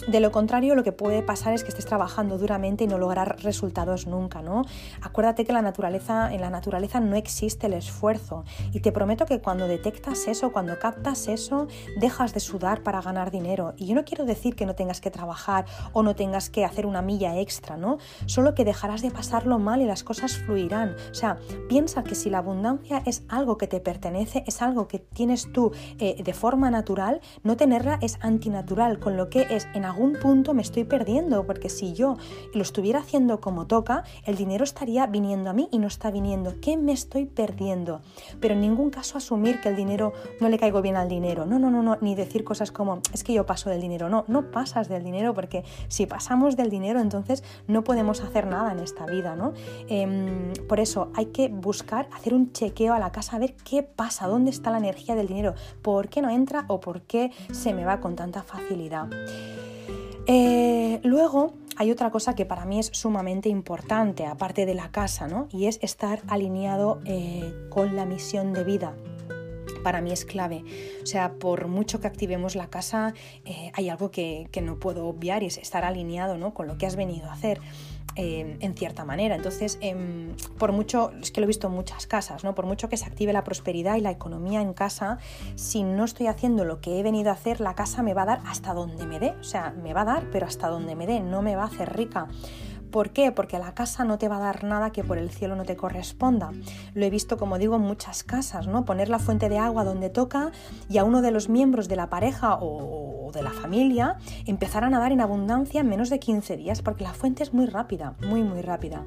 De 0.08 0.20
lo 0.20 0.32
contrario, 0.32 0.76
lo 0.76 0.84
que 0.84 0.92
puede 0.92 1.22
pasar 1.22 1.54
es 1.54 1.64
que 1.64 1.70
estés 1.70 1.86
trabajando 1.86 2.38
duramente 2.38 2.84
y 2.84 2.88
no 2.88 2.98
lograr 2.98 3.42
resultados 3.44 4.08
nunca, 4.08 4.42
¿no? 4.42 4.64
Acuérdate 5.02 5.46
que 5.46 5.54
la 5.54 5.62
naturaleza, 5.62 6.34
en 6.34 6.42
la 6.42 6.50
naturaleza 6.50 7.00
no 7.00 7.16
existe 7.16 7.68
el 7.68 7.74
esfuerzo 7.74 8.44
y 8.72 8.80
te 8.80 8.92
prometo 8.92 9.26
que 9.26 9.40
cuando 9.40 9.68
detectas 9.68 10.28
eso, 10.28 10.52
cuando 10.52 10.80
captas 10.80 11.28
eso, 11.28 11.68
dejas 12.00 12.34
de 12.34 12.40
sudar 12.40 12.82
para 12.82 13.02
ganar 13.02 13.30
dinero. 13.30 13.74
Y 13.78 13.88
yo 13.88 13.96
no 13.96 14.06
quiero 14.06 14.26
decir 14.26 14.56
que 14.56 14.66
no 14.66 14.76
tengas 14.76 15.02
que 15.02 15.12
trabajar 15.12 15.66
o 15.92 16.02
no 16.02 16.16
tengas 16.16 16.50
que 16.50 16.66
hacer 16.66 16.86
una 16.86 17.02
milla 17.02 17.40
extra, 17.40 17.76
¿no? 17.76 17.98
Solo 18.26 18.56
que 18.56 18.66
dejarás 18.66 19.02
de 19.02 19.12
pasarlo 19.12 19.60
mal 19.60 19.82
y 19.82 19.86
las 19.86 20.04
cosas 20.04 20.38
fluirán. 20.38 20.96
O 21.12 21.14
sea, 21.14 21.38
piensa 21.68 22.04
que 22.04 22.16
si 22.16 22.30
la 22.30 22.40
abundancia 22.40 23.04
es 23.06 23.24
algo 23.28 23.58
que 23.58 23.68
te 23.68 23.80
pertenece, 23.80 24.44
es 24.48 24.62
algo 24.62 24.88
que 24.88 25.00
tienes 25.00 25.52
tú 25.52 25.72
eh, 26.00 26.22
de 26.24 26.34
forma 26.34 26.72
natural, 26.72 27.22
no 27.44 27.58
tenerla 27.58 28.00
es 28.02 28.18
antinatural, 28.22 29.00
con 29.00 29.18
lo 29.18 29.30
que 29.30 29.48
es 29.50 29.68
algún 29.86 30.14
punto 30.14 30.54
me 30.54 30.62
estoy 30.62 30.84
perdiendo, 30.84 31.46
porque 31.46 31.70
si 31.70 31.94
yo 31.94 32.18
lo 32.54 32.62
estuviera 32.62 33.00
haciendo 33.00 33.40
como 33.40 33.68
toca, 33.68 34.04
el 34.26 34.36
dinero 34.36 34.64
estaría 34.64 35.06
viniendo 35.08 35.50
a 35.50 35.54
mí 35.54 35.68
y 35.72 35.80
no 35.80 35.88
está 35.88 36.12
viniendo. 36.12 36.56
¿Qué 36.62 36.78
me 36.78 36.92
estoy 36.92 37.26
perdiendo? 37.26 38.02
Pero 38.40 38.54
en 38.54 38.62
ningún 38.62 38.90
caso 38.90 39.18
asumir 39.18 39.62
que 39.62 39.70
el 39.70 39.76
dinero 39.76 40.14
no 40.40 40.50
le 40.50 40.58
caigo 40.58 40.82
bien 40.82 40.96
al 40.96 41.10
dinero. 41.10 41.46
No, 41.46 41.60
no, 41.60 41.70
no, 41.70 41.84
no, 41.84 41.98
ni 42.02 42.16
decir 42.16 42.44
cosas 42.44 42.72
como 42.72 43.02
es 43.14 43.24
que 43.24 43.34
yo 43.34 43.46
paso 43.46 43.70
del 43.70 43.82
dinero. 43.82 44.10
No, 44.10 44.26
no 44.28 44.52
pasas 44.52 44.90
del 44.90 45.04
dinero 45.04 45.34
porque 45.34 45.64
si 45.88 46.06
pasamos 46.06 46.56
del 46.56 46.70
dinero 46.70 47.00
entonces 47.00 47.44
no 47.68 47.84
podemos 47.84 48.22
hacer 48.22 48.48
nada 48.48 48.72
en 48.72 48.80
esta 48.80 49.06
vida, 49.06 49.36
¿no? 49.36 49.54
Em, 49.88 50.54
por 50.68 50.80
eso 50.80 51.12
hay 51.16 51.28
que 51.28 51.50
buscar 51.50 52.08
hacer 52.14 52.34
un 52.34 52.52
chequeo 52.52 52.94
a 52.94 53.00
la 53.00 53.12
casa, 53.12 53.36
a 53.36 53.40
ver 53.40 53.56
qué 53.64 53.84
pasa, 53.84 54.28
dónde 54.28 54.52
está 54.52 54.72
la 54.72 54.78
energía 54.78 55.16
del 55.16 55.28
dinero, 55.28 55.56
por 55.82 56.10
qué 56.10 56.22
no 56.22 56.30
entra 56.30 56.66
o 56.68 56.80
por 56.80 57.02
qué 57.02 57.32
se 57.52 57.74
me 57.74 57.86
va 57.86 58.00
con 58.00 58.16
tanta 58.16 58.44
facilidad. 58.44 59.08
Eh, 60.28 61.00
luego 61.04 61.54
hay 61.76 61.92
otra 61.92 62.12
cosa 62.12 62.36
que 62.36 62.46
para 62.46 62.66
mí 62.66 62.80
es 62.80 62.88
sumamente 62.94 63.50
importante, 63.50 64.26
aparte 64.26 64.66
de 64.66 64.76
la 64.76 64.92
casa, 64.92 65.28
¿no? 65.28 65.48
Y 65.52 65.66
es 65.66 65.80
estar 65.82 66.22
alineado 66.28 67.02
eh, 67.06 67.54
con 67.70 67.96
la 67.96 68.06
misión 68.06 68.54
de 68.54 68.64
vida 68.64 68.94
para 69.84 70.02
mí 70.02 70.12
es 70.12 70.26
clave. 70.26 70.64
O 71.02 71.06
sea, 71.06 71.34
por 71.34 71.68
mucho 71.68 72.00
que 72.00 72.08
activemos 72.08 72.56
la 72.56 72.68
casa, 72.68 73.14
eh, 73.46 73.72
hay 73.74 73.90
algo 73.90 74.12
que, 74.12 74.50
que, 74.52 74.62
no 74.62 74.78
puedo 74.78 75.08
obviar 75.08 75.44
y 75.44 75.48
es 75.48 75.58
estar 75.58 75.86
alineado 75.86 76.38
¿no? 76.38 76.54
con 76.54 76.68
lo 76.68 76.78
que 76.78 76.86
has 76.86 76.96
venido 76.96 77.30
a 77.30 77.34
hacer. 77.34 77.60
Eh, 78.16 78.58
en 78.60 78.76
cierta 78.76 79.06
manera. 79.06 79.36
Entonces, 79.36 79.78
em, 79.82 80.36
por 80.58 80.72
mucho, 80.72 81.12
es 81.22 81.32
que 81.32 81.42
lo 81.42 81.46
he 81.46 81.48
visto 81.48 81.68
en 81.68 81.74
muchas 81.74 82.08
casas, 82.08 82.44
¿no? 82.44 82.56
Por 82.56 82.66
mucho 82.66 82.90
que 82.90 82.98
se 82.98 83.06
active 83.06 83.32
la 83.32 83.44
prosperidad 83.44 83.96
y 83.96 84.02
la 84.02 84.12
economía 84.12 84.62
en 84.62 84.74
casa, 84.74 85.20
si 85.56 85.84
no 85.84 86.04
estoy 86.06 86.28
haciendo 86.28 86.66
lo 86.66 86.82
que 86.82 87.00
he 87.00 87.04
venido 87.04 87.30
a 87.30 87.34
hacer, 87.34 87.62
la 87.62 87.76
casa 87.76 88.04
me 88.04 88.14
va 88.14 88.24
a 88.24 88.26
dar 88.26 88.42
hasta 88.46 88.74
donde 88.74 89.06
me 89.06 89.20
dé. 89.20 89.36
O 89.40 89.44
sea, 89.44 89.72
me 89.72 89.94
va 89.94 90.02
a 90.02 90.06
dar, 90.06 90.30
pero 90.32 90.48
hasta 90.48 90.68
donde 90.68 90.96
me 90.96 91.08
dé, 91.08 91.20
no 91.20 91.42
me 91.42 91.56
va 91.56 91.64
a 91.64 91.68
hacer 91.68 91.96
rica. 91.96 92.28
¿Por 92.92 93.12
qué? 93.12 93.32
Porque 93.32 93.60
la 93.60 93.74
casa 93.74 94.04
no 94.04 94.18
te 94.18 94.28
va 94.28 94.38
a 94.38 94.40
dar 94.40 94.64
nada 94.64 94.92
que 94.92 95.04
por 95.04 95.18
el 95.18 95.30
cielo 95.30 95.56
no 95.56 95.64
te 95.64 95.76
corresponda. 95.76 96.52
Lo 96.94 97.06
he 97.06 97.10
visto, 97.10 97.38
como 97.38 97.58
digo, 97.58 97.76
en 97.76 97.82
muchas 97.82 98.24
casas, 98.24 98.68
¿no? 98.68 98.86
Poner 98.86 99.10
la 99.10 99.20
fuente 99.20 99.50
de 99.50 99.58
agua 99.58 99.84
donde 99.84 100.10
toca 100.10 100.52
y 100.90 100.98
a 100.98 101.04
uno 101.04 101.22
de 101.22 101.32
los 101.32 101.50
miembros 101.50 101.88
de 101.88 101.96
la 101.96 102.10
pareja 102.10 102.58
o 102.60 103.32
de 103.32 103.44
la 103.44 103.52
familia 103.52 104.18
empezar 104.46 104.84
a 104.84 104.90
nadar 104.90 105.12
en 105.12 105.22
abundancia 105.22 105.82
en 105.82 105.90
menos 105.90 106.10
de 106.10 106.20
15 106.20 106.58
días, 106.58 106.82
porque 106.82 107.04
la 107.04 107.14
fuente 107.14 107.44
es 107.44 107.54
muy 107.54 107.66
rápida, 107.66 108.16
muy, 108.22 108.44
muy 108.44 108.62
rápida. 108.62 109.06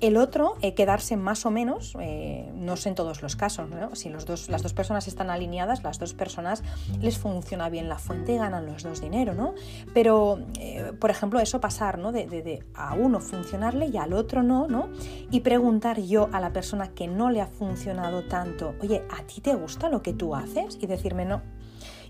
El 0.00 0.16
otro, 0.16 0.54
eh, 0.62 0.74
quedarse 0.74 1.16
más 1.16 1.44
o 1.44 1.50
menos, 1.50 1.96
eh, 2.00 2.48
no 2.54 2.76
sé 2.76 2.90
en 2.90 2.94
todos 2.94 3.20
los 3.20 3.34
casos, 3.34 3.68
si 3.94 4.08
los 4.08 4.26
dos, 4.26 4.48
las 4.48 4.62
dos 4.62 4.72
personas 4.72 5.08
están 5.08 5.28
alineadas, 5.28 5.82
las 5.82 5.98
dos 5.98 6.14
personas 6.14 6.62
les 7.00 7.18
funciona 7.18 7.68
bien 7.68 7.88
la 7.88 7.98
fuente 7.98 8.34
y 8.34 8.36
ganan 8.36 8.66
los 8.66 8.84
dos 8.84 9.00
dinero, 9.00 9.34
¿no? 9.34 9.54
Pero, 9.94 10.38
eh, 10.60 10.92
por 11.00 11.10
ejemplo, 11.10 11.40
eso 11.40 11.60
pasar, 11.60 11.98
¿no? 11.98 12.12
De, 12.12 12.26
de, 12.26 12.64
a 12.74 12.94
uno 12.94 13.18
funcionarle 13.18 13.86
y 13.86 13.96
al 13.96 14.12
otro 14.12 14.44
no, 14.44 14.68
¿no? 14.68 14.88
Y 15.32 15.40
preguntar 15.40 16.00
yo 16.00 16.28
a 16.32 16.38
la 16.38 16.52
persona 16.52 16.94
que 16.94 17.08
no 17.08 17.30
le 17.30 17.40
ha 17.40 17.48
funcionado 17.48 18.22
tanto, 18.28 18.74
oye, 18.80 19.02
¿a 19.10 19.24
ti 19.24 19.40
te 19.40 19.56
gusta 19.56 19.88
lo 19.88 20.00
que 20.02 20.12
tú 20.12 20.36
haces? 20.36 20.78
Y 20.80 20.86
decirme, 20.86 21.24
no, 21.24 21.42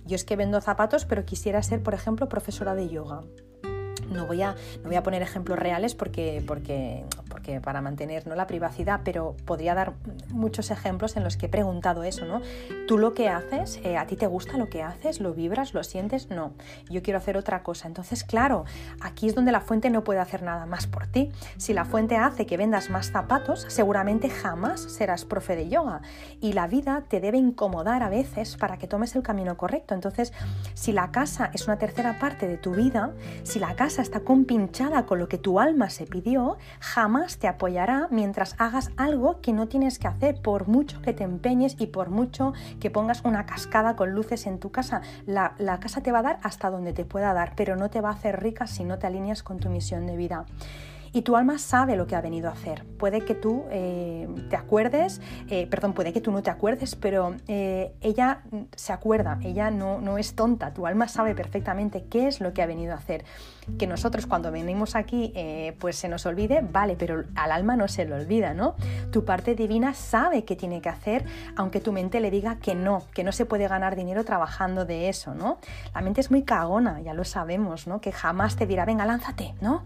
yo 0.05 0.15
es 0.17 0.25
que 0.25 0.37
vendo 0.37 0.61
zapatos, 0.61 1.07
pero 1.07 1.25
quisiera 1.25 1.63
ser, 1.63 1.83
por 1.83 1.95
ejemplo, 1.95 2.29
profesora 2.29 2.75
de 2.75 2.91
yoga. 2.91 3.23
No 4.11 4.27
voy 4.27 4.43
a, 4.43 4.55
no 4.83 4.89
voy 4.89 4.97
a 4.97 5.03
poner 5.03 5.23
ejemplos 5.23 5.59
reales 5.59 5.95
porque, 5.95 6.43
porque, 6.47 7.05
porque 7.29 7.61
para 7.61 7.81
mantener 7.81 8.27
¿no? 8.27 8.35
la 8.35 8.47
privacidad, 8.47 9.01
pero 9.05 9.37
podría 9.45 9.75
dar 9.75 9.93
muchos 10.31 10.71
ejemplos 10.71 11.17
en 11.17 11.25
los 11.25 11.37
que 11.37 11.47
he 11.47 11.49
preguntado 11.49 12.05
eso, 12.05 12.25
¿no? 12.25 12.41
¿Tú 12.87 12.99
lo 12.99 13.15
que 13.15 13.29
haces, 13.29 13.81
eh, 13.85 13.97
a 13.97 14.07
ti 14.07 14.17
te 14.17 14.27
gusta 14.27 14.57
lo 14.57 14.69
que 14.69 14.83
haces? 14.83 15.21
¿Lo 15.21 15.35
vibras? 15.35 15.75
¿Lo 15.75 15.85
sientes? 15.85 16.31
No, 16.31 16.53
yo 16.89 17.03
quiero 17.03 17.19
hacer 17.19 17.37
otra 17.37 17.63
cosa. 17.63 17.89
Entonces, 17.89 18.25
claro, 18.25 18.65
aquí 19.01 19.29
es 19.29 19.35
donde 19.35 19.53
la 19.53 19.61
fuente 19.61 19.91
no 19.91 20.05
puede 20.05 20.21
hacer 20.21 20.43
nada 20.43 20.67
más 20.67 20.87
por 20.87 21.07
ti. 21.07 21.31
Si 21.57 21.73
la 21.73 21.85
fuente 21.85 22.17
hace 22.17 22.47
que 22.47 22.57
vendas 22.57 22.91
más 22.91 23.11
zapatos, 23.11 23.67
seguramente 23.69 24.31
jamás 24.31 24.81
serás 24.81 25.25
profe 25.25 25.57
de 25.57 25.69
yoga. 25.69 26.03
Y 26.41 26.53
la 26.53 26.67
vida 26.67 27.05
te 27.09 27.21
debe 27.21 27.39
incomodar 27.39 28.03
a 28.03 28.09
veces 28.09 28.57
para 28.57 28.79
que 28.79 28.87
tomes 28.87 29.15
el 29.17 29.23
camino 29.23 29.57
correcto. 29.57 29.95
Entonces, 29.95 30.33
si 30.75 30.93
la 30.93 31.11
casa 31.11 31.51
es 31.53 31.67
una 31.67 31.79
tercera 31.79 32.19
parte 32.19 32.47
de 32.47 32.57
tu 32.57 32.73
vida, 32.73 33.13
si 33.43 33.59
la 33.59 33.75
casa 33.75 33.98
está 34.03 34.21
compinchada 34.21 35.07
con 35.07 35.19
lo 35.19 35.29
que 35.29 35.39
tu 35.39 35.61
alma 35.61 35.91
se 35.91 36.07
pidió, 36.07 36.57
jamás 36.81 37.39
te 37.39 37.49
apoyará 37.49 38.09
mientras 38.11 38.55
hagas 38.59 38.91
algo 38.97 39.41
que 39.41 39.53
no 39.53 39.69
tienes 39.69 39.99
que 39.99 40.09
hacer, 40.09 40.41
por 40.41 40.69
mucho 40.69 41.03
que 41.03 41.13
te 41.13 41.25
empeñes 41.25 41.77
y 41.79 41.87
por 41.87 42.11
mucho 42.11 42.53
que 42.81 42.91
pongas 42.91 43.25
una 43.25 43.47
cascada 43.47 43.97
con 43.97 44.13
luces 44.13 44.47
en 44.47 44.59
tu 44.59 44.71
casa. 44.71 45.03
La, 45.27 45.55
la 45.59 45.81
casa 45.81 46.03
te 46.03 46.13
va 46.13 46.21
a 46.21 46.23
dar 46.23 46.39
hasta 46.43 46.71
donde 46.71 46.93
te 46.93 47.05
pueda 47.05 47.33
dar, 47.33 47.55
pero 47.57 47.77
no 47.77 47.91
te 47.91 48.01
va 48.01 48.11
a 48.11 48.13
hacer 48.13 48.43
rica 48.43 48.67
si 48.67 48.85
no 48.85 48.99
te 48.99 49.07
alineas 49.07 49.43
con 49.43 49.59
tu 49.59 49.69
misión 49.69 50.07
de 50.07 50.17
vida 50.17 50.47
y 51.13 51.23
tu 51.23 51.37
alma 51.37 51.59
sabe 51.59 51.97
lo 51.97 52.07
que 52.07 52.17
ha 52.17 52.21
venido 52.21 52.49
a 52.49 52.53
hacer. 52.53 52.85
Puede 52.99 53.23
que 53.23 53.35
tú 53.35 53.65
eh, 53.71 54.29
te 54.51 54.57
acuerdes, 54.57 55.21
eh, 55.49 55.67
perdón, 55.67 55.93
puede 55.93 56.13
que 56.13 56.21
tú 56.21 56.33
no 56.33 56.43
te 56.43 56.51
acuerdes, 56.51 56.97
pero 56.97 57.35
eh, 57.47 57.93
ella 58.01 58.43
se 58.75 58.93
acuerda, 58.93 59.39
ella 59.43 59.71
no, 59.71 60.01
no 60.01 60.19
es 60.19 60.35
tonta, 60.35 60.73
tu 60.73 60.87
alma 60.87 61.09
sabe 61.09 61.35
perfectamente 61.35 62.05
qué 62.11 62.29
es 62.29 62.41
lo 62.41 62.53
que 62.53 62.63
ha 62.63 62.67
venido 62.67 62.93
a 62.93 62.97
hacer. 62.97 63.25
Que 63.79 63.87
nosotros 63.87 64.27
cuando 64.27 64.51
venimos 64.51 64.97
aquí 64.97 65.35
pues 65.79 65.97
se 65.97 66.09
nos 66.09 66.25
olvide, 66.25 66.63
vale, 66.63 66.97
pero 66.99 67.25
al 67.35 67.53
alma 67.53 67.77
no 67.77 67.87
se 67.87 68.07
le 68.07 68.15
olvida, 68.15 68.55
¿no? 68.55 68.77
Tu 69.13 69.27
parte 69.27 69.55
divina 69.55 69.93
sabe 69.93 70.45
qué 70.45 70.57
tiene 70.57 70.81
que 70.81 70.89
hacer, 70.89 71.27
aunque 71.55 71.81
tu 71.81 71.93
mente 71.93 72.21
le 72.21 72.31
diga 72.31 72.57
que 72.57 72.75
no, 72.75 73.03
que 73.13 73.25
no 73.25 73.33
se 73.33 73.45
puede 73.45 73.69
ganar 73.69 73.95
dinero 73.95 74.25
trabajando 74.25 74.87
de 74.87 75.11
eso, 75.11 75.35
¿no? 75.35 75.59
La 75.95 76.01
mente 76.01 76.23
es 76.23 76.31
muy 76.31 76.45
cagona, 76.45 77.03
ya 77.03 77.13
lo 77.13 77.25
sabemos, 77.25 77.87
¿no? 77.87 78.01
Que 78.01 78.11
jamás 78.11 78.57
te 78.57 78.67
dirá, 78.67 78.87
venga, 78.87 79.05
lánzate, 79.05 79.55
¿no? 79.61 79.85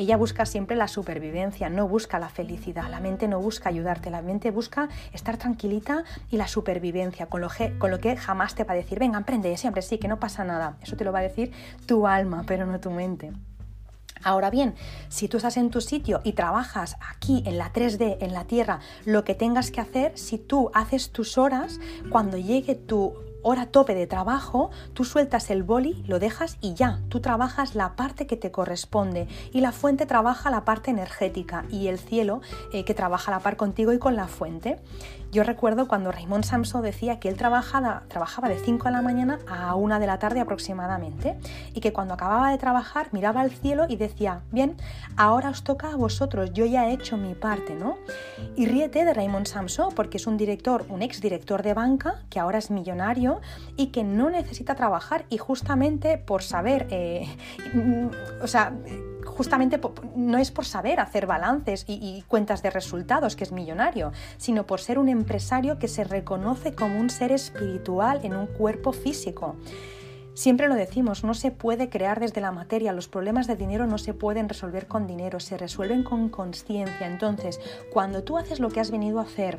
Ella 0.00 0.16
busca 0.16 0.46
siempre 0.46 0.78
la 0.78 0.88
supervivencia, 0.88 1.68
no 1.68 1.86
busca 1.86 2.18
la 2.18 2.30
felicidad, 2.30 2.88
la 2.88 3.00
mente 3.00 3.28
no 3.28 3.38
busca 3.38 3.68
ayudarte, 3.68 4.08
la 4.08 4.22
mente 4.22 4.50
busca 4.50 4.88
estar 5.12 5.36
tranquilita 5.36 6.04
y 6.30 6.38
la 6.38 6.48
supervivencia, 6.48 7.26
con 7.26 7.42
lo 7.42 7.50
que, 7.50 7.76
con 7.76 7.90
lo 7.90 8.00
que 8.00 8.16
jamás 8.16 8.54
te 8.54 8.64
va 8.64 8.72
a 8.72 8.76
decir, 8.76 8.98
venga, 8.98 9.18
emprende, 9.18 9.54
siempre 9.58 9.82
sí, 9.82 9.98
que 9.98 10.08
no 10.08 10.18
pasa 10.18 10.42
nada. 10.42 10.78
Eso 10.80 10.96
te 10.96 11.04
lo 11.04 11.12
va 11.12 11.18
a 11.18 11.22
decir 11.24 11.52
tu 11.84 12.06
alma, 12.06 12.44
pero 12.46 12.64
no 12.64 12.80
tu 12.80 12.90
mente. 12.90 13.30
Ahora 14.22 14.48
bien, 14.48 14.74
si 15.10 15.28
tú 15.28 15.36
estás 15.36 15.58
en 15.58 15.68
tu 15.68 15.82
sitio 15.82 16.22
y 16.24 16.32
trabajas 16.32 16.96
aquí 17.10 17.42
en 17.44 17.58
la 17.58 17.70
3D, 17.70 18.16
en 18.20 18.32
la 18.32 18.44
Tierra, 18.44 18.80
lo 19.04 19.22
que 19.24 19.34
tengas 19.34 19.70
que 19.70 19.82
hacer, 19.82 20.16
si 20.16 20.38
tú 20.38 20.70
haces 20.72 21.12
tus 21.12 21.36
horas, 21.36 21.78
cuando 22.08 22.38
llegue 22.38 22.74
tu 22.74 23.18
hora 23.42 23.66
tope 23.66 23.94
de 23.94 24.06
trabajo, 24.06 24.70
tú 24.94 25.04
sueltas 25.04 25.50
el 25.50 25.62
boli, 25.62 26.02
lo 26.06 26.18
dejas 26.18 26.56
y 26.60 26.74
ya, 26.74 27.00
tú 27.08 27.20
trabajas 27.20 27.74
la 27.74 27.96
parte 27.96 28.26
que 28.26 28.36
te 28.36 28.50
corresponde 28.50 29.28
y 29.52 29.60
la 29.60 29.72
fuente 29.72 30.06
trabaja 30.06 30.50
la 30.50 30.64
parte 30.64 30.90
energética 30.90 31.64
y 31.70 31.88
el 31.88 31.98
cielo 31.98 32.40
eh, 32.72 32.84
que 32.84 32.94
trabaja 32.94 33.30
la 33.30 33.40
par 33.40 33.56
contigo 33.56 33.92
y 33.92 33.98
con 33.98 34.16
la 34.16 34.28
fuente. 34.28 34.78
Yo 35.32 35.44
recuerdo 35.44 35.86
cuando 35.86 36.10
Raymond 36.10 36.42
Samso 36.44 36.82
decía 36.82 37.20
que 37.20 37.28
él 37.28 37.36
trabajaba, 37.36 38.02
trabajaba 38.08 38.48
de 38.48 38.58
5 38.58 38.86
de 38.86 38.90
la 38.90 39.00
mañana 39.00 39.38
a 39.48 39.76
1 39.76 40.00
de 40.00 40.06
la 40.08 40.18
tarde 40.18 40.40
aproximadamente 40.40 41.38
y 41.72 41.80
que 41.80 41.92
cuando 41.92 42.14
acababa 42.14 42.50
de 42.50 42.58
trabajar 42.58 43.10
miraba 43.12 43.40
al 43.40 43.52
cielo 43.52 43.86
y 43.88 43.94
decía, 43.94 44.40
bien, 44.50 44.76
ahora 45.16 45.50
os 45.50 45.62
toca 45.62 45.92
a 45.92 45.96
vosotros, 45.96 46.52
yo 46.52 46.66
ya 46.66 46.88
he 46.88 46.94
hecho 46.94 47.16
mi 47.16 47.34
parte, 47.34 47.76
¿no? 47.76 47.96
Y 48.56 48.66
ríete 48.66 49.04
de 49.04 49.14
Raymond 49.14 49.46
Samso 49.46 49.90
porque 49.94 50.16
es 50.16 50.26
un 50.26 50.36
director, 50.36 50.84
un 50.88 51.00
ex 51.00 51.20
director 51.20 51.62
de 51.62 51.74
banca 51.74 52.22
que 52.28 52.40
ahora 52.40 52.58
es 52.58 52.72
millonario 52.72 53.40
y 53.76 53.88
que 53.88 54.02
no 54.02 54.30
necesita 54.30 54.74
trabajar 54.74 55.26
y 55.30 55.38
justamente 55.38 56.18
por 56.18 56.42
saber, 56.42 56.88
eh, 56.90 57.28
o 58.42 58.48
sea, 58.48 58.72
justamente 59.24 59.80
no 60.16 60.38
es 60.38 60.50
por 60.50 60.64
saber 60.64 61.00
hacer 61.00 61.26
balances 61.26 61.84
y, 61.86 62.22
cuentas 62.28 62.62
de 62.62 62.70
resultados, 62.70 63.36
que 63.36 63.44
es 63.44 63.52
millonario, 63.52 64.12
sino 64.36 64.66
por 64.66 64.80
ser 64.80 64.98
un 64.98 65.08
empresario 65.08 65.78
que 65.78 65.88
se 65.88 66.04
reconoce 66.04 66.74
como 66.74 66.98
un 66.98 67.10
ser 67.10 67.32
espiritual 67.32 68.20
en 68.24 68.34
un 68.34 68.46
cuerpo 68.46 68.92
físico. 68.92 69.56
Siempre 70.40 70.68
lo 70.68 70.74
decimos, 70.74 71.22
no 71.22 71.34
se 71.34 71.50
puede 71.50 71.90
crear 71.90 72.18
desde 72.18 72.40
la 72.40 72.50
materia, 72.50 72.94
los 72.94 73.08
problemas 73.08 73.46
de 73.46 73.56
dinero 73.56 73.86
no 73.86 73.98
se 73.98 74.14
pueden 74.14 74.48
resolver 74.48 74.86
con 74.86 75.06
dinero, 75.06 75.38
se 75.38 75.58
resuelven 75.58 76.02
con 76.02 76.30
conciencia. 76.30 77.06
Entonces, 77.06 77.60
cuando 77.92 78.24
tú 78.24 78.38
haces 78.38 78.58
lo 78.58 78.70
que 78.70 78.80
has 78.80 78.90
venido 78.90 79.18
a 79.18 79.24
hacer, 79.24 79.58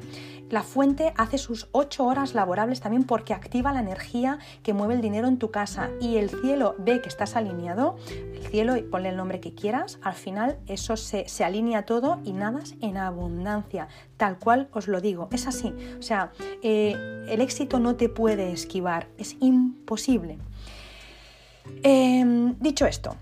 la 0.50 0.64
fuente 0.64 1.14
hace 1.18 1.38
sus 1.38 1.70
ocho 1.72 2.06
horas 2.06 2.34
laborables 2.34 2.82
también 2.82 3.04
porque 3.04 3.36
activa 3.36 3.74
la 3.74 3.80
energía 3.80 4.40
que 4.64 4.74
mueve 4.74 4.96
el 4.96 5.02
dinero 5.02 5.28
en 5.28 5.38
tu 5.38 5.52
casa 5.52 5.92
y 6.02 6.18
el 6.18 6.32
cielo 6.32 6.74
ve 6.80 7.00
que 7.00 7.10
estás 7.10 7.36
alineado, 7.36 7.98
el 8.10 8.44
cielo, 8.48 8.74
ponle 8.90 9.10
el 9.10 9.18
nombre 9.18 9.40
que 9.40 9.54
quieras, 9.54 10.00
al 10.02 10.16
final 10.16 10.58
eso 10.66 10.98
se, 10.98 11.28
alinea 11.44 11.86
todo 11.86 12.20
y 12.24 12.34
nadas 12.34 12.74
en 12.82 12.98
abundancia, 12.98 13.88
tal 14.18 14.40
cual 14.40 14.68
os 14.72 14.88
lo 14.88 15.00
digo, 15.00 15.30
es 15.32 15.46
así. 15.46 15.76
O 16.00 16.02
sea, 16.02 16.32
eh, 16.64 16.96
el 17.30 17.40
éxito 17.40 17.80
no 17.80 17.98
te 17.98 18.10
puede 18.10 18.52
esquivar, 18.52 19.10
es 19.20 19.38
imposible. 19.42 20.40
Em, 21.84 22.58
dicho 22.60 22.86
esto, 22.86 23.16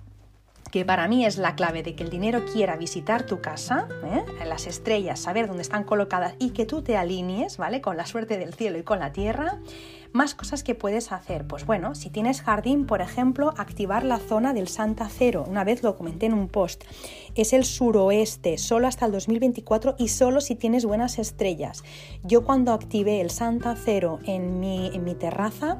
que 0.71 0.85
para 0.85 1.07
mí 1.07 1.25
es 1.25 1.37
la 1.37 1.55
clave 1.55 1.83
de 1.83 1.95
que 1.95 2.03
el 2.03 2.09
dinero 2.09 2.45
quiera 2.45 2.77
visitar 2.77 3.23
tu 3.23 3.41
casa, 3.41 3.87
¿eh? 4.03 4.23
las 4.45 4.67
estrellas, 4.67 5.19
saber 5.19 5.47
dónde 5.47 5.63
están 5.63 5.83
colocadas 5.83 6.35
y 6.39 6.51
que 6.51 6.65
tú 6.65 6.81
te 6.81 6.95
alinees, 6.95 7.57
¿vale? 7.57 7.81
Con 7.81 7.97
la 7.97 8.05
suerte 8.05 8.37
del 8.37 8.53
cielo 8.53 8.77
y 8.77 8.83
con 8.83 8.99
la 8.99 9.11
tierra, 9.11 9.59
Más 10.11 10.33
cosas 10.33 10.63
que 10.63 10.73
puedes 10.73 11.11
hacer. 11.11 11.45
Pues 11.45 11.67
bueno, 11.67 11.93
si 11.93 12.09
tienes 12.09 12.41
jardín, 12.41 12.87
por 12.87 12.99
ejemplo, 12.99 13.53
activar 13.57 14.03
la 14.03 14.17
zona 14.17 14.53
del 14.53 14.67
Santa 14.67 15.07
Cero. 15.07 15.45
Una 15.47 15.63
vez 15.63 15.83
lo 15.83 15.95
comenté 15.95 16.25
en 16.25 16.33
un 16.33 16.47
post. 16.47 16.83
Es 17.35 17.53
el 17.53 17.63
suroeste, 17.63 18.57
solo 18.57 18.87
hasta 18.87 19.05
el 19.05 19.11
2024 19.11 19.97
y 19.99 20.07
solo 20.07 20.41
si 20.41 20.55
tienes 20.55 20.83
buenas 20.83 21.19
estrellas. 21.19 21.83
Yo 22.23 22.43
cuando 22.43 22.73
activé 22.73 23.21
el 23.21 23.29
Santa 23.29 23.75
Cero 23.75 24.17
en 24.25 24.59
mi, 24.59 24.87
en 24.95 25.03
mi 25.03 25.13
terraza, 25.13 25.77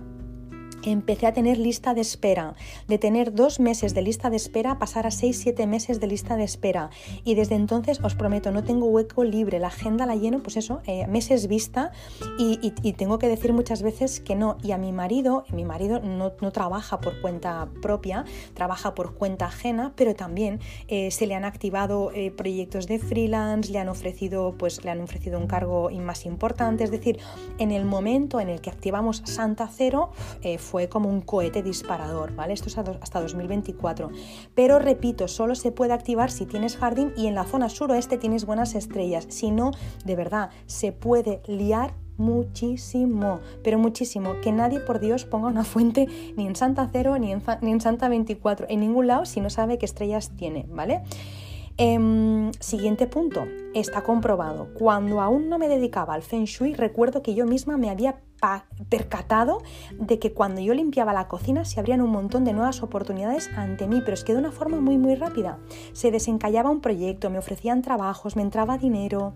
empecé 0.84 1.28
a 1.28 1.34
tener 1.34 1.58
lista 1.58 1.94
de 1.94 2.02
espera. 2.02 2.56
De 2.88 2.98
tener 2.98 3.34
dos 3.34 3.60
meses 3.60 3.94
de 3.94 4.02
lista 4.02 4.30
de 4.30 4.38
espera, 4.38 4.80
pasar 4.80 5.08
a 5.08 5.12
seis, 5.12 5.40
siete 5.40 5.68
meses 5.68 6.00
de 6.00 6.08
lista 6.08 6.36
de 6.36 6.44
espera. 6.44 6.90
Y 7.24 7.36
desde 7.36 7.56
entonces 7.56 8.00
os 8.04 8.16
prometo, 8.16 8.52
no 8.52 8.64
tengo 8.64 8.88
hueco 8.88 9.24
libre. 9.24 9.60
La 9.60 9.68
agenda 9.68 10.06
la 10.06 10.16
lleno, 10.16 10.40
pues 10.40 10.58
eso, 10.58 10.82
eh, 10.86 11.08
meses 11.08 11.48
vista. 11.48 11.92
Y, 12.38 12.70
tengo 13.00 13.20
que 13.20 13.28
decir 13.28 13.54
muchas 13.54 13.82
veces 13.82 14.20
que 14.20 14.36
no. 14.36 14.58
Y 14.62 14.72
a 14.72 14.78
mi 14.78 14.92
marido, 14.92 15.46
mi 15.54 15.64
marido 15.64 16.00
no, 16.00 16.32
trabaja 16.52 17.00
por 17.00 17.22
cuenta 17.22 17.70
propia, 17.82 18.26
trabaja 18.54 18.94
por 18.96 19.14
cuenta 19.16 19.46
ajena, 19.46 19.94
pero 19.96 20.16
también 20.16 20.60
eh, 20.88 21.12
se 21.12 21.28
le 21.28 21.36
han 21.36 21.46
activado 21.46 22.12
eh, 22.14 22.32
proyectos 22.32 22.88
de 22.88 23.00
freelance, 23.00 23.72
le 23.72 23.80
han 23.80 23.90
ofrecido, 23.90 24.56
pues 24.58 24.84
le 24.84 24.92
han 24.92 25.02
ofrecido 25.02 25.40
un 25.40 25.48
cargo 25.48 25.90
más 25.92 26.26
importante. 26.26 26.84
Es 26.84 26.92
decir, 26.92 27.20
en 27.58 27.72
el 27.72 27.86
momento 27.86 28.40
en 28.40 28.50
el 28.50 28.60
que 28.60 28.70
activamos 28.70 29.22
Santa 29.26 29.70
Cero, 29.72 30.12
fue 30.58 30.69
como 30.90 31.10
un 31.10 31.22
cohete 31.22 31.64
disparador, 31.64 32.36
¿vale? 32.36 32.54
Esto 32.54 32.68
es 32.68 32.78
hasta 32.78 33.22
2024. 33.22 34.12
Pero 34.56 34.80
repito, 34.80 35.28
solo 35.28 35.56
se 35.56 35.72
puede 35.72 35.94
activar 35.94 36.32
si 36.32 36.46
tienes 36.46 36.78
jardín 36.78 37.14
y 37.18 37.28
en 37.28 37.36
la 37.36 37.44
zona 37.44 37.70
suroeste 37.70 38.18
tienes 38.18 38.46
buenas 38.46 38.76
estrellas. 38.76 39.26
Si 39.30 39.52
no, 39.52 39.72
de 40.06 40.16
verdad, 40.16 40.50
se 40.66 40.92
puede 40.92 41.42
liar 41.48 41.94
muchísimo, 42.18 43.40
pero 43.64 43.80
muchísimo. 43.80 44.40
Que 44.42 44.52
nadie, 44.52 44.80
por 44.80 45.00
Dios, 45.00 45.26
ponga 45.26 45.48
una 45.48 45.64
fuente 45.64 46.08
ni 46.36 46.46
en 46.46 46.56
Santa 46.56 46.88
Cero 46.92 47.18
ni 47.18 47.32
en, 47.32 47.42
ni 47.62 47.72
en 47.72 47.82
Santa 47.82 48.10
24, 48.10 48.68
en 48.70 48.82
ningún 48.82 49.08
lado, 49.08 49.26
si 49.26 49.42
no 49.42 49.50
sabe 49.50 49.78
qué 49.78 49.86
estrellas 49.86 50.32
tiene, 50.36 50.66
¿vale? 50.70 51.02
Em, 51.82 52.52
siguiente 52.60 53.08
punto, 53.08 53.48
está 53.74 54.04
comprobado. 54.04 54.68
Cuando 54.74 55.22
aún 55.22 55.48
no 55.48 55.58
me 55.58 55.70
dedicaba 55.70 56.14
al 56.14 56.24
Feng 56.24 56.44
Shui, 56.44 56.74
recuerdo 56.74 57.22
que 57.22 57.36
yo 57.36 57.46
misma 57.46 57.78
me 57.78 57.90
había 57.90 58.20
percatado 58.90 59.62
de 59.94 60.20
que 60.20 60.34
cuando 60.34 60.62
yo 60.62 60.74
limpiaba 60.74 61.14
la 61.14 61.28
cocina 61.28 61.66
se 61.66 61.80
abrían 61.80 62.02
un 62.02 62.12
montón 62.12 62.44
de 62.46 62.54
nuevas 62.54 62.82
oportunidades 62.84 63.50
ante 63.56 63.88
mí, 63.88 64.02
pero 64.02 64.14
es 64.14 64.24
que 64.24 64.34
de 64.34 64.40
una 64.40 64.52
forma 64.52 64.80
muy 64.80 64.98
muy 64.98 65.16
rápida. 65.16 65.60
Se 65.94 66.12
desencallaba 66.12 66.70
un 66.70 66.82
proyecto, 66.82 67.30
me 67.30 67.40
ofrecían 67.40 67.82
trabajos, 67.82 68.36
me 68.36 68.42
entraba 68.42 68.78
dinero. 68.78 69.34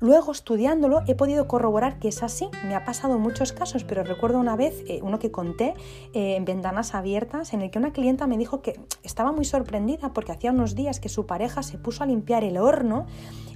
Luego, 0.00 0.32
estudiándolo, 0.32 1.02
he 1.06 1.14
podido 1.14 1.48
corroborar 1.48 1.98
que 1.98 2.08
es 2.08 2.22
así. 2.22 2.48
Me 2.66 2.74
ha 2.74 2.84
pasado 2.84 3.18
muchos 3.18 3.52
casos, 3.52 3.84
pero 3.84 4.02
recuerdo 4.02 4.38
una 4.38 4.56
vez, 4.56 4.82
eh, 4.86 5.00
uno 5.02 5.18
que 5.18 5.30
conté 5.30 5.74
eh, 6.12 6.36
en 6.36 6.44
ventanas 6.44 6.94
abiertas, 6.94 7.54
en 7.54 7.62
el 7.62 7.70
que 7.70 7.78
una 7.78 7.92
clienta 7.92 8.26
me 8.26 8.36
dijo 8.36 8.60
que 8.60 8.78
estaba 9.02 9.32
muy 9.32 9.44
sorprendida 9.44 10.12
porque 10.12 10.32
hacía 10.32 10.50
unos 10.50 10.74
días 10.74 11.00
que 11.00 11.08
su 11.08 11.26
pareja 11.26 11.62
se 11.62 11.78
puso 11.78 12.02
a 12.02 12.06
limpiar 12.06 12.44
el 12.44 12.58
horno 12.58 13.06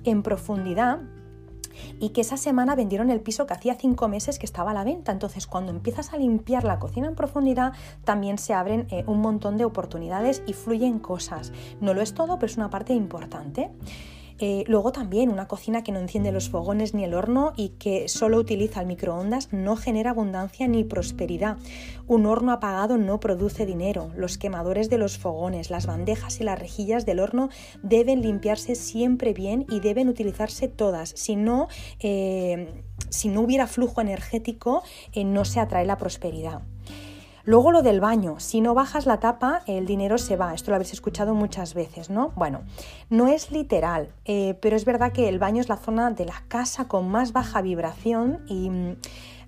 en 0.05 0.23
profundidad 0.23 1.01
y 2.01 2.11
que 2.11 2.21
esa 2.21 2.37
semana 2.37 2.75
vendieron 2.75 3.11
el 3.11 3.21
piso 3.21 3.47
que 3.47 3.55
hacía 3.55 3.75
cinco 3.75 4.09
meses 4.09 4.39
que 4.39 4.47
estaba 4.47 4.73
a 4.73 4.75
la 4.75 4.85
venta. 4.85 5.13
Entonces, 5.13 5.47
cuando 5.47 5.71
empiezas 5.73 6.13
a 6.13 6.19
limpiar 6.19 6.65
la 6.65 6.79
cocina 6.79 7.09
en 7.09 7.15
profundidad, 7.15 7.73
también 8.05 8.39
se 8.39 8.55
abren 8.55 8.87
eh, 8.91 9.05
un 9.07 9.21
montón 9.21 9.57
de 9.57 9.65
oportunidades 9.65 10.43
y 10.47 10.53
fluyen 10.53 10.99
cosas. 10.99 11.53
No 11.81 11.95
lo 11.95 12.03
es 12.03 12.15
todo, 12.15 12.39
pero 12.39 12.51
es 12.51 12.57
una 12.57 12.71
parte 12.71 12.95
importante. 12.95 13.71
Eh, 14.39 14.65
luego 14.67 14.93
también 14.93 15.31
una 15.31 15.49
cocina 15.49 15.83
que 15.83 15.93
no 15.93 15.99
enciende 15.99 16.33
los 16.33 16.49
fogones 16.49 16.95
ni 16.95 17.05
el 17.05 17.15
horno 17.15 17.53
y 17.57 17.71
que 17.71 18.09
solo 18.09 18.39
utiliza 18.39 18.81
el 18.81 18.87
microondas 18.87 19.53
no 19.53 19.77
genera 19.77 20.11
abundancia 20.11 20.69
ni 20.69 20.85
prosperidad. 20.85 21.57
Un 22.07 22.27
horno 22.27 22.53
apagado 22.53 22.99
no 22.99 23.21
produce 23.21 23.67
dinero. 23.67 24.11
Los 24.17 24.39
quemadores 24.39 24.91
de 24.91 24.99
los 24.99 25.19
fogones, 25.19 25.71
las 25.71 25.87
bandejas 25.87 26.41
y 26.41 26.45
las 26.45 26.59
rejillas 26.59 27.05
del 27.05 27.21
horno 27.21 27.49
deben 27.83 28.23
limpiarse 28.23 28.75
siempre 28.75 29.33
bien 29.33 29.67
y 29.69 29.81
deben 29.81 30.09
utilizarse 30.09 30.69
todas. 30.69 31.11
Si 31.11 31.37
no, 31.37 31.69
eh, 32.01 32.83
si 33.11 33.29
no 33.29 33.41
hubiera 33.41 33.67
flujo 33.67 34.01
energético, 34.01 34.83
eh, 35.13 35.25
no 35.25 35.45
se 35.45 35.61
atrae 35.61 35.85
la 35.85 35.97
prosperidad. 35.97 36.63
Luego 37.49 37.73
lo 37.73 37.81
del 37.81 37.99
baño, 37.99 38.41
si 38.41 38.61
no 38.61 38.75
bajas 38.75 39.07
la 39.07 39.21
tapa, 39.21 39.63
el 39.65 39.87
dinero 39.87 40.19
se 40.19 40.37
va. 40.37 40.53
Esto 40.53 40.71
lo 40.71 40.75
habéis 40.75 40.93
escuchado 40.93 41.33
muchas 41.33 41.73
veces, 41.73 42.11
¿no? 42.11 42.31
Bueno, 42.37 42.61
no 43.09 43.27
es 43.27 43.51
literal, 43.51 44.11
eh, 44.27 44.59
pero 44.61 44.77
es 44.77 44.85
verdad 44.85 45.13
que 45.13 45.31
el 45.31 45.39
baño 45.39 45.63
es 45.63 45.71
la 45.71 45.79
zona 45.79 46.11
de 46.11 46.27
la 46.27 46.45
casa 46.49 46.89
con 46.89 47.09
más 47.09 47.33
baja 47.33 47.63
vibración 47.63 48.43
y 48.49 48.69
mm, 48.69 48.97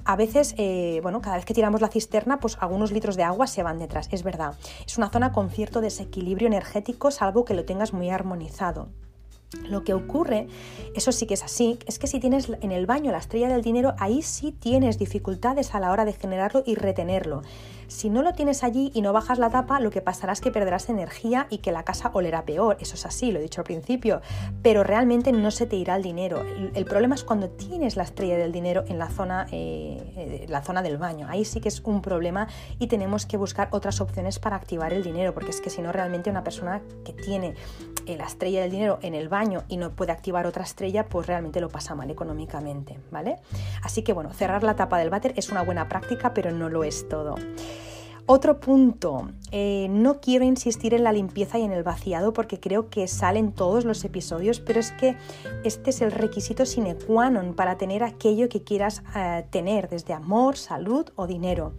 a 0.07 0.16
veces, 0.16 0.55
eh, 0.57 1.01
bueno, 1.03 1.20
cada 1.20 1.36
vez 1.36 1.44
que 1.44 1.53
tiramos 1.53 1.82
la 1.82 1.88
cisterna, 1.88 2.40
pues 2.40 2.57
algunos 2.61 2.90
litros 2.90 3.16
de 3.16 3.22
agua 3.24 3.46
se 3.46 3.62
van 3.62 3.78
detrás, 3.78 4.09
es 4.12 4.22
verdad. 4.22 4.55
Es 4.86 4.96
una 4.96 5.11
zona 5.11 5.32
con 5.32 5.51
cierto 5.51 5.82
desequilibrio 5.82 6.46
energético, 6.46 7.11
salvo 7.11 7.44
que 7.44 7.53
lo 7.53 7.66
tengas 7.66 7.92
muy 7.92 8.09
armonizado. 8.09 8.88
Lo 9.68 9.82
que 9.82 9.94
ocurre, 9.94 10.46
eso 10.94 11.11
sí 11.11 11.26
que 11.26 11.34
es 11.34 11.42
así, 11.42 11.78
es 11.86 11.98
que 11.98 12.07
si 12.07 12.20
tienes 12.20 12.48
en 12.61 12.70
el 12.70 12.86
baño 12.86 13.11
la 13.11 13.18
estrella 13.18 13.48
del 13.48 13.62
dinero, 13.62 13.94
ahí 13.98 14.22
sí 14.22 14.53
tienes 14.53 14.96
dificultades 14.96 15.74
a 15.74 15.80
la 15.80 15.90
hora 15.90 16.05
de 16.05 16.12
generarlo 16.12 16.62
y 16.64 16.76
retenerlo. 16.76 17.42
Si 17.91 18.09
no 18.09 18.22
lo 18.22 18.32
tienes 18.34 18.62
allí 18.62 18.93
y 18.95 19.03
no 19.03 19.12
bajas 19.12 19.41
la 19.41 19.51
tapa, 19.51 19.80
lo 19.80 19.91
que 19.91 20.01
pasará 20.01 20.32
es 20.32 20.41
que 20.41 20.53
perderás 20.53 20.88
energía 20.88 21.49
y 21.51 21.59
que 21.59 21.72
la 21.72 21.82
casa 21.82 22.11
olerá 22.14 22.45
peor. 22.45 22.76
Eso 22.78 22.95
es 22.95 23.05
así, 23.05 23.32
lo 23.32 23.41
he 23.41 23.43
dicho 23.43 23.61
al 23.62 23.64
principio. 23.64 24.20
Pero 24.62 24.84
realmente 24.84 25.32
no 25.32 25.51
se 25.51 25.66
te 25.66 25.74
irá 25.74 25.97
el 25.97 26.03
dinero. 26.03 26.45
El, 26.74 26.84
problema 26.84 27.16
es 27.16 27.24
cuando 27.24 27.51
tienes 27.51 27.97
la 27.97 28.05
estrella 28.05 28.36
del 28.36 28.53
dinero 28.53 28.84
en 28.86 28.99
la 28.99 29.09
zona, 29.09 29.49
eh, 29.51 30.47
la 30.49 30.62
zona 30.62 30.82
del 30.82 30.99
baño. 30.99 31.26
Ahí 31.28 31.45
sí 31.45 31.61
que 31.61 31.68
es 31.68 31.80
un 31.80 32.01
problema 32.01 32.47
y 32.78 32.86
tenemos 32.86 33.26
que 33.26 33.36
buscar 33.36 33.68
otras 33.72 34.01
opciones 34.01 34.38
para 34.38 34.55
activar 34.55 34.93
el 34.93 35.03
dinero, 35.03 35.34
porque 35.34 35.51
es 35.51 35.61
que 35.61 35.68
si 35.68 35.82
no, 35.82 35.91
realmente 35.91 36.30
una 36.30 36.45
persona 36.45 36.82
que 37.05 37.12
tiene 37.12 37.55
eh, 38.07 38.16
la 38.16 38.26
estrella 38.26 38.62
del 38.62 38.70
dinero 38.70 39.01
en 39.03 39.14
el 39.14 39.28
baño 39.28 39.64
y 39.68 39.78
no 39.78 39.91
puede 39.91 40.12
activar 40.12 40.47
otra 40.47 40.62
estrella, 40.62 41.07
pues 41.09 41.26
realmente 41.26 41.61
lo 41.61 41.68
pasa 41.68 41.97
mal 41.97 42.09
económicamente, 42.09 43.01
¿vale? 43.11 43.38
Así 43.82 44.03
que 44.03 44.12
bueno, 44.12 44.32
cerrar 44.32 44.62
la 44.62 44.76
tapa 44.76 44.97
del 44.99 45.11
váter 45.11 45.34
es 45.36 45.51
una 45.51 45.62
buena 45.62 45.88
práctica, 45.88 46.32
pero 46.34 46.53
no 46.53 46.68
lo 46.68 46.84
es 46.84 47.09
todo. 47.09 47.34
Otro 48.33 48.61
punto, 48.61 49.28
eh, 49.51 49.89
no 49.91 50.20
quiero 50.20 50.45
insistir 50.45 50.95
en 50.95 51.03
la 51.03 51.12
limpieza 51.12 51.59
y 51.59 51.62
en 51.62 51.72
el 51.72 51.83
vaciado 51.83 52.33
porque 52.33 52.61
creo 52.61 52.89
que 52.89 53.09
salen 53.09 53.51
todos 53.51 53.85
los 53.85 54.05
episodios, 54.05 54.61
pero 54.61 54.78
es 54.78 54.93
que 54.93 55.16
este 55.64 55.91
es 55.91 56.01
el 56.01 56.12
requisito 56.12 56.64
sine 56.64 56.95
qua 56.95 57.26
non 57.28 57.59
para 57.59 57.74
tener 57.74 58.07
aquello 58.07 58.47
que 58.47 58.62
quieras 58.62 59.03
eh, 59.18 59.43
tener, 59.51 59.91
desde 59.91 60.14
amor, 60.14 60.55
salud 60.55 61.11
o 61.16 61.26
dinero 61.26 61.74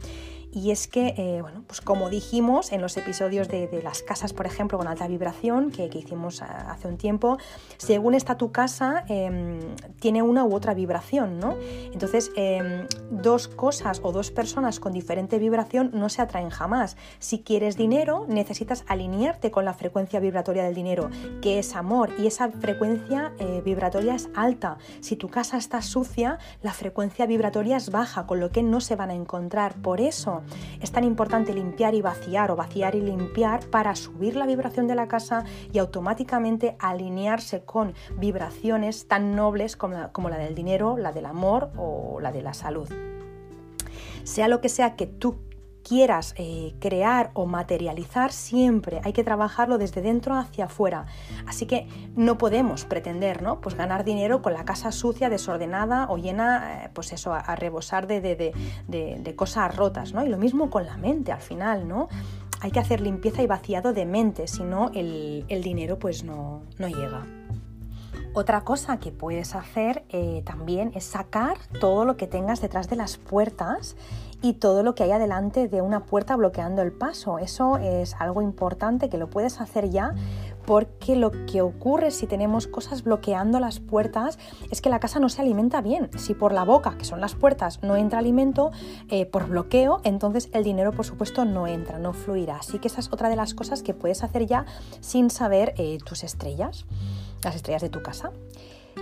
y 0.52 0.72
es 0.72 0.88
que, 0.88 1.14
eh, 1.18 1.42
bueno, 1.42 1.64
pues 1.68 1.82
como 1.82 2.10
dijimos 2.10 2.72
en 2.72 2.82
los 2.82 2.98
episodios 2.98 3.48
de, 3.48 3.82
las 3.84 4.04
casas, 4.04 4.34
por 4.34 4.46
ejemplo, 4.46 4.78
con 4.78 4.88
alta 4.88 5.08
vibración 5.08 5.72
que, 5.72 5.90
hicimos 5.94 6.42
hace 6.42 6.88
un 6.88 6.98
tiempo, 6.98 7.38
según 7.78 8.16
está 8.16 8.38
tu 8.38 8.52
casa, 8.52 9.04
em, 9.08 9.60
tiene 10.00 10.22
una 10.22 10.44
u 10.44 10.54
otra 10.54 10.74
vibración, 10.74 11.40
¿no? 11.40 11.56
Entonces, 11.94 12.32
em, 12.36 12.88
dos 13.10 13.48
cosas 13.48 14.02
o 14.04 14.12
dos 14.12 14.32
personas 14.32 14.80
con 14.80 14.94
diferente 14.94 15.40
vibración 15.40 15.92
no 15.94 16.10
se 16.10 16.22
atraen 16.22 16.50
jamás. 16.50 16.98
Si 17.20 17.40
quieres 17.40 17.78
dinero, 17.78 18.26
necesitas 18.28 18.84
alinearte 18.88 19.52
con 19.52 19.66
la 19.66 19.74
frecuencia 19.74 20.20
vibratoria 20.20 20.64
del 20.64 20.76
dinero, 20.76 21.10
que 21.42 21.60
es 21.60 21.76
amor, 21.76 22.12
y 22.18 22.28
esa 22.28 22.50
frecuencia 22.50 23.34
eh, 23.40 23.62
vibratoria 23.64 24.16
es 24.16 24.30
alta. 24.36 24.78
Si 25.00 25.16
tu 25.16 25.30
casa 25.30 25.58
está 25.58 25.82
sucia, 25.82 26.40
la 26.62 26.74
frecuencia 26.74 27.26
vibratoria 27.26 27.78
es 27.78 27.92
baja, 27.92 28.26
con 28.26 28.40
lo 28.40 28.50
que 28.52 28.64
no 28.64 28.82
se 28.82 28.96
van 28.96 29.12
a 29.12 29.14
encontrar. 29.14 29.76
Por 29.76 30.02
eso, 30.02 30.41
es 30.82 30.92
tan 30.92 31.04
importante 31.04 31.54
limpiar 31.54 31.94
y 31.94 32.02
vaciar 32.02 32.52
o 32.52 32.56
vaciar 32.56 32.96
y 32.96 33.02
limpiar 33.02 33.66
para 33.68 33.96
subir 33.96 34.36
la 34.36 34.46
vibración 34.46 34.88
de 34.88 34.96
la 34.96 35.08
casa 35.08 35.46
y 35.72 35.80
automáticamente 35.80 36.76
alinearse 36.80 37.64
con 37.64 37.94
vibraciones 38.18 39.08
tan 39.08 39.36
nobles 39.36 39.76
como 39.76 39.96
la, 39.96 40.12
como 40.12 40.30
la 40.30 40.38
del 40.38 40.56
dinero, 40.56 40.98
la 40.98 41.12
del 41.12 41.26
amor 41.26 41.72
o 41.78 42.20
la 42.22 42.32
de 42.32 42.42
la 42.42 42.54
salud. 42.54 42.90
Sea 44.24 44.48
lo 44.48 44.62
que 44.62 44.70
sea 44.70 44.96
que 44.96 45.08
tú 45.08 45.38
quieras 45.84 46.34
eh, 46.38 46.74
crear 46.80 47.32
o 47.34 47.46
materializar, 47.46 48.32
siempre 48.32 49.02
hay 49.04 49.14
que 49.14 49.24
trabajarlo 49.24 49.78
desde 49.78 50.02
dentro 50.02 50.36
hacia 50.36 50.66
afuera. 50.66 51.06
Así 51.48 51.66
que 51.66 51.88
no 52.16 52.38
podemos 52.38 52.86
pretender 52.86 53.42
¿no? 53.42 53.62
Pues 53.62 53.76
ganar 53.76 54.04
dinero 54.04 54.42
con 54.42 54.54
la 54.54 54.66
casa 54.66 54.92
sucia, 54.92 55.30
desordenada 55.30 56.08
o 56.10 56.18
llena, 56.18 56.86
eh, 56.86 56.90
pues 56.94 57.14
eso, 57.14 57.34
a, 57.34 57.56
rebosar 57.56 58.08
de, 58.08 58.22
de, 58.22 59.36
cosas 59.36 59.76
rotas. 59.76 60.14
¿no? 60.14 60.24
Y 60.26 60.30
lo 60.30 60.38
mismo 60.38 60.70
con 60.70 60.86
la 60.86 60.98
mente 60.98 61.32
al 61.32 61.42
final, 61.42 61.88
¿no? 61.88 62.10
Hay 62.62 62.72
que 62.72 62.80
hacer 62.80 63.02
limpieza 63.02 63.42
y 63.42 63.48
vaciado 63.48 63.92
de 63.92 64.06
mente, 64.06 64.48
si 64.48 64.64
no 64.64 64.92
el, 64.94 65.46
dinero 65.64 65.98
pues 65.98 66.24
no, 66.24 66.62
no 66.78 66.88
llega. 66.88 67.26
Otra 68.34 68.62
cosa 68.62 68.98
que 68.98 69.12
puedes 69.12 69.56
hacer 69.56 70.06
eh, 70.10 70.42
también 70.46 70.94
es 70.96 71.04
sacar 71.04 71.58
todo 71.82 72.06
lo 72.06 72.16
que 72.16 72.28
tengas 72.28 72.62
detrás 72.62 72.90
de 72.90 72.96
las 72.96 73.18
puertas 73.18 73.98
y 74.42 74.54
todo 74.54 74.84
lo 74.84 74.96
que 74.96 75.04
hay 75.04 75.12
adelante 75.12 75.68
de 75.68 75.82
una 75.82 76.06
puerta 76.06 76.38
bloqueando 76.38 76.82
el 76.82 76.94
paso. 76.94 77.40
Eso 77.40 77.78
es 77.78 78.16
algo 78.20 78.42
importante 78.42 79.10
que 79.10 79.18
lo 79.18 79.30
puedes 79.30 79.60
hacer 79.60 79.90
ya 79.90 80.16
porque 80.66 81.16
lo 81.16 81.32
que 81.46 81.62
ocurre 81.62 82.12
si 82.12 82.28
tenemos 82.28 82.68
cosas 82.68 83.04
bloqueando 83.04 83.60
las 83.60 83.80
puertas 83.80 84.40
es 84.70 84.82
que 84.82 84.90
la 84.90 85.00
casa 85.00 85.20
no 85.20 85.28
se 85.28 85.42
alimenta 85.42 85.82
bien. 85.82 86.10
Si 86.18 86.34
por 86.34 86.54
la 86.54 86.64
boca, 86.64 86.98
que 86.98 87.06
son 87.06 87.20
las 87.20 87.36
puertas, 87.36 87.84
no 87.84 87.96
entra 87.98 88.20
alimento, 88.20 88.72
eh, 89.10 89.26
por 89.26 89.48
bloqueo, 89.48 90.02
entonces 90.04 90.50
el 90.54 90.64
dinero 90.64 90.92
por 90.92 91.06
supuesto 91.06 91.46
no 91.46 91.68
entra, 91.68 92.00
no 92.00 92.14
fluirá. 92.14 92.58
Así 92.58 92.80
que 92.80 92.88
esa 92.88 93.02
es 93.02 93.12
otra 93.12 93.28
de 93.28 93.36
las 93.36 93.54
cosas 93.54 93.84
que 93.84 93.94
puedes 93.94 94.24
hacer 94.24 94.46
ya 94.46 94.66
sin 95.02 95.30
saber 95.30 95.74
eh, 95.78 95.98
tus 96.06 96.24
estrellas, 96.24 96.86
las 97.44 97.56
estrellas 97.56 97.82
de 97.82 97.90
tu 97.90 98.02
casa. 98.02 98.32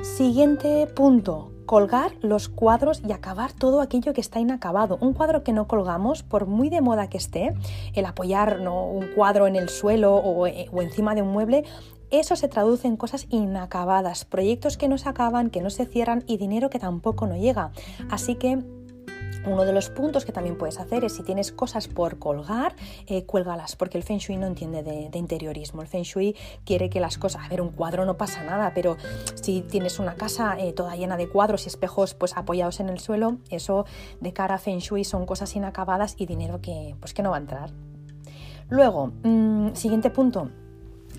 Siguiente 0.02 0.88
punto, 0.88 1.52
colgar 1.66 2.14
los 2.22 2.48
cuadros 2.48 3.02
y 3.08 3.12
acabar 3.12 3.54
todo 3.54 3.82
aquello 3.82 4.14
que 4.14 4.22
está 4.22 4.40
inacabado. 4.40 4.98
Un 5.02 5.14
cuadro 5.14 5.44
que 5.44 5.54
no 5.54 5.68
colgamos, 5.68 6.24
por 6.24 6.46
muy 6.46 6.70
de 6.70 6.82
moda 6.82 7.10
que 7.10 7.18
esté, 7.18 7.54
el 7.94 8.06
apoyar 8.06 8.60
un 8.60 9.08
cuadro 9.16 9.48
en 9.48 9.56
el 9.56 9.70
suelo 9.70 10.16
o, 10.16 10.48
eh, 10.48 10.68
o 10.72 10.82
encima 10.82 11.16
de 11.16 11.22
un 11.22 11.30
mueble, 11.30 11.66
eso 12.12 12.36
se 12.36 12.48
traduce 12.48 12.88
en 12.88 12.98
cosas 12.98 13.28
inacabadas, 13.30 14.26
proyectos 14.26 14.78
que 14.78 14.88
no 14.88 14.98
se 14.98 15.10
acaban, 15.10 15.50
que 15.50 15.62
no 15.62 15.70
se 15.70 15.86
cierran 15.86 16.24
y 16.26 16.38
dinero 16.38 16.70
que 16.70 16.80
tampoco 16.80 17.28
no 17.28 17.38
llega. 17.38 17.72
Así 18.10 18.36
que 18.36 18.64
uno 19.46 19.66
de 19.66 19.74
los 19.74 19.90
puntos 19.90 20.26
que 20.26 20.32
también 20.32 20.58
puedes 20.58 20.80
hacer 20.80 21.04
es 21.04 21.14
si 21.14 21.24
tienes 21.24 21.52
cosas 21.52 21.88
por 21.88 22.20
colgar, 22.20 22.76
eh, 23.08 23.26
cuélgalas, 23.26 23.76
porque 23.76 23.98
el 23.98 24.04
Feng 24.04 24.20
Shui 24.20 24.38
no 24.38 24.48
entiende 24.48 24.84
de, 24.84 25.18
interiorismo. 25.18 25.82
El 25.82 25.88
Feng 25.88 26.04
Shui 26.04 26.36
quiere 26.66 26.90
que 26.90 27.00
las 27.00 27.18
cosas, 27.18 27.44
a 27.46 27.50
ver, 27.50 27.62
un 27.62 27.70
cuadro 27.70 28.06
no 28.06 28.18
pasa 28.18 28.44
nada, 28.44 28.74
pero 28.74 28.98
si 29.36 29.62
tienes 29.62 30.00
una 30.00 30.16
casa 30.16 30.58
eh, 30.60 30.74
toda 30.74 30.96
llena 30.96 31.18
de 31.18 31.30
cuadros 31.30 31.66
y 31.66 31.70
espejos 31.70 32.14
pues 32.14 32.38
apoyados 32.38 32.80
en 32.80 32.90
el 32.90 33.00
suelo, 33.00 33.38
eso 33.50 33.86
de 34.20 34.34
cara 34.34 34.56
a 34.56 34.58
Feng 34.58 34.80
Shui 34.80 35.04
son 35.04 35.26
cosas 35.26 35.56
inacabadas 35.56 36.16
y 36.18 36.26
dinero 36.26 36.62
que, 36.62 36.96
pues, 37.00 37.14
que 37.14 37.24
no 37.24 37.32
va 37.32 37.38
a 37.38 37.40
entrar. 37.40 37.72
Luego, 38.70 39.12
mm, 39.24 39.74
siguiente 39.74 40.10
punto, 40.10 40.52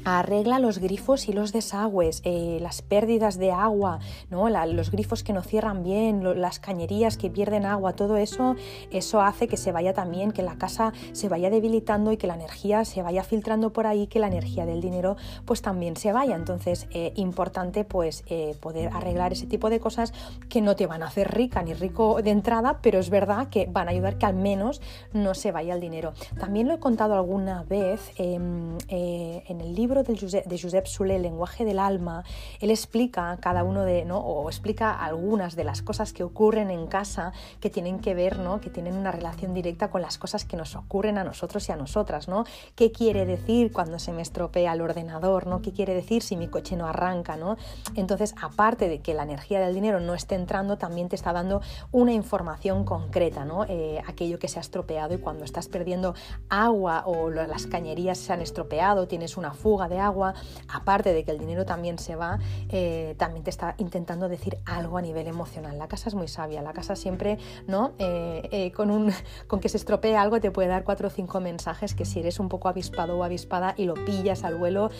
arregla 0.04 0.58
los 0.58 0.78
grifos 0.78 1.28
y 1.28 1.32
los 1.32 1.52
desagües, 1.52 2.22
eh, 2.24 2.58
las 2.60 2.82
pérdidas 2.82 3.38
de 3.38 3.52
agua, 3.52 4.00
¿no? 4.30 4.48
los 4.48 4.90
grifos 4.90 5.22
que 5.22 5.32
no 5.32 5.42
cierran 5.42 5.82
bien, 5.82 6.40
las 6.40 6.58
cañerías 6.58 7.16
que 7.16 7.30
pierden 7.30 7.66
agua, 7.66 7.94
todo 7.94 8.16
eso, 8.16 8.56
eso 8.90 9.20
hace 9.20 9.48
que 9.48 9.56
se 9.56 9.72
vaya 9.72 9.92
también, 9.92 10.32
que 10.32 10.42
la 10.42 10.56
casa 10.56 10.92
se 11.12 11.28
vaya 11.28 11.50
debilitando 11.50 12.12
y 12.12 12.16
que 12.16 12.26
la 12.26 12.34
energía 12.34 12.84
se 12.84 13.02
vaya 13.02 13.22
filtrando 13.22 13.72
por 13.72 13.86
ahí, 13.86 14.06
que 14.06 14.18
la 14.18 14.28
energía 14.28 14.66
del 14.66 14.80
dinero 14.80 15.16
pues 15.44 15.62
también 15.62 15.96
se 15.96 16.12
vaya. 16.12 16.36
Entonces, 16.36 16.86
eh, 16.90 17.12
importante 17.16 17.84
pues 17.84 18.24
eh, 18.26 18.56
poder 18.60 18.90
arreglar 18.92 19.32
ese 19.32 19.46
tipo 19.46 19.70
de 19.70 19.80
cosas 19.80 20.12
que 20.48 20.60
no 20.60 20.76
te 20.76 20.86
van 20.86 21.02
a 21.02 21.06
hacer 21.06 21.32
rica 21.32 21.62
ni 21.62 21.74
rico 21.74 22.20
de 22.22 22.30
entrada, 22.30 22.80
pero 22.82 22.98
es 22.98 23.10
verdad 23.10 23.48
que 23.48 23.66
van 23.70 23.88
a 23.88 23.90
ayudar 23.90 24.18
que 24.18 24.26
al 24.26 24.34
menos 24.34 24.80
no 25.12 25.34
se 25.34 25.52
vaya 25.52 25.74
el 25.74 25.80
dinero. 25.80 26.12
También 26.38 26.68
lo 26.68 26.74
he 26.74 26.78
contado 26.78 27.14
alguna 27.14 27.62
vez 27.64 28.12
em, 28.16 28.78
en 28.88 29.60
el 29.60 29.74
libro 29.74 29.89
de 29.94 30.58
Josep 30.60 30.86
El 31.10 31.22
lenguaje 31.22 31.64
del 31.64 31.78
alma, 31.78 32.24
él 32.60 32.70
explica 32.70 33.36
cada 33.40 33.64
uno 33.64 33.84
de, 33.84 34.04
¿no? 34.04 34.18
o 34.18 34.48
explica 34.48 34.92
algunas 34.92 35.56
de 35.56 35.64
las 35.64 35.82
cosas 35.82 36.12
que 36.12 36.22
ocurren 36.22 36.70
en 36.70 36.86
casa 36.86 37.32
que 37.60 37.70
tienen 37.70 37.98
que 37.98 38.14
ver, 38.14 38.38
¿no? 38.38 38.60
que 38.60 38.70
tienen 38.70 38.96
una 38.96 39.10
relación 39.10 39.52
directa 39.52 39.90
con 39.90 40.02
las 40.02 40.18
cosas 40.18 40.44
que 40.44 40.56
nos 40.56 40.76
ocurren 40.76 41.18
a 41.18 41.24
nosotros 41.24 41.68
y 41.68 41.72
a 41.72 41.76
nosotras, 41.76 42.28
¿no? 42.28 42.44
¿Qué 42.74 42.92
quiere 42.92 43.26
decir 43.26 43.72
cuando 43.72 43.98
se 43.98 44.12
me 44.12 44.22
estropea 44.22 44.72
el 44.72 44.80
ordenador, 44.80 45.46
¿no? 45.46 45.62
¿Qué 45.62 45.72
quiere 45.72 45.94
decir 45.94 46.22
si 46.22 46.36
mi 46.36 46.48
coche 46.48 46.76
no 46.76 46.86
arranca, 46.86 47.36
¿no? 47.36 47.56
Entonces, 47.96 48.34
aparte 48.40 48.88
de 48.88 49.00
que 49.00 49.14
la 49.14 49.24
energía 49.24 49.60
del 49.60 49.74
dinero 49.74 50.00
no 50.00 50.14
esté 50.14 50.34
entrando, 50.34 50.78
también 50.78 51.08
te 51.08 51.16
está 51.16 51.32
dando 51.32 51.62
una 51.92 52.12
información 52.12 52.84
concreta, 52.84 53.44
¿no? 53.44 53.64
Eh, 53.64 54.00
aquello 54.06 54.38
que 54.38 54.48
se 54.48 54.58
ha 54.58 54.62
estropeado 54.62 55.14
y 55.14 55.18
cuando 55.18 55.44
estás 55.44 55.68
perdiendo 55.68 56.14
agua 56.48 57.04
o 57.06 57.30
las 57.30 57.66
cañerías 57.66 58.18
se 58.18 58.32
han 58.32 58.40
estropeado, 58.40 59.08
tienes 59.08 59.36
una 59.36 59.52
fuga 59.52 59.79
de 59.88 59.98
agua, 59.98 60.34
aparte 60.68 61.12
de 61.12 61.24
que 61.24 61.30
el 61.30 61.38
dinero 61.38 61.64
también 61.64 61.98
se 61.98 62.16
va, 62.16 62.38
eh, 62.68 63.14
también 63.18 63.44
te 63.44 63.50
está 63.50 63.74
intentando 63.78 64.28
decir 64.28 64.58
algo 64.64 64.98
a 64.98 65.02
nivel 65.02 65.26
emocional. 65.26 65.78
La 65.78 65.88
casa 65.88 66.08
es 66.08 66.14
muy 66.14 66.28
sabia, 66.28 66.62
la 66.62 66.72
casa 66.72 66.96
siempre, 66.96 67.38
¿no? 67.66 67.92
Eh, 67.98 68.48
eh, 68.52 68.72
con, 68.72 68.90
un, 68.90 69.12
con 69.46 69.60
que 69.60 69.68
se 69.68 69.76
estropee 69.76 70.16
algo 70.16 70.40
te 70.40 70.50
puede 70.50 70.68
dar 70.68 70.84
cuatro 70.84 71.08
o 71.08 71.10
cinco 71.10 71.40
mensajes 71.40 71.94
que 71.94 72.04
si 72.04 72.20
eres 72.20 72.40
un 72.40 72.48
poco 72.48 72.68
avispado 72.68 73.18
o 73.18 73.24
avispada 73.24 73.74
y 73.76 73.84
lo 73.84 73.94
pillas 73.94 74.44
al 74.44 74.56
vuelo, 74.56 74.90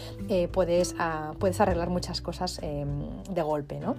puedes, 0.53 0.95
ah, 0.99 1.33
puedes 1.39 1.61
arreglar 1.61 1.91
muchas 1.91 2.21
cosas 2.21 2.61
de 2.61 3.43
golpe, 3.43 3.81
¿no? 3.81 3.97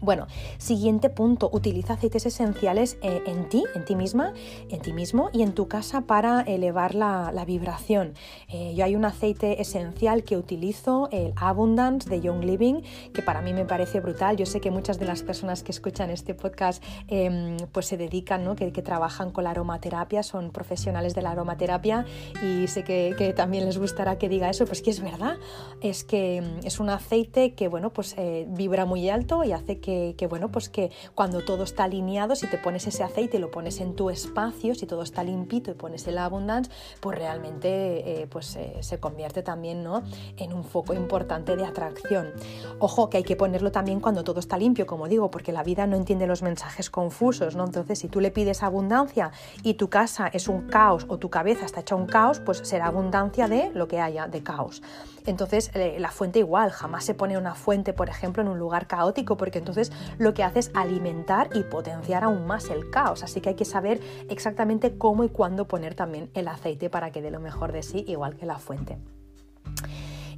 Bueno, 0.00 0.26
siguiente 0.58 1.08
punto, 1.08 1.48
utiliza 1.52 1.94
aceites 1.94 2.26
esenciales 2.26 2.98
eh, 3.02 3.22
en 3.26 3.48
ti, 3.48 3.64
en 3.74 3.84
ti 3.84 3.96
misma, 3.96 4.34
en 4.68 4.80
ti 4.80 4.92
mismo 4.92 5.30
y 5.32 5.42
en 5.42 5.52
tu 5.52 5.68
casa 5.68 6.02
para 6.02 6.42
elevar 6.42 6.94
la, 6.94 7.32
vibración. 7.46 8.14
Eh, 8.48 8.74
yo 8.74 8.84
hay 8.84 8.96
un 8.96 9.04
aceite 9.04 9.60
esencial 9.60 10.24
que 10.24 10.36
utilizo, 10.36 11.08
el 11.12 11.32
Abundance 11.36 12.10
de 12.10 12.20
Young 12.20 12.42
Living, 12.44 12.82
que 13.12 13.22
para 13.22 13.40
mí 13.40 13.52
me 13.52 13.64
parece 13.64 14.00
brutal. 14.00 14.36
Yo 14.36 14.46
sé 14.46 14.60
que 14.60 14.72
muchas 14.72 14.98
de 14.98 15.06
las 15.06 15.22
personas 15.22 15.62
que 15.62 15.70
escuchan 15.70 16.10
este 16.10 16.34
podcast 16.34 16.82
em, 17.06 17.56
pues 17.72 17.86
se 17.86 17.96
dedican, 17.96 18.44
¿no? 18.44 18.56
que, 18.56 18.70
trabajan 18.82 19.30
con 19.30 19.44
la 19.44 19.50
aromaterapia, 19.50 20.22
son 20.22 20.50
profesionales 20.50 21.14
de 21.14 21.22
la 21.22 21.30
aromaterapia 21.30 22.04
y 22.42 22.66
sé 22.66 22.84
que, 22.84 23.32
también 23.36 23.64
les 23.64 23.78
gustará 23.78 24.18
que 24.18 24.28
diga 24.28 24.50
eso, 24.50 24.66
pues 24.66 24.82
que 24.82 24.90
es 24.90 25.00
verdad, 25.00 25.36
es 25.80 26.04
que 26.04 26.36
em, 26.36 26.58
es 26.64 26.80
un 26.80 26.90
aceite 26.90 27.54
que 27.54 27.68
bueno, 27.68 27.92
pues 27.92 28.14
eh, 28.18 28.46
vibra 28.48 28.84
muy 28.84 29.08
alto 29.08 29.44
y 29.44 29.52
hace 29.52 29.78
que 29.78 29.85
que, 29.86 30.26
bueno, 30.26 30.50
pues 30.50 30.68
que 30.68 30.90
cuando 31.14 31.44
todo 31.44 31.62
está 31.62 31.84
alineado, 31.84 32.34
si 32.34 32.46
te 32.48 32.58
pones 32.58 32.86
ese 32.86 33.04
aceite 33.04 33.36
y 33.36 33.40
lo 33.40 33.50
pones 33.50 33.80
en 33.80 33.94
tu 33.94 34.10
espacio, 34.10 34.74
si 34.74 34.86
todo 34.86 35.02
está 35.02 35.22
limpito 35.22 35.70
y 35.70 35.74
pones 35.74 36.06
el 36.08 36.18
abundance, 36.18 36.70
pues 37.00 37.16
realmente 37.16 38.22
eh, 38.22 38.26
pues, 38.26 38.56
eh, 38.56 38.78
se 38.80 38.98
convierte 38.98 39.42
también 39.42 39.84
¿no? 39.84 40.02
en 40.36 40.52
un 40.52 40.64
foco 40.64 40.92
importante 40.94 41.56
de 41.56 41.64
atracción. 41.64 42.32
Ojo 42.80 43.08
que 43.10 43.18
hay 43.18 43.24
que 43.24 43.36
ponerlo 43.36 43.70
también 43.70 44.00
cuando 44.00 44.24
todo 44.24 44.40
está 44.40 44.58
limpio, 44.58 44.86
como 44.86 45.08
digo, 45.08 45.30
porque 45.30 45.52
la 45.52 45.62
vida 45.62 45.86
no 45.86 45.96
entiende 45.96 46.26
los 46.26 46.42
mensajes 46.42 46.90
confusos, 46.90 47.54
¿no? 47.54 47.64
Entonces, 47.64 47.98
si 47.98 48.08
tú 48.08 48.20
le 48.20 48.30
pides 48.30 48.62
abundancia 48.62 49.30
y 49.62 49.74
tu 49.74 49.88
casa 49.88 50.28
es 50.28 50.48
un 50.48 50.66
caos 50.68 51.06
o 51.08 51.18
tu 51.18 51.30
cabeza 51.30 51.64
está 51.64 51.80
hecha 51.80 51.94
un 51.94 52.06
caos, 52.06 52.40
pues 52.40 52.58
será 52.58 52.86
abundancia 52.86 53.48
de 53.48 53.70
lo 53.70 53.86
que 53.86 54.00
haya, 54.00 54.26
de 54.26 54.42
caos. 54.42 54.82
Entonces, 55.26 55.72
eh, 55.74 55.96
la 55.98 56.10
fuente 56.12 56.38
igual, 56.38 56.70
jamás 56.70 57.04
se 57.04 57.14
pone 57.14 57.36
una 57.36 57.54
fuente, 57.54 57.92
por 57.92 58.08
ejemplo, 58.08 58.42
en 58.42 58.48
un 58.48 58.58
lugar 58.58 58.86
caótico, 58.86 59.36
porque 59.36 59.58
entonces 59.58 59.75
lo 60.18 60.34
que 60.34 60.42
hace 60.42 60.60
es 60.60 60.70
alimentar 60.74 61.50
y 61.54 61.62
potenciar 61.62 62.24
aún 62.24 62.46
más 62.46 62.70
el 62.70 62.90
caos. 62.90 63.22
Así 63.22 63.40
que 63.40 63.50
hay 63.50 63.54
que 63.54 63.64
saber 63.64 64.00
exactamente 64.28 64.96
cómo 64.98 65.24
y 65.24 65.28
cuándo 65.28 65.66
poner 65.66 65.94
también 65.94 66.30
el 66.34 66.48
aceite 66.48 66.90
para 66.90 67.10
que 67.10 67.22
dé 67.22 67.30
lo 67.30 67.40
mejor 67.40 67.72
de 67.72 67.82
sí, 67.82 68.04
igual 68.08 68.36
que 68.36 68.46
la 68.46 68.58
fuente. 68.58 68.98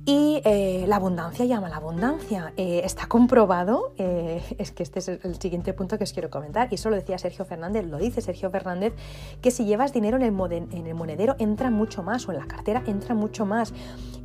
Y 0.08 0.40
eh, 0.46 0.86
la 0.88 0.96
abundancia 0.96 1.44
llama 1.44 1.68
la 1.68 1.76
abundancia. 1.76 2.54
Eh, 2.56 2.80
está 2.82 3.08
comprobado, 3.08 3.92
eh, 3.98 4.42
es 4.58 4.70
que 4.70 4.82
este 4.82 5.00
es 5.00 5.08
el 5.08 5.38
siguiente 5.38 5.74
punto 5.74 5.98
que 5.98 6.04
os 6.04 6.14
quiero 6.14 6.30
comentar, 6.30 6.68
y 6.70 6.76
eso 6.76 6.88
lo 6.88 6.96
decía 6.96 7.18
Sergio 7.18 7.44
Fernández, 7.44 7.84
lo 7.86 7.98
dice 7.98 8.22
Sergio 8.22 8.48
Fernández, 8.48 8.94
que 9.42 9.50
si 9.50 9.66
llevas 9.66 9.92
dinero 9.92 10.16
en 10.16 10.22
el, 10.22 10.94
monedero 10.94 11.36
entra 11.38 11.70
mucho 11.70 12.02
más, 12.02 12.26
o 12.26 12.32
en 12.32 12.38
la 12.38 12.46
cartera 12.46 12.82
entra 12.86 13.14
mucho 13.14 13.44
más. 13.44 13.74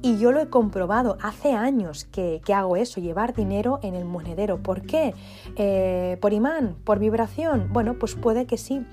Y 0.02 0.20
yo 0.20 0.32
lo 0.32 0.40
he 0.40 0.48
comprobado, 0.48 1.18
hace 1.22 1.52
años 1.52 2.06
que, 2.06 2.42
que 2.46 2.54
hago 2.54 2.78
eso, 2.78 3.02
llevar 3.02 3.34
dinero 3.34 3.82
en 3.84 3.94
el 3.94 4.06
monedero. 4.06 4.60
¿Por 4.60 4.84
qué? 4.84 5.14
¿Por 6.22 6.32
imán? 6.32 6.78
¿Por 6.86 7.00
vibración? 7.00 7.68
Bueno, 7.74 7.96
pues 7.96 8.16
puede 8.16 8.46
que 8.46 8.58
sí, 8.58 8.86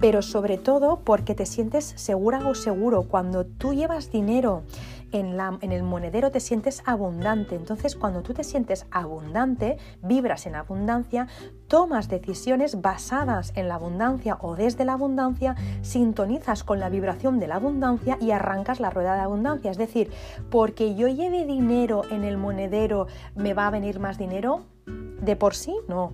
pero 0.00 0.22
sobre 0.22 0.56
todo 0.56 1.00
porque 1.04 1.34
te 1.34 1.44
sientes 1.44 1.92
segura 1.96 2.46
o 2.46 2.54
seguro. 2.54 3.02
Cuando 3.02 3.44
tú 3.44 3.74
llevas 3.74 4.10
dinero, 4.12 4.62
en, 5.12 5.72
el 5.72 5.82
monedero 5.82 6.30
te 6.30 6.40
sientes 6.40 6.82
abundante. 6.86 7.54
Entonces, 7.54 7.96
cuando 7.96 8.22
tú 8.22 8.34
te 8.34 8.44
sientes 8.44 8.86
abundante, 8.90 9.78
vibras 10.02 10.46
en 10.46 10.56
abundancia, 10.56 11.28
tomas 11.66 12.08
decisiones 12.08 12.80
basadas 12.80 13.52
en 13.56 13.68
la 13.68 13.76
abundancia 13.76 14.38
o 14.40 14.56
desde 14.56 14.84
la 14.84 14.94
abundancia, 14.94 15.56
sintonizas 15.82 16.64
con 16.64 16.80
la 16.80 16.88
vibración 16.88 17.38
de 17.40 17.48
la 17.48 17.56
abundancia 17.56 18.18
y 18.20 18.30
arrancas 18.30 18.80
la 18.80 18.90
rueda 18.90 19.14
de 19.14 19.22
abundancia. 19.22 19.70
Es 19.70 19.78
decir, 19.78 20.10
porque 20.50 20.94
yo 20.94 21.08
lleve 21.08 21.44
dinero 21.44 22.02
en 22.10 22.24
el 22.24 22.36
monedero, 22.36 23.06
¿me 23.34 23.54
va 23.54 23.66
a 23.66 23.70
venir 23.70 24.00
más 24.00 24.18
dinero? 24.18 24.66
De 25.20 25.36
por 25.36 25.54
sí 25.54 25.74
no. 25.88 26.12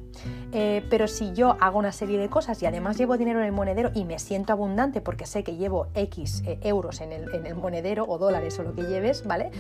Eh, 0.53 0.85
pero 0.89 1.09
si 1.09 1.33
yo 1.33 1.57
hago 1.61 1.79
una 1.79 1.93
serie 1.93 2.19
de 2.19 2.29
cosas 2.29 2.63
y 2.63 2.67
además 2.67 2.97
llevo 2.97 3.17
dinero 3.17 3.41
en 3.41 3.47
el 3.47 3.53
monedero 3.53 3.91
y 3.95 4.05
me 4.05 4.19
siento 4.19 4.53
abundante 4.53 5.01
porque 5.01 5.27
sé 5.27 5.45
que 5.45 5.57
llevo 5.57 5.89
X 5.95 6.43
eh, 6.47 6.59
euros 6.63 7.01
en 7.01 7.13
el, 7.13 7.55
monedero 7.55 8.05
o 8.07 8.19
dólares 8.19 8.59
o 8.59 8.63
lo 8.63 8.75
que 8.75 8.83
lleves, 8.83 9.25
¿vale? 9.27 9.51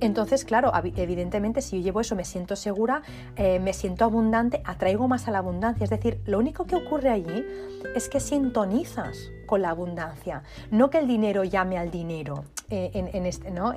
Entonces, 0.00 0.44
claro, 0.44 0.72
evidentemente 0.96 1.62
si 1.62 1.78
yo 1.78 1.84
llevo 1.84 2.00
eso 2.00 2.16
me 2.16 2.24
siento 2.24 2.56
segura, 2.56 3.02
eh, 3.36 3.58
me 3.60 3.72
siento 3.72 4.04
abundante, 4.04 4.62
atraigo 4.64 5.08
más 5.08 5.28
a 5.28 5.30
la 5.30 5.38
abundancia. 5.38 5.84
Es 5.84 5.90
decir, 5.90 6.20
lo 6.24 6.38
único 6.38 6.66
que 6.66 6.76
ocurre 6.76 7.10
allí 7.10 7.44
es 7.94 8.08
que 8.08 8.20
sintonizas 8.20 9.30
con 9.46 9.62
la 9.62 9.70
abundancia, 9.70 10.42
no 10.70 10.90
que 10.90 10.98
el 10.98 11.06
dinero 11.06 11.44
llame 11.44 11.78
al 11.78 11.90
dinero. 11.90 12.44
En, 12.68 13.26
este, 13.26 13.50
¿no? 13.50 13.72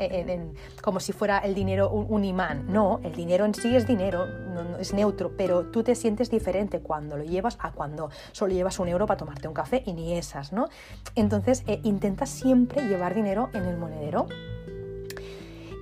como 0.82 1.00
si 1.00 1.14
fuera 1.14 1.40
el 1.40 1.54
dinero 1.54 1.90
un, 1.90 2.24
imán. 2.24 2.66
No, 2.68 3.00
el 3.04 3.14
dinero 3.14 3.46
en 3.46 3.54
sí 3.54 3.76
es 3.76 3.88
dinero, 3.88 4.26
no, 4.26 4.78
es 4.78 4.94
neutro, 4.94 5.32
pero 5.38 5.66
tú 5.66 5.84
te 5.84 5.96
sientes 5.96 6.30
diferente 6.30 6.80
cuando 6.80 7.18
lo 7.18 7.24
llevas 7.24 7.58
a 7.60 7.72
cuando 7.72 8.10
solo 8.32 8.54
llevas 8.54 8.80
un 8.80 8.88
euro 8.88 9.06
para 9.06 9.18
tomarte 9.18 9.48
un 9.48 9.54
café 9.54 9.84
y 9.86 9.94
ni 9.94 10.14
esas, 10.18 10.54
¿no? 10.54 10.70
Entonces, 11.16 11.64
eh, 11.68 11.80
intenta 11.84 12.26
siempre 12.26 12.88
llevar 12.88 13.16
dinero 13.16 13.50
en 13.54 13.66
el 13.66 13.78
monedero. 13.78 14.28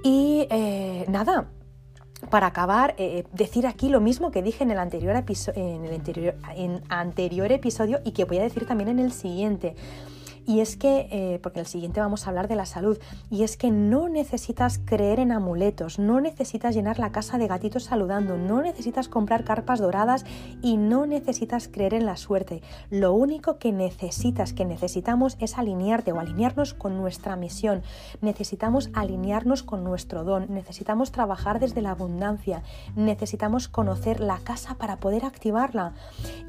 Y 0.03 0.47
eh, 0.49 1.05
nada, 1.07 1.49
para 2.29 2.47
acabar, 2.47 2.95
eh, 2.97 3.25
decir 3.31 3.67
aquí 3.67 3.89
lo 3.89 4.01
mismo 4.01 4.31
que 4.31 4.41
dije 4.41 4.63
en 4.63 4.71
el, 4.71 4.79
anterior 4.79 5.15
en 5.55 5.85
el 5.85 5.93
anterior, 5.93 6.35
en 6.55 6.81
anterior 6.89 7.51
episodio 7.51 7.99
y 8.03 8.11
que 8.11 8.25
voy 8.25 8.39
a 8.39 8.43
decir 8.43 8.65
también 8.65 8.89
en 8.89 8.99
el 8.99 9.11
siguiente. 9.11 9.75
Y 10.47 10.61
es 10.61 10.77
que, 10.77 11.09
eh, 11.11 11.39
porque 11.43 11.59
el 11.59 11.65
siguiente 11.65 11.99
vamos 11.99 12.25
a 12.25 12.29
hablar 12.29 12.47
de 12.47 12.55
la 12.55 12.65
salud, 12.65 12.97
y 13.29 13.43
es 13.43 13.57
que 13.57 13.69
no 13.69 14.07
necesitas 14.07 14.79
creer 14.79 15.19
en 15.19 15.33
amuletos, 15.33 15.99
no 15.99 16.21
necesitas 16.21 16.73
llenar 16.73 16.99
la 16.99 17.11
casa 17.11 17.37
de 17.37 17.47
gatitos 17.47 17.83
saludando, 17.83 18.37
no 18.37 18.61
necesitas 18.61 19.09
comprar 19.09 19.43
carpas 19.43 19.81
doradas 19.81 20.25
y 20.61 20.77
no 20.77 21.05
necesitas 21.05 21.67
creer 21.67 21.93
en 21.93 22.05
la 22.05 22.15
suerte. 22.15 22.61
Lo 22.89 23.11
único 23.11 23.57
que 23.57 23.73
necesitas, 23.73 24.53
que 24.53 24.63
necesitamos 24.63 25.35
es 25.41 25.57
alinearte 25.57 26.13
o 26.13 26.19
alinearnos 26.21 26.73
con 26.73 26.95
nuestra 26.95 27.35
misión. 27.35 27.83
Necesitamos 28.21 28.89
alinearnos 28.93 29.63
con 29.63 29.83
nuestro 29.83 30.23
don, 30.23 30.45
necesitamos 30.47 31.11
trabajar 31.11 31.59
desde 31.59 31.81
la 31.81 31.91
abundancia, 31.91 32.63
necesitamos 32.95 33.67
conocer 33.67 34.21
la 34.21 34.37
casa 34.37 34.75
para 34.75 35.01
poder 35.01 35.25
activarla. 35.25 35.93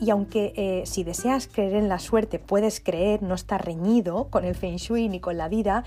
Y 0.01 0.11
aunque 0.11 0.53
eh, 0.55 0.87
si 0.87 1.03
deseas 1.03 1.49
creer 1.49 1.75
en 1.75 1.89
la 1.89 1.99
suerte, 1.99 2.39
puedes 2.39 2.79
creer, 2.79 3.25
no 3.25 3.35
está 3.35 3.59
reñido, 3.59 3.88
con 4.31 4.45
el 4.45 4.55
feng 4.55 4.77
shui 4.77 5.09
ni 5.09 5.19
con 5.19 5.37
la 5.37 5.49
vida, 5.49 5.85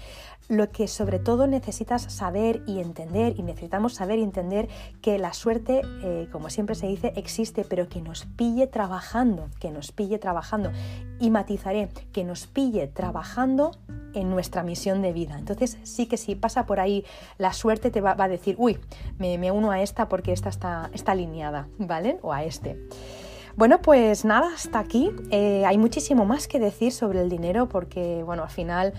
lo 0.50 0.70
que 0.72 0.88
sobre 0.88 1.20
todo 1.20 1.48
necesitas 1.48 2.02
saber 2.02 2.62
y 2.66 2.80
entender, 2.80 3.36
y 3.38 3.44
necesitamos 3.44 3.94
saber 3.94 4.20
y 4.20 4.24
entender 4.24 4.68
que 5.02 5.18
la 5.18 5.34
suerte, 5.34 5.82
eh, 6.04 6.28
como 6.32 6.50
siempre 6.50 6.76
se 6.76 6.88
dice, 6.88 7.14
existe, 7.16 7.64
pero 7.64 7.88
que 7.88 8.02
nos 8.02 8.26
pille 8.26 8.68
trabajando, 8.68 9.50
que 9.60 9.72
nos 9.72 9.92
pille 9.92 10.18
trabajando. 10.18 10.72
Y 11.20 11.30
matizaré, 11.30 11.90
que 12.12 12.24
nos 12.24 12.48
pille 12.48 12.88
trabajando 12.88 13.72
en 14.14 14.30
nuestra 14.30 14.64
misión 14.64 15.02
de 15.02 15.14
vida. 15.14 15.38
Entonces 15.38 15.78
sí 15.84 16.08
que 16.08 16.18
si 16.18 16.36
pasa 16.36 16.66
por 16.66 16.80
ahí 16.80 17.06
la 17.38 17.54
suerte 17.54 17.92
te 17.92 18.02
va, 18.02 18.16
a 18.18 18.28
decir, 18.28 18.56
uy, 18.58 18.80
me, 19.20 19.52
uno 19.52 19.72
a 19.72 19.82
esta 19.82 20.10
porque 20.10 20.34
esta 20.34 20.50
está, 20.50 20.90
está 20.94 21.12
alineada, 21.12 21.68
¿vale? 21.78 22.18
O 22.24 22.34
a 22.34 22.44
este. 22.44 22.78
Bueno, 23.56 23.82
pues 23.82 24.24
nada, 24.26 24.54
hasta 24.54 24.80
aquí. 24.80 25.12
Eh, 25.30 25.66
hay 25.66 25.78
muchísimo 25.78 26.26
más 26.26 26.48
que 26.48 26.60
decir 26.60 26.92
sobre 26.92 27.22
el 27.22 27.30
dinero 27.30 27.68
porque, 27.68 28.24
bueno, 28.24 28.44
al 28.44 28.50
final 28.50 28.94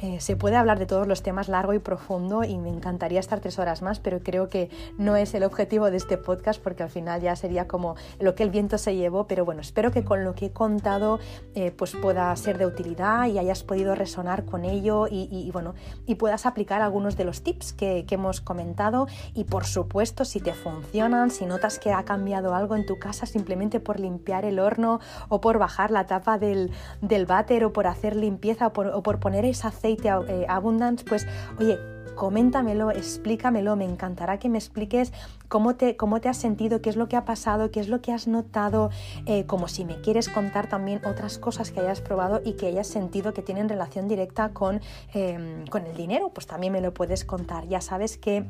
eh, 0.00 0.20
se 0.20 0.36
puede 0.36 0.54
hablar 0.54 0.78
de 0.78 0.86
todos 0.86 1.08
los 1.08 1.22
temas 1.22 1.48
largo 1.48 1.74
y 1.74 1.80
profundo 1.80 2.44
y 2.44 2.56
me 2.56 2.68
encantaría 2.68 3.18
estar 3.18 3.40
tres 3.40 3.58
horas 3.58 3.82
más, 3.82 3.98
pero 3.98 4.20
creo 4.20 4.48
que 4.48 4.70
no 4.96 5.16
es 5.16 5.34
el 5.34 5.42
objetivo 5.42 5.90
de 5.90 5.96
este 5.96 6.16
podcast 6.16 6.62
porque 6.62 6.84
al 6.84 6.88
final 6.88 7.20
ya 7.20 7.34
sería 7.34 7.66
como 7.66 7.96
lo 8.20 8.36
que 8.36 8.44
el 8.44 8.50
viento 8.50 8.78
se 8.78 8.94
llevó, 8.94 9.26
pero 9.26 9.44
bueno, 9.44 9.60
espero 9.60 9.90
que 9.90 10.04
con 10.04 10.22
lo 10.22 10.36
que 10.36 10.46
he 10.46 10.52
contado 10.52 11.18
eh, 11.54 11.72
pues 11.72 11.96
pueda 11.96 12.34
ser 12.36 12.58
de 12.58 12.66
utilidad 12.66 13.26
y 13.26 13.38
hayas 13.38 13.64
podido 13.64 13.96
resonar 13.96 14.44
con 14.44 14.64
ello 14.64 15.06
y, 15.10 15.50
bueno, 15.52 15.74
y 16.06 16.14
puedas 16.14 16.46
aplicar 16.46 16.80
algunos 16.80 17.16
de 17.16 17.24
los 17.24 17.42
tips 17.42 17.72
que, 17.72 18.06
hemos 18.08 18.40
comentado 18.40 19.06
y 19.32 19.44
por 19.44 19.64
supuesto 19.64 20.24
si 20.24 20.40
te 20.40 20.52
funcionan, 20.52 21.30
si 21.30 21.44
notas 21.44 21.78
que 21.78 21.92
ha 21.92 22.04
cambiado 22.04 22.54
algo 22.54 22.74
en 22.74 22.84
tu 22.84 22.98
casa 22.98 23.26
simplemente 23.26 23.78
por 23.78 24.00
limpiar 24.00 24.44
el 24.44 24.58
horno 24.58 24.98
o 25.28 25.40
por 25.40 25.58
bajar 25.58 25.92
la 25.92 26.06
tapa 26.06 26.36
del, 26.38 26.72
del 27.00 27.26
váter 27.26 27.64
o 27.64 27.72
por 27.72 27.86
hacer 27.86 28.16
limpieza 28.16 28.68
o 28.68 28.72
por, 28.72 28.88
o 28.88 29.02
por 29.04 29.20
poner 29.20 29.44
esa 29.44 29.68
aceite 29.68 29.87
eh, 29.92 30.46
abundance, 30.48 31.04
pues 31.04 31.26
oye, 31.58 31.78
coméntamelo, 32.18 32.90
explícamelo, 32.90 33.76
me 33.76 33.84
encantará 33.84 34.40
que 34.40 34.48
me 34.48 34.58
expliques 34.58 35.12
cómo 35.46 35.76
te, 35.76 35.96
cómo 35.96 36.20
te 36.20 36.28
has 36.28 36.36
sentido, 36.36 36.82
qué 36.82 36.90
es 36.90 36.96
lo 36.96 37.08
que 37.08 37.14
ha 37.14 37.24
pasado, 37.24 37.70
qué 37.70 37.78
es 37.78 37.88
lo 37.88 38.02
que 38.02 38.12
has 38.12 38.26
notado, 38.26 38.90
eh, 39.26 39.46
como 39.46 39.68
si 39.68 39.84
me 39.84 40.00
quieres 40.00 40.28
contar 40.28 40.68
también 40.68 41.00
otras 41.06 41.38
cosas 41.38 41.70
que 41.70 41.78
hayas 41.78 42.00
probado 42.00 42.40
y 42.44 42.54
que 42.54 42.66
hayas 42.66 42.88
sentido 42.88 43.32
que 43.32 43.42
tienen 43.42 43.68
relación 43.68 44.08
directa 44.08 44.50
con, 44.50 44.80
em, 45.14 45.64
con 45.68 45.86
el 45.86 45.96
dinero, 45.96 46.30
pues 46.30 46.48
también 46.48 46.72
me 46.72 46.80
lo 46.80 46.92
puedes 46.92 47.24
contar. 47.24 47.68
Ya 47.68 47.80
sabes 47.80 48.18
que 48.18 48.44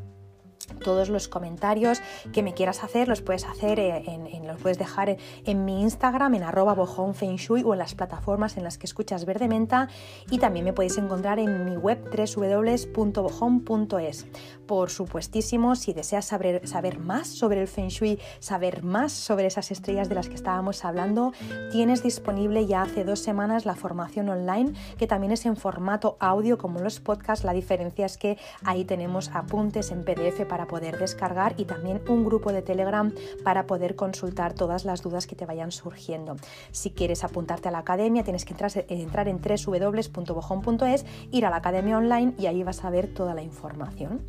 todos 0.82 1.08
los 1.08 1.28
comentarios 1.28 2.00
que 2.32 2.42
me 2.42 2.52
quieras 2.54 2.84
hacer 2.84 3.08
los 3.08 3.22
puedes 3.22 3.44
hacer 3.44 3.78
eh, 3.80 4.02
en, 4.06 4.46
los 4.46 4.60
puedes 4.60 4.78
dejar 4.78 5.16
en, 5.44 5.64
mi 5.64 5.82
Instagram 5.82 6.34
en 6.34 6.42
arroba 6.42 6.74
bojonfengshui 6.74 7.62
o 7.64 7.72
en 7.72 7.78
las 7.78 7.94
plataformas 7.94 8.56
en 8.56 8.64
las 8.64 8.78
que 8.78 8.86
escuchas 8.86 9.24
Verde 9.24 9.48
Menta. 9.48 9.88
Y 10.30 10.38
también 10.38 10.64
me 10.64 10.72
podéis 10.72 10.98
encontrar 10.98 11.38
en 11.38 11.64
mi 11.64 11.76
web 11.76 11.98
www.bojon.es 12.36 14.26
por 14.66 14.90
supuestísimo 14.90 15.76
si 15.76 15.92
deseas 15.94 16.26
saber, 16.26 16.66
saber 16.68 16.98
más 16.98 17.28
sobre 17.28 17.60
el 17.62 17.68
Feng 17.68 17.88
Shui 17.88 18.18
saber 18.38 18.82
más 18.82 19.12
sobre 19.12 19.46
esas 19.46 19.70
estrellas 19.70 20.10
de 20.10 20.14
las 20.14 20.28
que 20.28 20.34
estábamos 20.34 20.84
hablando 20.84 21.32
tienes 21.72 22.02
disponible 22.02 22.66
ya 22.66 22.82
hace 22.82 23.04
dos 23.04 23.20
semanas 23.20 23.64
la 23.64 23.74
formación 23.74 24.28
online 24.28 24.74
que 24.98 25.06
también 25.06 25.32
es 25.32 25.46
en 25.46 25.56
formato 25.56 26.16
audio 26.20 26.58
como 26.58 26.80
los 26.80 27.00
podcasts. 27.00 27.44
La 27.44 27.52
diferencia 27.52 28.06
es 28.06 28.16
que 28.16 28.38
ahí 28.64 28.84
tenemos 28.84 29.30
apuntes 29.34 29.90
en 29.90 30.04
PDF 30.04 30.47
para 30.48 30.66
poder 30.66 30.98
descargar 30.98 31.54
y 31.56 31.64
también 31.64 32.02
un 32.08 32.24
grupo 32.24 32.52
de 32.52 32.62
Telegram 32.62 33.12
para 33.44 33.66
poder 33.66 33.94
consultar 33.94 34.54
todas 34.54 34.84
las 34.84 35.02
dudas 35.02 35.26
que 35.26 35.36
te 35.36 35.46
vayan 35.46 35.70
surgiendo. 35.70 36.36
Si 36.72 36.90
quieres 36.90 37.24
apuntarte 37.24 37.68
a 37.68 37.72
la 37.72 37.78
academia, 37.78 38.24
tienes 38.24 38.44
que 38.44 38.54
entrar, 38.54 38.72
entrar 38.88 39.28
en 39.28 39.40
www.bojón.es, 39.40 41.06
ir 41.30 41.46
a 41.46 41.50
la 41.50 41.56
academia 41.56 41.98
online 41.98 42.34
y 42.38 42.46
ahí 42.46 42.62
vas 42.62 42.84
a 42.84 42.90
ver 42.90 43.12
toda 43.12 43.34
la 43.34 43.42
información. 43.42 44.22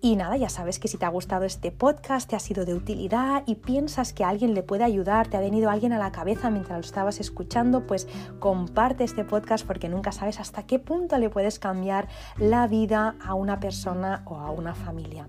Y 0.00 0.16
nada, 0.16 0.36
ya 0.36 0.50
sabes 0.50 0.78
que 0.78 0.88
si 0.88 0.98
te 0.98 1.06
ha 1.06 1.08
gustado 1.08 1.44
este 1.44 1.70
podcast, 1.72 2.28
te 2.28 2.36
ha 2.36 2.38
sido 2.38 2.66
de 2.66 2.74
utilidad 2.74 3.42
y 3.46 3.54
piensas 3.54 4.12
que 4.12 4.22
alguien 4.22 4.52
le 4.52 4.62
puede 4.62 4.84
ayudar, 4.84 5.28
te 5.28 5.38
ha 5.38 5.40
venido 5.40 5.70
alguien 5.70 5.94
a 5.94 5.98
la 5.98 6.12
cabeza 6.12 6.50
mientras 6.50 6.76
lo 6.78 6.84
estabas 6.84 7.20
escuchando, 7.20 7.86
pues 7.86 8.06
comparte 8.38 9.04
este 9.04 9.24
podcast 9.24 9.66
porque 9.66 9.88
nunca 9.88 10.12
sabes 10.12 10.40
hasta 10.40 10.66
qué 10.66 10.78
punto 10.78 11.16
le 11.18 11.30
puedes 11.30 11.58
cambiar 11.58 12.08
la 12.36 12.66
vida 12.66 13.16
a 13.24 13.32
una 13.34 13.60
persona 13.60 14.22
o 14.26 14.36
a 14.36 14.50
una 14.50 14.74
familia. 14.74 15.28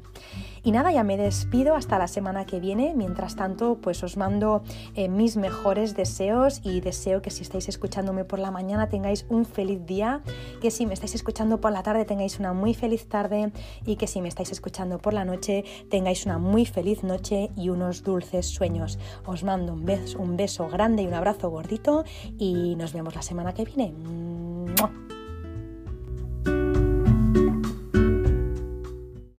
Y 0.66 0.72
nada, 0.72 0.92
ya 0.92 1.04
me 1.04 1.16
despido 1.16 1.76
hasta 1.76 2.00
la 2.00 2.08
semana 2.08 2.48
que 2.48 2.60
viene. 2.60 2.96
Mientras 2.96 3.36
tanto, 3.36 3.78
pues 3.80 4.02
os 4.04 4.18
mando 4.18 4.64
eh, 4.96 5.10
mis 5.10 5.38
mejores 5.38 5.96
deseos 5.96 6.60
y 6.64 6.82
deseo 6.82 7.22
que 7.22 7.30
si 7.30 7.44
estáis 7.44 7.70
escuchándome 7.70 8.26
por 8.26 8.40
la 8.40 8.50
mañana 8.50 8.90
tengáis 8.90 9.28
un 9.30 9.46
feliz 9.46 9.86
día, 9.86 10.24
que 10.62 10.72
si 10.72 10.88
me 10.88 10.96
estáis 10.96 11.14
escuchando 11.14 11.62
por 11.62 11.72
la 11.72 11.84
tarde 11.84 12.04
tengáis 12.04 12.40
una 12.40 12.54
muy 12.54 12.74
feliz 12.74 13.08
tarde 13.08 13.52
y 13.86 13.96
que 13.98 14.08
si 14.08 14.22
me 14.22 14.28
estáis 14.28 14.52
escuchando 14.52 14.98
por 14.98 15.14
la 15.14 15.24
noche 15.24 15.64
tengáis 15.92 16.26
una 16.26 16.40
muy 16.40 16.66
feliz 16.66 17.04
noche 17.04 17.52
y 17.56 17.70
unos 17.70 18.02
dulces 18.02 18.48
sueños. 18.48 18.98
Os 19.28 19.44
mando 19.44 19.74
un 19.74 19.86
beso, 19.86 20.18
un 20.18 20.36
beso 20.36 20.68
grande 20.68 21.04
y 21.04 21.08
un 21.08 21.14
abrazo 21.14 21.52
gordito 21.52 22.06
y 22.40 22.76
nos 22.76 22.92
vemos 22.92 23.14
la 23.14 23.22
semana 23.22 23.54
que 23.54 23.66
viene. 23.66 23.94